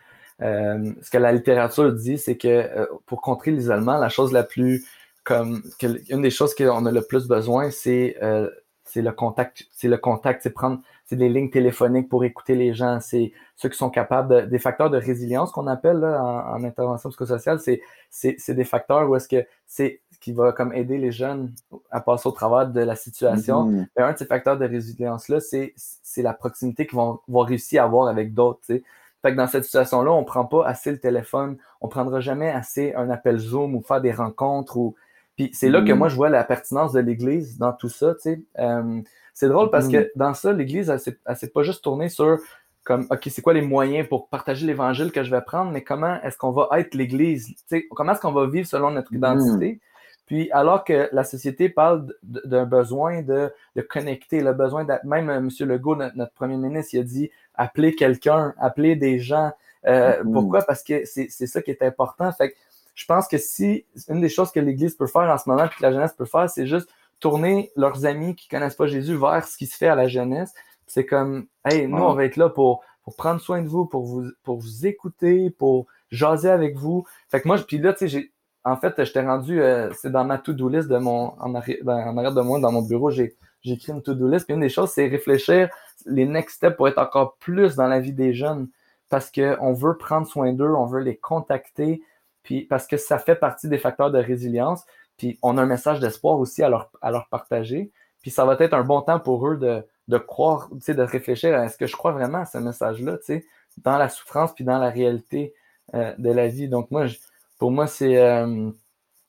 euh, 0.43 0.93
ce 1.03 1.11
que 1.11 1.19
la 1.19 1.33
littérature 1.33 1.93
dit, 1.93 2.19
c'est 2.19 2.37
que 2.37 2.49
euh, 2.49 2.87
pour 3.07 3.21
contrer 3.21 3.51
l'isolement, 3.51 3.99
la 3.99 4.09
chose 4.09 4.33
la 4.33 4.43
plus 4.43 4.87
comme 5.23 5.63
une 6.09 6.23
des 6.23 6.31
choses 6.31 6.55
qu'on 6.55 6.87
a 6.87 6.91
le 6.91 7.03
plus 7.03 7.29
besoin, 7.29 7.71
c'est 7.71 8.17
euh, 8.23 8.49
c'est 8.91 9.03
le 9.03 9.13
contact, 9.13 9.67
c'est 9.73 9.89
le 9.89 9.97
contact, 9.97 10.43
c'est 10.43 10.51
prendre 10.51 10.81
c'est 11.07 11.17
des 11.17 11.29
lignes 11.29 11.51
téléphoniques 11.51 12.09
pour 12.09 12.25
écouter 12.25 12.55
les 12.55 12.75
gens, 12.75 13.01
c'est 13.01 13.33
ceux 13.57 13.69
qui 13.69 13.77
sont 13.77 13.91
capables 13.91 14.29
de, 14.29 14.41
des 14.49 14.59
facteurs 14.59 14.91
de 14.91 14.97
résilience 14.97 15.53
qu'on 15.53 15.67
appelle 15.67 15.99
là, 15.99 16.23
en, 16.23 16.61
en, 16.61 16.65
intervention 16.65 17.09
psychosociale, 17.11 17.61
c'est 17.61 17.83
c'est 18.11 18.55
des 18.55 18.65
facteurs 18.65 19.09
où 19.09 19.17
est-ce 19.17 19.29
que 19.29 19.47
c'est 19.67 20.01
qui 20.21 20.33
va 20.33 20.53
comme 20.53 20.73
aider 20.75 20.99
les 20.99 21.13
jeunes 21.13 21.53
à 21.91 22.01
passer 22.01 22.29
au 22.29 22.33
travers 22.33 22.69
de 22.69 22.81
la 22.81 22.95
situation. 22.95 23.71
Mm-hmm. 23.71 23.87
un 23.97 24.13
de 24.13 24.19
ces 24.19 24.27
facteurs 24.27 24.59
de 24.59 24.67
résilience 24.67 25.29
là, 25.29 25.41
c'est 25.41 25.73
c'est 25.77 26.23
la 26.23 26.35
proximité 26.35 26.87
qu'ils 26.87 26.97
vont, 26.97 27.21
vont 27.29 27.41
réussir 27.41 27.83
à 27.83 27.87
avoir 27.87 28.09
avec 28.09 28.35
d'autres. 28.35 28.61
Fait 28.67 29.33
que 29.33 29.37
dans 29.37 29.47
cette 29.47 29.65
situation-là, 29.65 30.13
on 30.13 30.25
prend 30.25 30.47
pas 30.47 30.67
assez 30.67 30.91
le 30.91 30.99
téléphone, 30.99 31.59
on 31.81 31.89
prendra 31.89 32.21
jamais 32.21 32.51
assez 32.51 32.95
un 32.95 33.11
appel 33.11 33.39
Zoom 33.39 33.75
ou 33.75 33.83
faire 33.83 34.01
des 34.01 34.13
rencontres. 34.13 34.77
Ou... 34.77 34.95
Puis 35.41 35.49
c'est 35.55 35.71
là 35.71 35.81
que 35.81 35.91
mm. 35.91 35.97
moi, 35.97 36.09
je 36.11 36.17
vois 36.17 36.29
la 36.29 36.45
pertinence 36.45 36.93
de 36.93 37.01
l'Église 37.01 37.57
dans 37.57 37.73
tout 37.73 37.89
ça. 37.89 38.15
Euh, 38.59 39.01
c'est 39.33 39.49
drôle 39.49 39.71
parce 39.71 39.89
que 39.89 39.97
mm. 39.97 40.09
dans 40.15 40.35
ça, 40.35 40.53
l'Église, 40.53 40.91
elle 40.91 41.15
ne 41.27 41.35
s'est 41.35 41.49
pas 41.49 41.63
juste 41.63 41.83
tournée 41.83 42.11
sur 42.11 42.37
comme, 42.85 43.07
OK, 43.11 43.23
c'est 43.31 43.41
quoi 43.41 43.55
les 43.55 43.63
moyens 43.63 44.07
pour 44.07 44.29
partager 44.29 44.67
l'Évangile 44.67 45.13
que 45.13 45.23
je 45.23 45.31
vais 45.31 45.41
prendre, 45.41 45.71
mais 45.71 45.83
comment 45.83 46.21
est-ce 46.23 46.37
qu'on 46.37 46.51
va 46.51 46.69
être 46.79 46.95
l'Église? 46.95 47.55
Comment 47.91 48.13
est-ce 48.13 48.21
qu'on 48.21 48.33
va 48.33 48.49
vivre 48.49 48.67
selon 48.67 48.91
notre 48.91 49.15
mm. 49.15 49.17
identité? 49.17 49.81
Puis 50.27 50.51
alors 50.53 50.85
que 50.85 51.09
la 51.11 51.25
société 51.25 51.71
parle 51.71 52.13
d'un 52.23 52.67
besoin 52.67 53.23
de, 53.23 53.51
de, 53.77 53.81
connecter, 53.81 54.43
le 54.43 54.53
besoin 54.53 54.85
d'être, 54.85 55.05
même 55.05 55.31
euh, 55.31 55.39
M. 55.39 55.49
Legault, 55.61 55.97
notre, 55.97 56.35
premier 56.35 56.59
ministre, 56.59 56.93
il 56.93 57.01
a 57.01 57.03
dit 57.03 57.31
appeler 57.55 57.95
quelqu'un, 57.95 58.53
appeler 58.59 58.95
des 58.95 59.19
gens. 59.21 59.53
Euh. 59.87 60.23
Pourquoi? 60.35 60.61
Parce 60.61 60.83
que 60.83 61.07
c'est 61.07 61.31
ça 61.31 61.63
qui 61.63 61.71
est 61.71 61.83
important. 61.83 62.31
Fait 62.33 62.51
que 62.51 62.57
je 63.01 63.07
pense 63.07 63.29
que 63.29 63.39
si 63.39 63.87
une 64.09 64.21
des 64.21 64.29
choses 64.29 64.53
que 64.53 64.61
l'Église 64.61 64.95
peut 64.95 65.07
faire 65.07 65.23
en 65.23 65.39
ce 65.39 65.49
moment, 65.49 65.67
puis 65.69 65.79
que 65.79 65.83
la 65.83 65.91
jeunesse 65.91 66.13
peut 66.13 66.27
faire, 66.27 66.51
c'est 66.51 66.67
juste 66.67 66.91
tourner 67.19 67.73
leurs 67.75 68.05
amis 68.05 68.35
qui 68.35 68.47
connaissent 68.47 68.75
pas 68.75 68.87
Jésus 68.87 69.17
vers 69.17 69.43
ce 69.43 69.57
qui 69.57 69.67
se 69.67 69.75
fait 69.75 69.89
à 69.89 69.95
la 69.95 70.07
jeunesse. 70.07 70.53
C'est 70.87 71.07
comme, 71.07 71.47
hey, 71.65 71.89
nous, 71.89 71.97
on 71.97 72.13
va 72.13 72.27
être 72.27 72.37
là 72.37 72.51
pour, 72.51 72.85
pour 73.03 73.17
prendre 73.17 73.41
soin 73.41 73.63
de 73.63 73.69
vous, 73.69 73.87
pour 73.87 74.05
vous, 74.05 74.29
pour 74.43 74.59
vous 74.59 74.87
écouter, 74.87 75.49
pour 75.49 75.87
jaser 76.11 76.51
avec 76.51 76.77
vous. 76.77 77.07
Fait 77.31 77.41
que 77.41 77.49
moi, 77.49 77.57
puis 77.67 77.79
là, 77.79 77.95
tu 77.95 78.01
sais, 78.01 78.09
j'ai 78.09 78.33
en 78.65 78.77
fait, 78.77 79.03
je 79.03 79.11
t'ai 79.11 79.23
rendu, 79.23 79.63
euh, 79.63 79.91
c'est 79.95 80.13
dans 80.13 80.27
ma 80.27 80.37
to-do 80.37 80.69
list 80.69 80.89
de 80.89 80.99
mon, 80.99 81.33
en, 81.41 81.55
arrière, 81.55 81.79
en 81.87 82.19
arrière 82.19 82.35
de 82.35 82.43
moi, 82.43 82.61
dans 82.61 82.71
mon 82.71 82.83
bureau, 82.83 83.11
j'ai, 83.11 83.35
j'ai 83.63 83.73
écrit 83.73 83.93
une 83.93 84.03
to-do 84.03 84.29
list. 84.29 84.45
Puis 84.45 84.55
une 84.55 84.61
des 84.61 84.69
choses, 84.69 84.91
c'est 84.91 85.07
réfléchir 85.07 85.71
les 86.05 86.27
next 86.27 86.57
steps 86.57 86.77
pour 86.77 86.87
être 86.87 86.99
encore 86.99 87.37
plus 87.39 87.77
dans 87.77 87.87
la 87.87 87.99
vie 87.99 88.13
des 88.13 88.35
jeunes. 88.35 88.69
Parce 89.09 89.31
qu'on 89.31 89.73
veut 89.73 89.97
prendre 89.97 90.27
soin 90.27 90.53
d'eux, 90.53 90.75
on 90.75 90.85
veut 90.85 91.01
les 91.01 91.17
contacter, 91.17 92.03
puis 92.43 92.65
parce 92.65 92.87
que 92.87 92.97
ça 92.97 93.19
fait 93.19 93.37
partie 93.37 93.69
des 93.69 93.79
facteurs 93.79 94.11
de 94.11 94.19
résilience. 94.19 94.85
Puis 95.17 95.39
on 95.43 95.59
a 95.59 95.63
un 95.63 95.67
message 95.67 96.01
d'espoir 96.01 96.39
aussi 96.39 96.63
à 96.63 96.69
leur, 96.69 96.91
à 97.03 97.11
leur 97.11 97.29
partager. 97.29 97.93
Puis 98.23 98.31
ça 98.31 98.45
va 98.45 98.57
être 98.59 98.75
un 98.75 98.85
bon 98.85 99.03
temps 99.03 99.21
pour 99.21 99.47
eux 99.49 99.57
de, 99.57 99.85
de 100.09 100.19
croire, 100.19 100.69
tu 100.73 100.81
sais, 100.81 100.95
de 100.95 101.03
réfléchir 101.03 101.55
à 101.55 101.65
est-ce 101.65 101.77
que 101.77 101.87
je 101.87 101.97
crois 101.97 102.13
vraiment 102.13 102.39
à 102.39 102.47
ce 102.47 102.59
message-là, 102.59 103.19
tu 103.19 103.25
sais, 103.25 103.47
dans 103.79 103.97
la 103.97 104.09
souffrance 104.09 104.55
puis 104.55 104.65
dans 104.65 104.79
la 104.79 104.91
réalité 104.91 105.55
euh, 105.95 106.15
de 106.19 106.31
la 106.31 106.49
vie. 106.49 106.69
Donc 106.69 106.91
moi, 106.91 107.07
je, 107.07 107.17
pour 107.59 107.71
moi, 107.71 107.87
c'est 107.87 108.17
euh, 108.19 108.71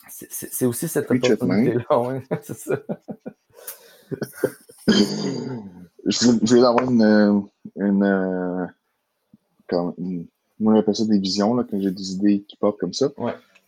c'est 0.10 0.66
aussi 0.66 0.88
cette 0.88 1.10
opportunité-là. 1.10 2.22
c'est 2.42 2.58
ça. 2.58 2.78
je, 6.06 6.54
vais 6.54 6.66
avoir 6.66 6.90
une, 6.90 7.48
une, 7.76 8.04
euh, 8.04 8.66
une, 9.98 10.28
moi, 10.62 10.76
j'appelle 10.76 10.96
ça 10.96 11.06
des 11.06 11.20
visions, 11.20 11.54
là, 11.56 11.66
quand 11.70 11.80
j'ai 11.82 11.92
des 11.92 12.14
idées 12.14 12.46
qui 12.48 12.56
pop 12.56 12.78
comme 12.80 12.94
ça. 12.94 13.10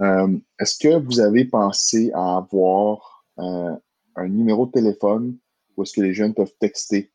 Euh, 0.01 0.37
est-ce 0.59 0.77
que 0.77 0.97
vous 0.97 1.19
avez 1.19 1.45
pensé 1.45 2.11
à 2.13 2.37
avoir 2.37 3.25
un 3.37 4.27
numéro 4.27 4.65
de 4.67 4.71
téléphone 4.71 5.37
où 5.75 5.83
est-ce 5.83 5.93
que 5.93 6.01
les 6.01 6.13
jeunes 6.13 6.33
peuvent 6.33 6.53
texter? 6.59 7.11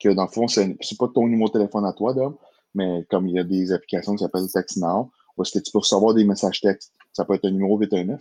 Que 0.00 0.08
dans 0.10 0.24
le 0.24 0.30
fond, 0.30 0.48
c'est 0.48 0.76
pas 0.98 1.08
ton 1.08 1.26
numéro 1.26 1.48
de 1.48 1.52
téléphone 1.52 1.84
à 1.84 1.92
toi, 1.92 2.12
Dom, 2.12 2.36
mais 2.74 3.06
comme 3.10 3.28
il 3.28 3.34
y 3.34 3.38
a 3.38 3.44
des 3.44 3.72
applications 3.72 4.14
qui 4.14 4.24
s'appellent 4.24 4.50
TextNow, 4.52 5.10
ou 5.36 5.42
est-ce 5.42 5.58
que 5.58 5.64
tu 5.64 5.70
peux 5.70 5.78
recevoir 5.78 6.14
des 6.14 6.24
messages 6.24 6.60
textes? 6.60 6.92
Ça 7.12 7.24
peut 7.24 7.34
être 7.34 7.46
un 7.46 7.50
numéro 7.50 7.78
819. 7.78 8.20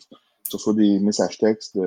Tu 0.50 0.56
reçois 0.56 0.74
des 0.74 1.00
messages 1.00 1.38
textes, 1.40 1.80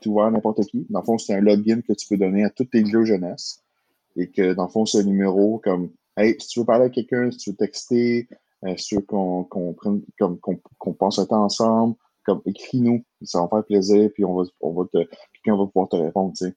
tu 0.00 0.08
vois 0.08 0.30
n'importe 0.30 0.64
qui. 0.66 0.86
Dans 0.90 1.00
le 1.00 1.04
fond, 1.04 1.16
c'est 1.16 1.34
un 1.34 1.40
login 1.40 1.80
que 1.80 1.92
tu 1.92 2.08
peux 2.08 2.16
donner 2.16 2.44
à 2.44 2.50
toutes 2.50 2.70
tes 2.70 2.82
lieux 2.82 3.04
jeunesse. 3.04 3.62
Et 4.16 4.28
que, 4.28 4.52
dans 4.54 4.64
le 4.64 4.68
fond, 4.68 4.84
c'est 4.84 4.98
un 4.98 5.04
numéro 5.04 5.60
comme, 5.62 5.90
hey, 6.20 6.36
si 6.38 6.48
tu 6.48 6.60
veux 6.60 6.66
parler 6.66 6.86
à 6.86 6.90
quelqu'un, 6.90 7.30
si 7.30 7.38
tu 7.38 7.50
veux 7.50 7.56
texter, 7.56 8.28
euh, 8.64 8.76
si 8.76 8.88
tu 8.88 8.94
veux 8.96 9.02
qu'on 9.02 9.74
prenne, 9.74 10.02
comme, 10.18 10.38
qu'on 10.38 10.92
passe 10.92 11.18
un 11.18 11.26
temps 11.26 11.44
ensemble, 11.44 11.94
comme, 12.24 12.42
écris-nous. 12.46 13.02
Ça 13.22 13.40
va 13.40 13.48
faire 13.48 13.64
plaisir, 13.64 14.10
puis 14.14 14.24
on 14.24 14.34
va, 14.34 14.44
on 14.60 14.72
va 14.72 14.84
te, 14.84 14.98
quelqu'un 14.98 15.56
va 15.56 15.66
pouvoir 15.66 15.88
te 15.88 15.96
répondre, 15.96 16.32
tu 16.36 16.46
sais. 16.46 16.54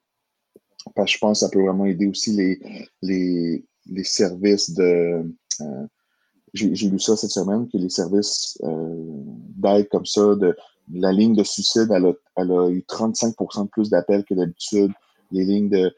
Parce 0.95 1.11
que 1.11 1.15
je 1.15 1.19
pense 1.19 1.39
que 1.39 1.45
ça 1.45 1.51
peut 1.51 1.63
vraiment 1.63 1.85
aider 1.85 2.07
aussi 2.07 2.31
les, 2.31 2.59
les, 3.01 3.65
les 3.85 4.03
services 4.03 4.71
de, 4.71 5.23
euh, 5.61 5.87
j'ai 6.53 6.89
lu 6.89 6.99
ça 6.99 7.17
cette 7.17 7.31
semaine, 7.31 7.67
que 7.67 7.77
les 7.77 7.89
services 7.89 8.57
euh, 8.63 9.23
d'aide 9.55 9.89
comme 9.89 10.05
ça, 10.05 10.35
de, 10.35 10.55
la 10.91 11.11
ligne 11.11 11.35
de 11.35 11.43
suicide, 11.43 11.87
elle 11.95 12.05
a, 12.05 12.13
elle 12.35 12.51
a 12.51 12.69
eu 12.69 12.83
35% 12.87 13.63
de 13.63 13.69
plus 13.69 13.89
d'appels 13.89 14.25
que 14.25 14.33
d'habitude. 14.33 14.91
Les 15.31 15.45
lignes 15.45 15.69
de. 15.69 15.95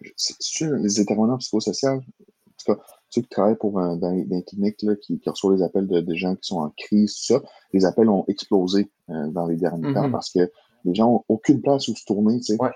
Les 0.00 1.00
intervenants 1.00 1.38
psychosociaux, 1.38 1.90
en 1.90 2.00
tout 2.00 2.74
cas, 2.74 2.80
ceux 3.10 3.22
qui 3.22 3.28
travaillent 3.28 3.56
pour 3.56 3.72
dans, 3.72 3.96
dans 3.96 4.10
les 4.10 4.44
cliniques 4.44 4.82
là, 4.82 4.94
qui, 4.96 5.18
qui, 5.18 5.30
reçoivent 5.30 5.54
les 5.54 5.62
appels 5.62 5.86
de, 5.86 6.14
gens 6.14 6.34
qui 6.34 6.48
sont 6.48 6.60
en 6.60 6.70
crise, 6.76 7.14
tout 7.14 7.34
ça, 7.34 7.42
les 7.72 7.84
appels 7.84 8.08
ont 8.08 8.24
explosé 8.28 8.90
euh, 9.10 9.28
dans 9.28 9.46
les 9.46 9.56
derniers 9.56 9.94
temps 9.94 10.08
mm-hmm. 10.08 10.12
parce 10.12 10.30
que 10.30 10.50
les 10.84 10.94
gens 10.94 11.10
n'ont 11.10 11.24
aucune 11.28 11.60
place 11.62 11.88
où 11.88 11.96
se 11.96 12.04
tourner. 12.04 12.38
Tu 12.38 12.54
sais. 12.54 12.62
Ouais. 12.62 12.70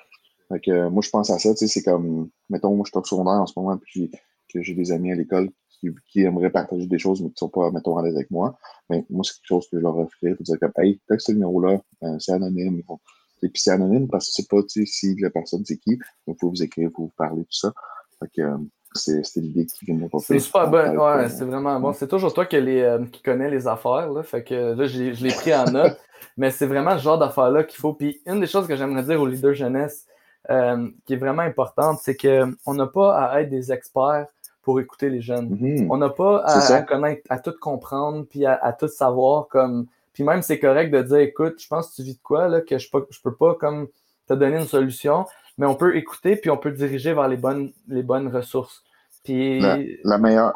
Fait 0.49 0.61
que, 0.61 0.89
moi, 0.89 1.03
je 1.03 1.11
pense 1.11 1.31
à 1.31 1.39
ça, 1.39 1.51
tu 1.53 1.59
sais, 1.59 1.67
c'est 1.67 1.83
comme, 1.83 2.29
mettons, 2.51 2.75
moi, 2.75 2.85
je 2.87 2.91
suis 2.91 2.99
au 2.99 3.05
secondaire 3.05 3.41
en 3.41 3.47
ce 3.47 3.55
moment, 3.57 3.79
puis 3.79 4.11
que 4.53 4.63
j'ai 4.63 4.75
des 4.75 4.93
amis 4.93 5.13
à 5.13 5.15
l'école 5.15 5.51
qui, 6.07 6.21
aimeraient 6.21 6.51
partager 6.51 6.87
des 6.87 6.99
choses, 6.99 7.21
mais 7.21 7.29
qui 7.29 7.35
ne 7.35 7.39
sont 7.39 7.49
pas, 7.49 7.71
mettons, 7.71 7.97
à 7.97 8.03
l'aise 8.03 8.15
avec 8.15 8.31
moi. 8.31 8.57
Mais 8.89 9.05
moi, 9.11 9.25
c'est 9.25 9.35
quelque 9.35 9.49
chose 9.49 9.69
que 9.69 9.79
je 9.79 9.83
leur 9.83 9.97
offrirais. 9.99 10.35
Faut 10.37 10.45
dire 10.45 10.59
comme, 10.61 10.73
hey, 10.79 11.01
texte 11.09 11.29
ce 11.29 11.33
numéro-là, 11.33 11.81
euh, 12.05 12.17
c'est 12.19 12.33
anonyme. 12.33 12.83
Et 13.43 13.49
puis 13.49 13.61
c'est 13.61 13.71
anonyme 13.71 14.09
parce 14.09 14.27
que 14.27 14.33
c'est 14.35 14.49
pas, 14.49 14.63
tu 14.63 14.87
sais, 14.87 14.87
si 14.87 15.17
la 15.21 15.31
personne 15.31 15.65
c'est 15.65 15.79
qui. 15.79 15.99
Donc, 16.27 16.39
faut 16.41 16.51
vous 16.51 16.63
écrire, 16.63 16.91
faut 16.95 17.05
vous 17.05 17.13
parler, 17.17 17.43
tout 17.43 17.59
ça. 17.59 17.73
Fait 18.21 18.31
que, 18.37 18.43
euh, 18.43 18.57
c'était 18.95 19.41
l'idée 19.41 19.67
qui 19.67 19.87
vient 19.87 19.97
de 19.97 20.09
C'est 20.19 20.39
super 20.39 20.69
bon, 20.69 20.99
ouais, 20.99 21.29
c'est 21.29 21.45
vraiment 21.45 21.81
bon. 21.81 21.93
C'est 21.93 22.09
toujours 22.09 22.35
toi 22.35 22.47
qui, 22.47 22.61
les, 22.61 22.83
euh, 22.83 23.05
qui 23.07 23.23
connais 23.23 23.51
les 23.51 23.67
affaires, 23.67 24.11
là. 24.11 24.23
Fait 24.23 24.45
que 24.45 24.75
là, 24.75 24.87
je 24.87 25.25
l'ai 25.25 25.33
pris 25.33 25.55
en 25.55 25.65
note. 25.71 25.99
mais 26.37 26.51
c'est 26.51 26.67
vraiment 26.67 26.97
ce 26.99 27.03
genre 27.03 27.19
d'affaires-là 27.19 27.65
qu'il 27.65 27.81
faut. 27.81 27.95
Puis 27.95 28.21
une 28.27 28.41
des 28.41 28.47
choses 28.47 28.67
que 28.67 28.77
j'aimerais 28.77 29.03
dire 29.03 29.21
aux 29.21 29.27
leaders 29.27 29.55
jeunesse, 29.55 30.07
qui 30.49 31.15
est 31.15 31.17
vraiment 31.17 31.43
importante, 31.43 32.01
c'est 32.03 32.17
qu'on 32.17 32.75
n'a 32.75 32.87
pas 32.87 33.17
à 33.17 33.41
être 33.41 33.49
des 33.49 33.73
experts 33.73 34.27
pour 34.63 34.81
écouter 34.81 35.11
les 35.11 35.21
jeunes. 35.21 35.49
Mhm. 35.51 35.91
On 35.91 35.97
n'a 35.99 36.09
pas 36.09 36.45
à, 36.45 36.83
connaître, 36.83 37.23
à 37.29 37.39
tout 37.39 37.55
comprendre, 37.61 38.25
puis 38.29 38.47
à, 38.47 38.75
tout 38.79 38.89
savoir 38.89 39.49
comme. 39.49 39.87
Puis 40.13 40.25
même 40.25 40.43
c'est 40.43 40.59
correct 40.59 40.93
de 40.93 41.03
dire 41.03 41.19
écoute, 41.19 41.55
je 41.59 41.69
pense 41.69 41.91
que 41.91 41.97
tu 41.97 42.03
vis 42.03 42.17
de 42.17 42.23
quoi 42.23 42.49
là, 42.49 42.61
que 42.61 42.79
je 42.79 42.91
peux, 42.91 43.07
je 43.11 43.21
peux 43.23 43.35
pas 43.35 43.55
comme 43.55 43.89
te 44.29 44.35
donner 44.35 44.59
une 44.59 44.67
solution, 44.67 45.27
mais 45.59 45.67
on 45.67 45.75
peut 45.75 45.97
écouter 45.97 46.37
puis 46.37 46.51
on 46.51 46.57
peut 46.57 46.73
diriger 46.73 47.15
vers 47.15 47.29
les 47.29 47.37
bonnes, 47.37 47.73
les 47.89 48.03
bonnes 48.03 48.29
ressources. 48.29 48.83
Puis 49.25 49.61
la, 49.61 50.19
meilleure, 50.19 50.53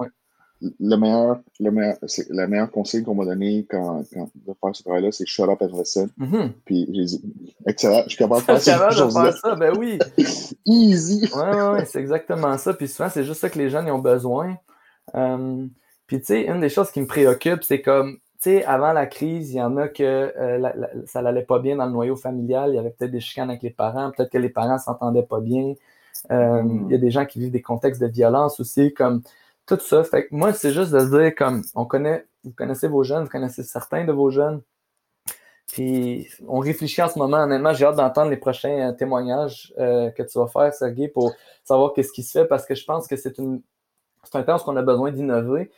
le 0.60 0.96
meilleur, 0.96 1.40
le 1.60 1.70
meilleur, 1.70 1.96
la 2.30 2.66
conseil 2.66 3.04
qu'on 3.04 3.14
m'a 3.14 3.24
donné 3.24 3.66
quand, 3.70 4.02
quand 4.12 4.28
de 4.34 4.52
faire 4.60 4.74
ce 4.74 4.82
travail-là, 4.82 5.12
c'est 5.12 5.26
shut 5.26 5.48
up 5.48 5.60
and 5.60 5.78
listen. 5.78 6.08
Mm-hmm. 6.18 6.50
Puis 6.64 6.88
j'ai 6.92 7.04
dit, 7.04 7.22
excellent, 7.66 8.02
je 8.04 8.10
suis 8.10 8.18
capable 8.18 8.40
de 8.40 8.46
faire, 8.46 8.62
capable 8.64 9.06
de 9.06 9.12
faire 9.12 9.36
ça. 9.36 9.54
Ben 9.54 9.76
oui. 9.78 9.98
Easy. 10.66 11.30
Ouais, 11.34 11.62
ouais, 11.70 11.84
c'est 11.84 12.00
exactement 12.00 12.56
ça. 12.58 12.74
Puis 12.74 12.88
souvent, 12.88 13.08
c'est 13.08 13.24
juste 13.24 13.40
ça 13.40 13.50
que 13.50 13.58
les 13.58 13.70
jeunes 13.70 13.88
ont 13.90 13.98
besoin. 13.98 14.56
Euh, 15.14 15.66
puis 16.06 16.20
tu 16.20 16.26
sais, 16.26 16.46
une 16.46 16.60
des 16.60 16.68
choses 16.68 16.90
qui 16.90 17.00
me 17.00 17.06
préoccupe, 17.06 17.62
c'est 17.62 17.82
comme, 17.82 18.18
sais, 18.38 18.64
avant 18.64 18.92
la 18.92 19.06
crise, 19.06 19.52
il 19.52 19.56
y 19.56 19.62
en 19.62 19.76
a 19.76 19.88
que 19.88 20.02
euh, 20.02 20.70
ça 21.06 21.22
n'allait 21.22 21.44
pas 21.44 21.58
bien 21.58 21.76
dans 21.76 21.86
le 21.86 21.92
noyau 21.92 22.16
familial. 22.16 22.70
Il 22.70 22.76
y 22.76 22.78
avait 22.78 22.90
peut-être 22.90 23.10
des 23.10 23.20
chicanes 23.20 23.50
avec 23.50 23.62
les 23.62 23.70
parents, 23.70 24.10
peut-être 24.10 24.30
que 24.30 24.38
les 24.38 24.48
parents 24.48 24.78
s'entendaient 24.78 25.22
pas 25.22 25.40
bien. 25.40 25.74
Euh, 26.30 26.62
il 26.86 26.90
y 26.90 26.94
a 26.94 26.98
des 26.98 27.10
gens 27.10 27.26
qui 27.26 27.38
vivent 27.38 27.52
des 27.52 27.62
contextes 27.62 28.00
de 28.00 28.08
violence 28.08 28.60
aussi, 28.60 28.92
comme 28.94 29.22
tout 29.66 29.78
ça. 29.80 30.04
Fait 30.04 30.26
que 30.26 30.34
moi, 30.34 30.52
c'est 30.52 30.72
juste 30.72 30.92
de 30.92 31.00
se 31.00 31.06
dire, 31.06 31.34
comme, 31.34 31.62
on 31.74 31.84
connaît, 31.84 32.26
vous 32.44 32.52
connaissez 32.52 32.88
vos 32.88 33.02
jeunes, 33.02 33.24
vous 33.24 33.30
connaissez 33.30 33.62
certains 33.62 34.04
de 34.04 34.12
vos 34.12 34.30
jeunes. 34.30 34.62
Puis 35.66 36.28
on 36.46 36.60
réfléchit 36.60 37.02
en 37.02 37.08
ce 37.08 37.18
moment. 37.18 37.38
Honnêtement, 37.38 37.72
j'ai 37.72 37.84
hâte 37.84 37.96
d'entendre 37.96 38.30
les 38.30 38.36
prochains 38.36 38.90
euh, 38.90 38.92
témoignages 38.92 39.74
euh, 39.78 40.10
que 40.10 40.22
tu 40.22 40.38
vas 40.38 40.46
faire, 40.46 40.72
Sergei, 40.72 41.08
pour 41.08 41.34
savoir 41.64 41.92
qu'est-ce 41.92 42.12
qui 42.12 42.22
se 42.22 42.38
fait, 42.38 42.44
parce 42.46 42.64
que 42.66 42.74
je 42.74 42.84
pense 42.84 43.08
que 43.08 43.16
c'est 43.16 43.38
une 43.38 43.62
c'est 44.22 44.38
un 44.38 44.42
temps 44.42 44.56
où 44.56 44.70
on 44.70 44.76
a 44.76 44.82
besoin 44.82 45.12
d'innover. 45.12 45.70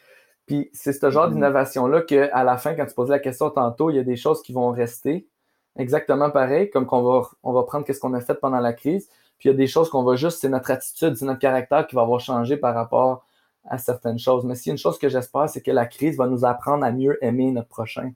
Puis 0.48 0.70
c'est 0.72 0.92
ce 0.92 1.10
genre 1.10 1.28
mm-hmm. 1.28 1.34
d'innovation-là 1.34 2.02
qu'à 2.02 2.42
la 2.42 2.56
fin, 2.56 2.74
quand 2.74 2.86
tu 2.86 2.94
poses 2.94 3.10
la 3.10 3.20
question 3.20 3.50
tantôt, 3.50 3.90
il 3.90 3.96
y 3.96 3.98
a 4.00 4.04
des 4.04 4.16
choses 4.16 4.42
qui 4.42 4.52
vont 4.52 4.70
rester 4.70 5.28
exactement 5.76 6.30
pareil, 6.30 6.70
comme 6.70 6.86
qu'on 6.86 7.02
va, 7.02 7.28
on 7.42 7.52
va 7.52 7.62
prendre 7.62 7.86
ce 7.86 8.00
qu'on 8.00 8.14
a 8.14 8.20
fait 8.20 8.34
pendant 8.34 8.58
la 8.58 8.72
crise. 8.72 9.08
Puis 9.38 9.48
il 9.48 9.52
y 9.52 9.54
a 9.54 9.56
des 9.56 9.68
choses 9.68 9.88
qu'on 9.88 10.02
va 10.02 10.16
juste, 10.16 10.40
c'est 10.40 10.48
notre 10.48 10.70
attitude, 10.70 11.16
c'est 11.16 11.26
notre 11.26 11.38
caractère 11.38 11.86
qui 11.86 11.94
va 11.94 12.02
avoir 12.02 12.18
changé 12.18 12.56
par 12.56 12.74
rapport 12.74 13.24
à 13.68 13.78
certaines 13.78 14.18
choses. 14.18 14.44
Mais 14.44 14.54
s'il 14.56 14.70
y 14.70 14.70
a 14.70 14.74
une 14.74 14.78
chose 14.78 14.98
que 14.98 15.08
j'espère, 15.08 15.48
c'est 15.48 15.60
que 15.60 15.70
la 15.70 15.86
crise 15.86 16.16
va 16.16 16.26
nous 16.26 16.44
apprendre 16.44 16.84
à 16.84 16.90
mieux 16.90 17.22
aimer 17.22 17.52
notre 17.52 17.68
prochain. 17.68 18.12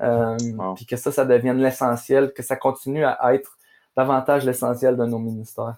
Euh, 0.00 0.36
puis 0.76 0.86
que 0.86 0.96
ça, 0.96 1.10
ça 1.10 1.24
devienne 1.24 1.58
l'essentiel, 1.58 2.32
que 2.32 2.42
ça 2.42 2.56
continue 2.56 3.04
à 3.04 3.34
être 3.34 3.58
davantage 3.96 4.44
l'essentiel 4.44 4.96
de 4.96 5.04
nos 5.04 5.18
ministères. 5.18 5.76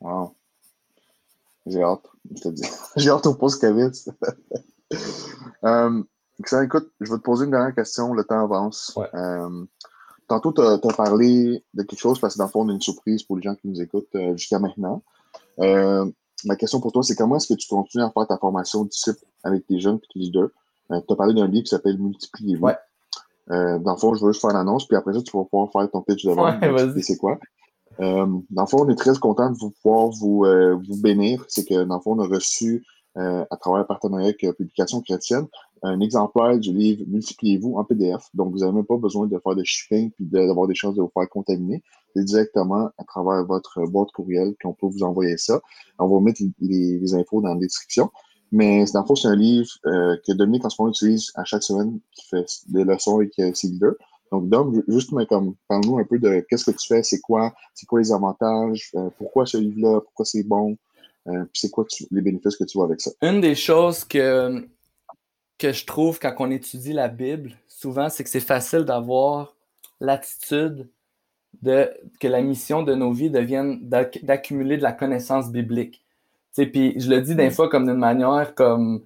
Wow. 0.00 0.34
J'ai 1.70 1.82
hâte, 1.82 2.06
je 2.34 2.42
te 2.42 2.48
dis. 2.48 2.62
J'ai 2.96 3.10
hâte 3.10 3.26
au 3.26 3.34
post-COVID. 3.34 3.90
euh, 5.64 6.02
écoute, 6.62 6.90
je 7.00 7.10
vais 7.10 7.18
te 7.18 7.22
poser 7.22 7.44
une 7.44 7.52
dernière 7.52 7.74
question, 7.74 8.12
le 8.12 8.24
temps 8.24 8.42
avance. 8.42 8.98
Euh, 9.14 9.64
tantôt, 10.26 10.52
tu 10.52 10.60
as, 10.62 10.78
parlé 10.96 11.64
de 11.74 11.82
quelque 11.82 11.98
chose 11.98 12.18
parce 12.18 12.34
que 12.34 12.38
dans 12.38 12.46
le 12.46 12.50
fond, 12.50 12.62
on 12.62 12.68
a 12.70 12.72
une 12.72 12.80
surprise 12.80 13.22
pour 13.22 13.36
les 13.36 13.42
gens 13.42 13.54
qui 13.54 13.68
nous 13.68 13.80
écoutent 13.80 14.08
euh, 14.16 14.36
jusqu'à 14.36 14.58
maintenant. 14.58 15.02
Euh, 15.60 16.10
ma 16.44 16.56
question 16.56 16.80
pour 16.80 16.92
toi, 16.92 17.02
c'est 17.02 17.14
comment 17.14 17.36
est-ce 17.36 17.52
que 17.52 17.58
tu 17.58 17.68
continues 17.68 18.04
à 18.04 18.10
faire 18.10 18.26
ta 18.26 18.36
formation 18.36 18.84
disciple 18.84 19.24
avec 19.44 19.66
tes 19.66 19.78
jeunes 19.78 19.96
et 19.96 20.12
tes 20.12 20.18
leaders? 20.18 20.48
tu 20.90 21.12
as 21.12 21.14
parlé 21.16 21.34
d'un 21.34 21.46
livre 21.46 21.62
qui 21.62 21.70
s'appelle 21.70 21.98
Multipliez-vous. 21.98 22.66
Ouais. 22.66 22.76
dans 23.48 23.92
le 23.92 23.96
fond, 23.96 24.12
je 24.14 24.24
veux 24.24 24.32
juste 24.32 24.40
faire 24.40 24.52
l'annonce, 24.52 24.88
puis 24.88 24.96
après 24.96 25.12
ça, 25.12 25.22
tu 25.22 25.36
vas 25.36 25.44
pouvoir 25.44 25.70
faire 25.70 25.88
ton 25.88 26.02
pitch 26.02 26.24
de 26.24 26.32
vente. 26.32 26.60
Ouais, 26.62 27.02
c'est 27.02 27.16
quoi? 27.16 27.38
Euh, 28.00 28.26
dans 28.50 28.62
le 28.62 28.66
fond, 28.66 28.84
on 28.84 28.88
est 28.88 28.96
très 28.96 29.14
content 29.18 29.50
de 29.50 29.58
vous 29.58 29.70
pouvoir 29.82 30.08
vous, 30.08 30.44
vous 30.88 31.02
bénir. 31.02 31.44
C'est 31.48 31.66
que, 31.66 31.84
dans 31.84 31.96
le 31.96 32.00
fond, 32.00 32.18
on 32.18 32.20
a 32.20 32.26
reçu 32.26 32.84
euh, 33.16 33.44
à 33.50 33.56
travers 33.56 33.80
le 33.80 33.86
partenariat 33.86 34.26
avec 34.28 34.44
euh, 34.44 34.52
Publication 34.52 35.00
chrétienne, 35.00 35.48
un 35.82 35.98
exemplaire 35.98 36.56
du 36.60 36.72
livre 36.72 37.02
Multipliez-vous 37.08 37.74
en 37.76 37.84
PDF. 37.84 38.22
Donc, 38.34 38.52
vous 38.52 38.58
n'avez 38.58 38.70
même 38.70 38.86
pas 38.86 38.98
besoin 38.98 39.26
de 39.26 39.36
faire 39.36 39.56
de 39.56 39.64
shipping 39.64 40.12
puis 40.12 40.26
d'avoir 40.26 40.68
des 40.68 40.76
chances 40.76 40.94
de 40.94 41.02
vous 41.02 41.10
faire 41.12 41.28
contaminer. 41.28 41.82
C'est 42.14 42.24
directement 42.24 42.90
à 42.98 43.04
travers 43.04 43.44
votre 43.44 43.84
boîte 43.86 44.12
courriel 44.12 44.54
qu'on 44.62 44.74
peut 44.74 44.86
vous 44.86 45.02
envoyer 45.02 45.36
ça. 45.38 45.60
On 45.98 46.06
va 46.06 46.20
mettre 46.20 46.40
les, 46.60 47.14
infos 47.14 47.40
dans 47.40 47.54
la 47.54 47.60
description. 47.60 48.10
Mais 48.52 48.84
dans 48.94 49.00
le 49.00 49.06
fond, 49.06 49.16
c'est 49.16 49.28
un 49.28 49.36
livre 49.36 49.68
euh, 49.86 50.16
que 50.24 50.32
Dominique 50.32 50.64
en 50.64 50.70
ce 50.70 50.80
moment 50.80 50.90
utilise 50.90 51.32
à 51.34 51.44
chaque 51.44 51.64
semaine, 51.64 51.98
qui 52.12 52.26
fait 52.28 52.46
des 52.68 52.84
leçons 52.84 53.16
avec 53.16 53.32
ses 53.56 53.68
leaders. 53.68 53.94
Donc, 54.30 54.48
Dom, 54.48 54.82
juste 54.86 55.10
comme 55.28 55.54
parle-nous 55.68 55.98
un 55.98 56.04
peu 56.04 56.18
de 56.18 56.44
qu'est-ce 56.48 56.70
que 56.70 56.76
tu 56.76 56.86
fais, 56.86 57.02
c'est 57.02 57.20
quoi, 57.20 57.52
c'est 57.74 57.86
quoi 57.86 58.00
les 58.00 58.12
avantages, 58.12 58.92
pourquoi 59.18 59.44
ce 59.44 59.56
livre-là, 59.56 60.00
pourquoi 60.00 60.24
c'est 60.24 60.44
bon, 60.44 60.76
euh, 61.28 61.44
c'est 61.52 61.70
quoi 61.70 61.84
les 62.10 62.22
bénéfices 62.22 62.56
que 62.56 62.64
tu 62.64 62.78
vois 62.78 62.86
avec 62.86 63.00
ça? 63.00 63.10
Une 63.22 63.40
des 63.40 63.54
choses 63.54 64.04
que, 64.04 64.66
que 65.58 65.72
je 65.72 65.84
trouve 65.84 66.18
quand 66.18 66.34
on 66.38 66.50
étudie 66.50 66.92
la 66.92 67.08
Bible, 67.08 67.52
souvent, 67.66 68.08
c'est 68.08 68.24
que 68.24 68.30
c'est 68.30 68.40
facile 68.40 68.84
d'avoir 68.84 69.56
l'attitude 70.00 70.88
de 71.62 71.90
que 72.20 72.28
la 72.28 72.42
mission 72.42 72.82
de 72.82 72.94
nos 72.94 73.12
vies 73.12 73.30
devienne 73.30 73.80
d'accumuler 73.82 74.76
de 74.76 74.82
la 74.82 74.92
connaissance 74.92 75.50
biblique. 75.50 76.04
Puis 76.54 76.94
je 76.98 77.10
le 77.10 77.20
dis 77.20 77.34
des 77.34 77.50
fois 77.50 77.68
comme 77.68 77.86
d'une 77.86 77.98
manière 77.98 78.54
comme 78.54 79.02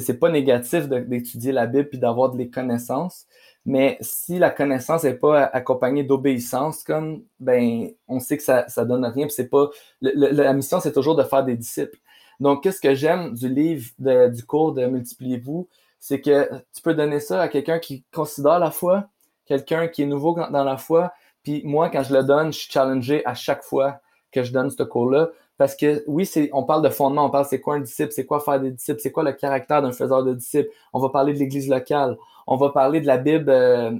c'est 0.00 0.18
pas 0.18 0.30
négatif 0.30 0.88
d'étudier 0.88 1.52
la 1.52 1.66
Bible 1.66 1.88
puis 1.88 1.98
d'avoir 1.98 2.30
des 2.30 2.48
connaissances, 2.48 3.26
mais 3.64 3.96
si 4.00 4.38
la 4.38 4.50
connaissance 4.50 5.04
n'est 5.04 5.14
pas 5.14 5.44
accompagnée 5.44 6.02
d'obéissance, 6.02 6.82
comme 6.82 7.22
ben 7.38 7.90
on 8.08 8.18
sait 8.18 8.36
que 8.36 8.42
ça, 8.42 8.68
ça 8.68 8.84
donne 8.84 9.04
rien. 9.04 9.28
C'est 9.28 9.48
pas 9.48 9.70
la 10.00 10.52
mission, 10.52 10.80
c'est 10.80 10.92
toujours 10.92 11.14
de 11.14 11.22
faire 11.22 11.44
des 11.44 11.56
disciples. 11.56 11.98
Donc, 12.40 12.62
qu'est-ce 12.62 12.80
que 12.80 12.94
j'aime 12.94 13.34
du 13.34 13.48
livre 13.48 13.90
du 13.98 14.44
cours 14.44 14.72
de 14.72 14.84
Multipliez-vous, 14.86 15.68
c'est 16.00 16.20
que 16.20 16.48
tu 16.74 16.82
peux 16.82 16.94
donner 16.94 17.20
ça 17.20 17.40
à 17.40 17.48
quelqu'un 17.48 17.78
qui 17.78 18.04
considère 18.12 18.58
la 18.58 18.72
foi, 18.72 19.08
quelqu'un 19.46 19.86
qui 19.86 20.02
est 20.02 20.06
nouveau 20.06 20.34
dans 20.34 20.64
la 20.64 20.76
foi. 20.76 21.12
Puis 21.44 21.62
moi, 21.64 21.88
quand 21.88 22.02
je 22.02 22.14
le 22.14 22.24
donne, 22.24 22.52
je 22.52 22.58
suis 22.58 22.72
challengé 22.72 23.24
à 23.26 23.34
chaque 23.34 23.62
fois 23.62 24.00
que 24.32 24.42
je 24.42 24.52
donne 24.52 24.70
ce 24.70 24.82
cours-là. 24.82 25.30
Parce 25.58 25.76
que 25.76 26.02
oui, 26.06 26.28
on 26.52 26.64
parle 26.64 26.82
de 26.82 26.88
fondement, 26.88 27.26
on 27.26 27.30
parle 27.30 27.46
c'est 27.46 27.60
quoi 27.60 27.76
un 27.76 27.80
disciple, 27.80 28.12
c'est 28.12 28.26
quoi 28.26 28.40
faire 28.40 28.60
des 28.60 28.70
disciples, 28.70 29.00
c'est 29.00 29.12
quoi 29.12 29.22
le 29.22 29.32
caractère 29.32 29.82
d'un 29.82 29.92
faiseur 29.92 30.24
de 30.24 30.34
disciples. 30.34 30.70
On 30.92 30.98
va 30.98 31.10
parler 31.10 31.34
de 31.34 31.38
l'Église 31.38 31.68
locale, 31.68 32.16
on 32.46 32.56
va 32.56 32.70
parler 32.70 33.00
de 33.00 33.06
la 33.06 33.18
Bible, 33.18 33.50
euh, 33.50 33.92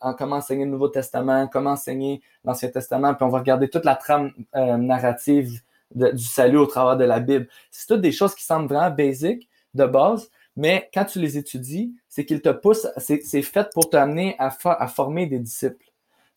en 0.00 0.14
comment 0.14 0.36
enseigner 0.36 0.64
le 0.64 0.70
Nouveau 0.70 0.88
Testament, 0.88 1.48
comment 1.48 1.70
enseigner 1.70 2.22
l'Ancien 2.44 2.68
Testament, 2.68 3.14
puis 3.14 3.24
on 3.24 3.28
va 3.28 3.38
regarder 3.38 3.68
toute 3.68 3.84
la 3.84 3.96
trame 3.96 4.32
euh, 4.54 4.76
narrative 4.76 5.60
du 5.94 6.24
salut 6.24 6.58
au 6.58 6.66
travers 6.66 6.96
de 6.96 7.04
la 7.04 7.18
Bible. 7.18 7.48
C'est 7.70 7.86
toutes 7.86 8.00
des 8.00 8.12
choses 8.12 8.34
qui 8.34 8.44
semblent 8.44 8.68
vraiment 8.68 8.94
basiques 8.94 9.48
de 9.74 9.86
base, 9.86 10.30
mais 10.56 10.88
quand 10.94 11.04
tu 11.04 11.18
les 11.20 11.38
étudies, 11.38 11.94
c'est 12.08 12.24
qu'ils 12.24 12.42
te 12.42 12.50
poussent, 12.50 12.88
c'est, 12.98 13.42
fait 13.42 13.68
pour 13.72 13.90
t'amener 13.90 14.36
à, 14.38 14.54
à 14.64 14.86
former 14.86 15.26
des 15.26 15.38
disciples. 15.38 15.89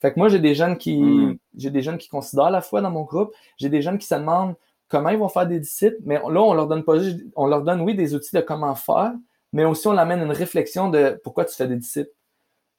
Fait 0.03 0.11
que 0.11 0.19
moi, 0.19 0.27
j'ai 0.27 0.39
des 0.39 0.53
jeunes 0.53 0.77
qui, 0.77 1.01
hmm. 1.01 1.37
j'ai 1.55 1.69
des 1.69 1.81
jeunes 1.81 1.97
qui 1.97 2.09
considèrent 2.09 2.49
la 2.49 2.59
foi 2.59 2.81
dans 2.81 2.91
mon 2.91 3.03
groupe. 3.03 3.33
J'ai 3.55 3.69
des 3.69 3.81
jeunes 3.81 3.97
qui 3.97 4.05
se 4.05 4.15
demandent 4.15 4.55
comment 4.89 5.07
ils 5.07 5.17
vont 5.17 5.29
faire 5.29 5.47
des 5.47 5.61
disciples. 5.61 5.95
Mais 6.03 6.15
là, 6.15 6.41
on 6.41 6.53
leur 6.53 6.67
donne 6.67 6.83
pas 6.83 6.97
on 7.37 7.47
leur 7.47 7.63
donne, 7.63 7.79
oui, 7.79 7.95
des 7.95 8.13
outils 8.13 8.35
de 8.35 8.41
comment 8.41 8.75
faire, 8.75 9.13
mais 9.53 9.63
aussi 9.63 9.87
on 9.87 9.97
amène 9.97 10.19
une 10.19 10.33
réflexion 10.33 10.89
de 10.89 11.17
pourquoi 11.23 11.45
tu 11.45 11.55
fais 11.55 11.69
des 11.69 11.77
disciples. 11.77 12.11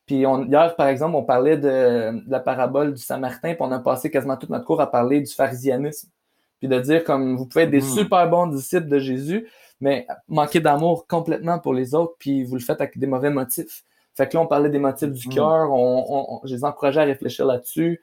Puis 0.04 0.26
on, 0.26 0.44
hier, 0.44 0.76
par 0.76 0.88
exemple, 0.88 1.16
on 1.16 1.24
parlait 1.24 1.56
de, 1.56 2.12
la 2.28 2.40
parabole 2.40 2.92
du 2.92 3.00
Samaritain, 3.00 3.54
puis 3.54 3.62
on 3.62 3.72
a 3.72 3.78
passé 3.78 4.10
quasiment 4.10 4.36
toute 4.36 4.50
notre 4.50 4.66
cours 4.66 4.82
à 4.82 4.90
parler 4.90 5.22
du 5.22 5.32
pharisianisme. 5.32 6.10
Puis 6.58 6.68
de 6.68 6.78
dire 6.78 7.04
comme 7.04 7.38
vous 7.38 7.46
pouvez 7.46 7.64
être 7.64 7.70
des 7.70 7.80
hmm. 7.80 7.96
super 7.96 8.28
bons 8.28 8.48
disciples 8.48 8.88
de 8.88 8.98
Jésus, 8.98 9.48
mais 9.80 10.06
manquer 10.28 10.60
d'amour 10.60 11.06
complètement 11.06 11.58
pour 11.58 11.72
les 11.72 11.94
autres, 11.94 12.16
puis 12.18 12.44
vous 12.44 12.56
le 12.56 12.60
faites 12.60 12.82
avec 12.82 12.98
des 12.98 13.06
mauvais 13.06 13.30
motifs. 13.30 13.82
Fait 14.14 14.28
que 14.28 14.36
là, 14.36 14.42
on 14.42 14.46
parlait 14.46 14.70
des 14.70 14.78
motifs 14.78 15.10
du 15.10 15.28
mm. 15.28 15.32
cœur, 15.32 15.72
on, 15.72 16.40
je 16.44 16.54
les 16.54 16.64
encourageais 16.64 17.00
à 17.00 17.04
réfléchir 17.04 17.46
là-dessus. 17.46 18.00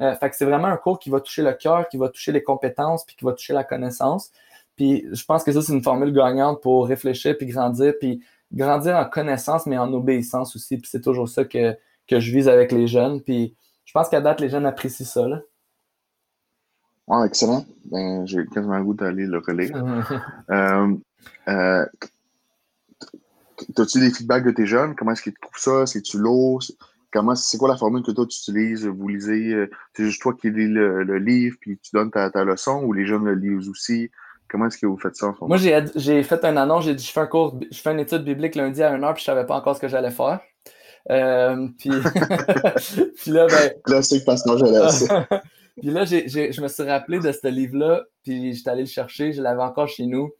Euh, 0.00 0.14
fait 0.14 0.30
que 0.30 0.36
c'est 0.36 0.44
vraiment 0.44 0.68
un 0.68 0.76
cours 0.76 0.98
qui 0.98 1.10
va 1.10 1.20
toucher 1.20 1.42
le 1.42 1.52
cœur, 1.52 1.88
qui 1.88 1.96
va 1.96 2.08
toucher 2.08 2.32
les 2.32 2.42
compétences, 2.42 3.04
puis 3.04 3.14
qui 3.16 3.24
va 3.24 3.32
toucher 3.32 3.52
la 3.52 3.64
connaissance. 3.64 4.32
Puis 4.76 5.06
je 5.12 5.24
pense 5.24 5.44
que 5.44 5.52
ça, 5.52 5.60
c'est 5.60 5.72
une 5.72 5.82
formule 5.82 6.12
gagnante 6.12 6.62
pour 6.62 6.86
réfléchir, 6.86 7.36
puis 7.36 7.46
grandir, 7.46 7.92
puis 8.00 8.22
grandir 8.52 8.96
en 8.96 9.04
connaissance, 9.04 9.66
mais 9.66 9.78
en 9.78 9.92
obéissance 9.92 10.56
aussi. 10.56 10.78
Puis 10.78 10.88
c'est 10.90 11.02
toujours 11.02 11.28
ça 11.28 11.44
que, 11.44 11.76
que 12.08 12.20
je 12.20 12.32
vise 12.32 12.48
avec 12.48 12.72
les 12.72 12.86
jeunes. 12.86 13.20
Puis 13.20 13.54
je 13.84 13.92
pense 13.92 14.08
qu'à 14.08 14.20
date, 14.20 14.40
les 14.40 14.48
jeunes 14.48 14.66
apprécient 14.66 15.06
ça. 15.06 15.28
Là. 15.28 15.42
Excellent. 17.26 17.64
Ben, 17.84 18.26
j'ai 18.26 18.46
quasiment 18.46 18.78
le 18.78 18.84
goût 18.84 18.94
d'aller 18.94 19.26
le 19.26 19.38
relire. 19.38 19.76
euh, 20.50 20.94
euh, 21.48 21.86
T'as-tu 23.74 24.00
des 24.00 24.10
feedbacks 24.10 24.44
de 24.44 24.50
tes 24.50 24.66
jeunes? 24.66 24.94
Comment 24.94 25.12
est-ce 25.12 25.22
qu'ils 25.22 25.34
trouvent 25.34 25.58
ça? 25.58 25.86
C'est-tu 25.86 26.18
lourd? 26.18 26.62
Comment, 27.12 27.34
c'est 27.34 27.58
quoi 27.58 27.68
la 27.68 27.76
formule 27.76 28.02
que 28.02 28.10
toi 28.10 28.26
tu 28.26 28.38
utilises? 28.38 28.86
Vous 28.86 29.08
lisez, 29.08 29.52
euh, 29.52 29.70
c'est 29.94 30.04
juste 30.04 30.22
toi 30.22 30.34
qui 30.34 30.50
lis 30.50 30.68
le, 30.68 31.18
livre 31.18 31.56
puis 31.60 31.78
tu 31.78 31.90
donnes 31.92 32.10
ta, 32.10 32.30
leçon 32.44 32.82
ou 32.84 32.92
les 32.92 33.04
jeunes 33.04 33.24
le 33.24 33.34
lisent 33.34 33.68
aussi? 33.68 34.10
Comment 34.48 34.66
est-ce 34.66 34.78
que 34.78 34.86
vous 34.86 34.98
faites 34.98 35.16
ça 35.16 35.34
en 35.40 35.48
Moi, 35.48 35.56
j'ai, 35.58 35.78
j'ai 35.94 36.22
fait 36.22 36.44
un 36.44 36.56
annonce, 36.56 36.84
j'ai 36.84 36.94
dit 36.94 37.04
je 37.04 37.12
fais 37.12 37.20
un 37.20 37.26
cours, 37.26 37.58
je 37.70 37.78
fais 37.78 37.92
une 37.92 38.00
étude 38.00 38.24
biblique 38.24 38.54
lundi 38.54 38.82
à 38.82 38.96
1h 38.96 39.14
puis 39.14 39.20
je 39.20 39.26
savais 39.26 39.46
pas 39.46 39.56
encore 39.56 39.76
ce 39.76 39.80
que 39.80 39.88
j'allais 39.88 40.10
faire. 40.10 40.40
Euh, 41.10 41.68
puis... 41.78 41.90
puis 43.16 43.30
là, 43.30 43.46
ben. 43.46 43.72
Classique 43.84 44.24
jeunesse. 44.26 45.08
puis 45.80 45.90
là, 45.90 46.04
j'ai, 46.04 46.28
je 46.28 46.60
me 46.60 46.68
suis 46.68 46.82
rappelé 46.82 47.18
de 47.18 47.32
ce 47.32 47.48
livre-là, 47.48 48.04
puis 48.22 48.54
j'étais 48.54 48.70
allé 48.70 48.82
le 48.82 48.88
chercher, 48.88 49.32
je 49.32 49.42
l'avais 49.42 49.62
encore 49.62 49.88
chez 49.88 50.06
nous. 50.06 50.30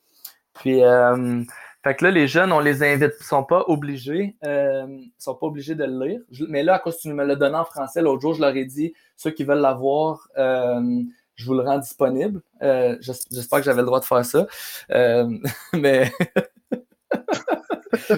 Puis 0.55 0.83
euh, 0.83 1.43
fait 1.83 1.97
que 1.97 2.05
là, 2.05 2.11
les 2.11 2.29
jeunes, 2.29 2.53
on 2.53 2.61
les 2.61 2.83
invite, 2.83 3.13
ils 3.19 3.25
sont 3.25 3.43
pas 3.43 3.65
obligés, 3.67 4.37
euh, 4.45 4.87
sont 5.19 5.35
pas 5.35 5.47
obligés 5.47 5.75
de 5.75 5.85
le 5.85 6.07
lire. 6.07 6.21
mais 6.49 6.63
là, 6.63 6.75
à 6.75 6.79
cause 6.79 6.97
que 6.97 7.03
tu 7.03 7.13
me 7.13 7.25
l'as 7.25 7.35
donné 7.35 7.57
en 7.57 7.65
français, 7.65 8.01
l'autre 8.01 8.21
jour, 8.21 8.35
je 8.35 8.41
leur 8.41 8.55
ai 8.55 8.65
dit, 8.65 8.93
ceux 9.17 9.33
qui 9.33 9.43
veulent 9.43 9.61
l'avoir, 9.61 10.29
euh, 10.39 11.03
je 11.35 11.47
vous 11.47 11.55
le 11.55 11.63
rends 11.63 11.79
disponible. 11.79 12.41
Euh, 12.63 12.97
j'espère 13.01 13.59
que 13.59 13.65
j'avais 13.65 13.81
le 13.81 13.87
droit 13.87 14.01
de 14.01 14.05
faire 14.05 14.25
ça. 14.25 14.47
Euh, 14.93 15.29
mais 15.73 16.13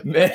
mais, 0.05 0.33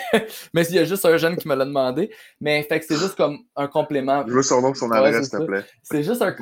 mais 0.54 0.66
il 0.68 0.76
y 0.76 0.80
a 0.80 0.84
juste 0.84 1.06
un 1.06 1.18
jeune 1.18 1.38
qui 1.38 1.48
me 1.48 1.56
l'a 1.56 1.66
demandé. 1.66 2.12
Mais 2.42 2.64
fait 2.64 2.80
que 2.80 2.86
c'est 2.86 2.98
juste 2.98 3.16
comme 3.16 3.40
un 3.56 3.68
complément. 3.68 4.24
Je 4.28 4.34
veux 4.34 4.42
son 4.42 4.62
nom, 4.62 4.74
son 4.74 4.92
adresse, 4.92 5.30
s'il 5.30 5.40
te 5.40 5.44
plaît. 5.44 5.64
C'est 5.84 6.04
juste 6.04 6.22
un, 6.22 6.36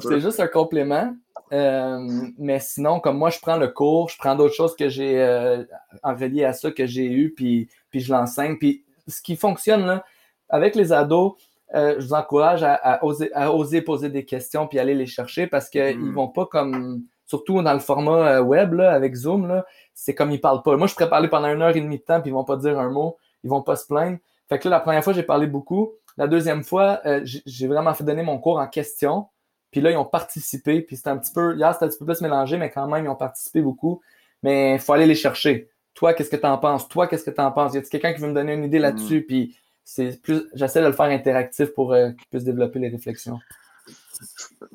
c'est 0.00 0.20
juste 0.20 0.40
un 0.40 0.48
complément. 0.48 1.14
Euh, 1.52 2.28
mais 2.38 2.60
sinon, 2.60 3.00
comme 3.00 3.18
moi, 3.18 3.30
je 3.30 3.38
prends 3.38 3.56
le 3.56 3.68
cours, 3.68 4.08
je 4.08 4.16
prends 4.16 4.34
d'autres 4.34 4.54
choses 4.54 4.74
que 4.74 4.88
j'ai 4.88 5.20
euh, 5.20 5.64
en 6.02 6.14
relié 6.14 6.44
à 6.44 6.52
ça 6.52 6.70
que 6.70 6.86
j'ai 6.86 7.10
eu, 7.10 7.32
puis, 7.34 7.68
puis 7.90 8.00
je 8.00 8.12
l'enseigne. 8.12 8.56
Puis 8.56 8.84
ce 9.06 9.20
qui 9.20 9.36
fonctionne 9.36 9.84
là, 9.84 10.04
avec 10.48 10.74
les 10.74 10.92
ados, 10.92 11.34
je 11.74 12.04
vous 12.04 12.12
encourage 12.12 12.62
à, 12.62 13.02
oser, 13.02 13.80
poser 13.80 14.10
des 14.10 14.26
questions 14.26 14.66
puis 14.66 14.78
aller 14.78 14.94
les 14.94 15.06
chercher 15.06 15.46
parce 15.46 15.70
qu'ils 15.70 15.98
ne 15.98 16.10
mm. 16.10 16.14
vont 16.14 16.28
pas 16.28 16.44
comme, 16.44 17.04
surtout 17.24 17.62
dans 17.62 17.72
le 17.72 17.78
format 17.78 18.42
web 18.42 18.78
avec 18.80 19.14
Zoom, 19.14 19.62
c'est 19.94 20.14
comme 20.14 20.32
ils 20.32 20.40
parlent 20.40 20.62
pas. 20.62 20.76
Moi, 20.76 20.86
je 20.86 20.92
pourrais 20.92 21.08
parler 21.08 21.28
pendant 21.28 21.48
une 21.48 21.62
heure 21.62 21.74
et 21.74 21.80
demie 21.80 21.96
de 21.96 22.02
temps 22.02 22.20
puis 22.20 22.30
ils 22.30 22.34
vont 22.34 22.44
pas 22.44 22.58
dire 22.58 22.78
un 22.78 22.90
mot, 22.90 23.16
ils 23.42 23.48
vont 23.48 23.62
pas 23.62 23.76
se 23.76 23.86
plaindre. 23.86 24.18
Fait 24.50 24.58
que 24.58 24.68
là, 24.68 24.76
la 24.76 24.80
première 24.80 25.02
fois, 25.02 25.14
j'ai 25.14 25.22
parlé 25.22 25.46
beaucoup. 25.46 25.92
La 26.18 26.28
deuxième 26.28 26.62
fois, 26.62 27.00
j'ai 27.24 27.66
vraiment 27.66 27.94
fait 27.94 28.04
donner 28.04 28.22
mon 28.22 28.38
cours 28.38 28.58
en 28.58 28.66
question. 28.66 29.28
Puis 29.72 29.80
là, 29.80 29.90
ils 29.90 29.96
ont 29.96 30.04
participé. 30.04 30.82
Puis 30.82 30.96
c'était 30.96 31.10
un 31.10 31.16
petit 31.16 31.32
peu, 31.32 31.56
hier, 31.56 31.72
c'était 31.72 31.86
un 31.86 31.88
petit 31.88 31.98
peu 31.98 32.04
plus 32.04 32.20
mélangé, 32.20 32.58
mais 32.58 32.70
quand 32.70 32.86
même, 32.86 33.06
ils 33.06 33.08
ont 33.08 33.16
participé 33.16 33.62
beaucoup. 33.62 34.00
Mais 34.42 34.74
il 34.74 34.78
faut 34.78 34.92
aller 34.92 35.06
les 35.06 35.14
chercher. 35.14 35.70
Toi, 35.94 36.14
qu'est-ce 36.14 36.30
que 36.30 36.36
tu 36.36 36.46
en 36.46 36.58
penses? 36.58 36.88
Toi, 36.88 37.08
qu'est-ce 37.08 37.24
que 37.24 37.30
tu 37.30 37.40
en 37.40 37.50
penses? 37.50 37.74
Y 37.74 37.78
a 37.78 37.82
quelqu'un 37.82 38.12
qui 38.12 38.20
veut 38.20 38.28
me 38.28 38.34
donner 38.34 38.54
une 38.54 38.64
idée 38.64 38.78
mm. 38.78 38.82
là-dessus? 38.82 39.22
Puis 39.22 39.56
c'est 39.84 40.20
plus, 40.22 40.44
j'essaie 40.54 40.80
de 40.80 40.86
le 40.86 40.92
faire 40.92 41.06
interactif 41.06 41.72
pour 41.74 41.92
euh, 41.92 42.10
qu'ils 42.10 42.28
puissent 42.28 42.44
développer 42.44 42.78
les 42.78 42.88
réflexions. 42.88 43.38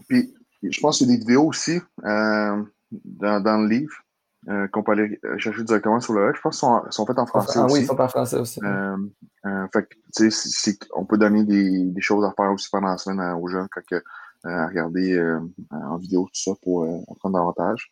Puis 0.07 0.33
je 0.63 0.79
pense 0.81 0.97
qu'il 0.97 1.07
y 1.07 1.11
a 1.11 1.13
des 1.13 1.19
vidéos 1.19 1.45
aussi 1.45 1.79
euh, 2.03 2.63
dans, 2.91 3.61
le 3.61 3.67
livre 3.67 3.93
euh, 4.49 4.67
qu'on 4.67 4.83
peut 4.83 4.93
aller 4.93 5.19
chercher 5.37 5.63
directement 5.63 5.99
sur 5.99 6.13
le 6.13 6.25
web. 6.25 6.35
Je 6.35 6.41
pense 6.41 6.59
qu'ils 6.59 6.91
sont, 6.91 7.05
faits 7.05 7.19
en 7.19 7.25
français 7.25 7.59
ah, 7.59 7.65
aussi. 7.65 7.73
oui, 7.75 7.81
ils 7.81 7.85
sont 7.85 8.01
en 8.01 8.07
français 8.07 8.37
aussi. 8.37 8.59
fait 8.61 9.87
que, 9.87 10.85
on 10.95 11.05
peut 11.05 11.17
donner 11.17 11.43
des, 11.43 12.01
choses 12.01 12.25
à 12.25 12.33
faire 12.35 12.51
aussi 12.51 12.69
pendant 12.69 12.89
la 12.89 12.97
semaine 12.97 13.33
aux 13.33 13.47
jeunes 13.47 13.67
quand 13.71 13.81
à 14.47 14.67
regarder 14.67 15.13
euh, 15.13 15.39
en 15.71 15.97
vidéo 15.97 16.23
tout 16.23 16.41
ça 16.41 16.51
pour 16.61 16.83
euh, 16.83 16.99
apprendre 17.11 17.37
davantage. 17.37 17.89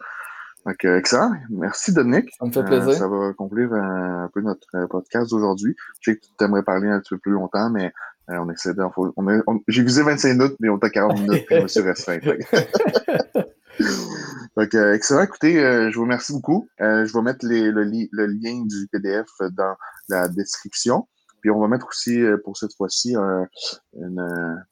Donc, 0.66 0.84
excellent. 0.84 1.34
Merci, 1.50 1.94
Dominique. 1.94 2.30
Ça 2.40 2.46
me 2.46 2.52
fait 2.52 2.64
plaisir. 2.64 2.94
ça 2.94 3.08
va 3.08 3.34
conclure 3.34 3.72
un, 3.74 4.30
peu 4.34 4.42
notre 4.42 4.88
podcast 4.88 5.30
d'aujourd'hui. 5.30 5.76
Je 6.02 6.12
sais 6.12 6.18
que 6.18 6.26
tu 6.26 6.44
aimerais 6.44 6.64
parler 6.64 6.88
un 6.88 7.00
petit 7.00 7.14
peu 7.14 7.20
plus 7.20 7.34
longtemps, 7.34 7.70
mais 7.70 7.94
on 8.30 8.50
essaie 8.50 8.74
de. 8.74 8.84
J'ai 9.68 9.84
visé 9.84 10.02
25 10.02 10.30
minutes, 10.30 10.56
mais 10.60 10.70
on 10.70 10.80
t'a 10.80 10.90
40 10.90 11.20
minutes, 11.20 11.46
puis 11.46 11.58
je 11.58 11.62
me 11.62 11.68
suis 11.68 11.82
restreint. 11.82 12.18
Donc, 14.58 14.74
excellent. 14.96 15.22
Écoutez, 15.22 15.54
je 15.54 15.96
vous 15.96 16.02
remercie 16.02 16.34
beaucoup. 16.34 16.68
je 16.80 17.14
vais 17.14 17.22
mettre 17.22 17.46
le, 17.46 17.70
le, 17.70 18.26
lien 18.26 18.66
du 18.66 18.88
PDF 18.92 19.28
dans 19.52 19.76
la 20.10 20.28
description. 20.30 21.08
Puis 21.42 21.52
on 21.52 21.60
va 21.60 21.68
mettre 21.68 21.86
aussi 21.90 22.24
pour 22.44 22.58
cette 22.58 22.74
fois-ci 22.76 23.16
une, 23.94 24.66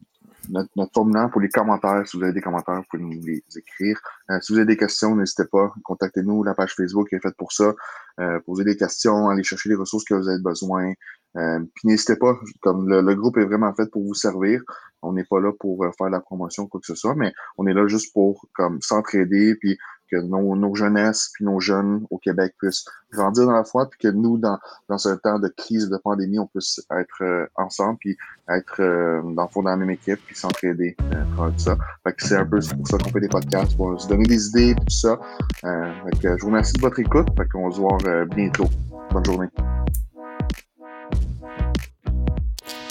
notre, 0.50 0.94
formulaire 0.94 1.30
pour 1.32 1.42
les 1.42 1.50
commentaires. 1.50 2.08
Si 2.08 2.18
vous 2.18 2.24
avez 2.24 2.34
des 2.34 2.42
commentaires, 2.42 2.76
vous 2.76 2.84
pouvez 2.90 3.04
nous 3.04 3.22
les 3.24 3.44
écrire. 3.56 4.00
Euh, 4.30 4.40
si 4.42 4.54
vous 4.54 4.60
avez 4.60 4.68
des 4.68 4.78
questions, 4.78 5.16
n'hésitez 5.16 5.46
pas. 5.52 5.74
Contactez-nous. 5.84 6.44
La 6.44 6.54
page 6.54 6.74
Facebook 6.76 7.12
est 7.14 7.20
faite 7.20 7.36
pour 7.38 7.52
ça. 7.52 7.74
Euh, 8.20 8.40
posez 8.46 8.64
des 8.64 8.78
questions, 8.78 9.30
allez 9.30 9.44
chercher 9.44 9.70
les 9.70 9.76
ressources 9.76 10.04
que 10.04 10.14
vous 10.14 10.28
avez 10.28 10.42
besoin. 10.42 10.94
Euh, 11.36 11.60
puis 11.60 11.88
n'hésitez 11.88 12.16
pas, 12.16 12.38
comme 12.62 12.88
le, 12.88 13.16
groupe 13.16 13.38
est 13.38 13.46
vraiment 13.46 13.74
fait 13.74 13.90
pour 13.90 14.04
vous 14.04 14.14
servir. 14.14 14.62
On 15.02 15.14
n'est 15.14 15.26
pas 15.26 15.40
là 15.40 15.52
pour 15.60 15.86
faire 15.98 16.10
la 16.10 16.20
promotion 16.20 16.64
ou 16.64 16.68
quoi 16.68 16.80
que 16.80 16.86
ce 16.86 16.96
soit, 16.96 17.16
mais 17.16 17.34
on 17.58 17.66
est 17.66 17.74
là 17.74 17.88
juste 17.88 18.14
pour 18.14 18.46
comme 18.54 18.80
s'entraider 18.82 19.56
puis 19.56 19.78
que 20.10 20.18
nos, 20.18 20.76
jeunesses 20.76 21.32
puis 21.34 21.46
nos 21.46 21.60
jeunes 21.60 22.06
au 22.10 22.18
Québec 22.18 22.56
puissent 22.58 22.86
grandir 23.12 23.46
dans 23.46 23.54
la 23.54 23.64
foi, 23.64 23.90
puis 23.90 24.00
que 24.00 24.08
nous, 24.08 24.38
dans, 24.38 24.58
dans 24.90 24.98
ce 24.98 25.10
temps 25.10 25.40
de 25.40 25.48
crise, 25.48 25.90
de 25.90 25.98
pandémie, 25.98 26.40
on 26.40 26.48
puisse 26.48 26.82
être 26.92 27.22
euh, 27.22 27.46
ensemble, 27.56 27.98
puis 28.00 28.18
être 28.50 28.82
euh, 28.82 29.22
dans 29.34 29.44
le 29.44 29.48
fond 29.50 29.64
dans 29.64 29.70
la 29.70 29.78
même 29.78 29.92
équipe, 29.92 30.20
puis 30.26 30.36
s'entraider 30.36 30.96
euh, 31.14 31.50
tout 31.50 31.60
ça. 31.60 31.78
Fait 32.04 32.14
que 32.14 32.24
c'est 32.26 32.38
un 32.38 32.46
peu 32.46 32.60
pour 32.60 32.88
ça 32.88 32.98
qu'on 32.98 33.10
fait 33.10 33.20
des 33.20 33.30
podcasts, 33.30 33.78
pour 33.78 34.00
se 34.00 34.08
donner 34.08 34.26
des 34.26 34.48
idées, 34.48 34.76
tout 34.76 34.90
ça. 34.90 35.20
Euh, 35.64 35.94
je 36.22 36.42
vous 36.42 36.48
remercie 36.48 36.74
de 36.74 36.82
votre 36.82 37.00
écoute, 37.00 37.28
fait 37.38 37.48
qu'on 37.48 37.72
se 37.72 37.80
voir 37.80 37.98
bientôt. 38.28 38.68
Bonne 39.12 39.26
journée. 39.26 39.48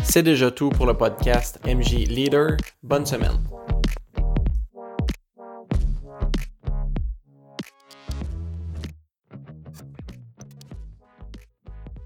C'est 0.05 0.23
déjà 0.23 0.51
tout 0.51 0.69
pour 0.69 0.87
le 0.87 0.95
podcast 0.95 1.59
MJ 1.65 2.07
Leader. 2.07 2.57
Bonne 2.83 3.07
semaine. 3.07 3.62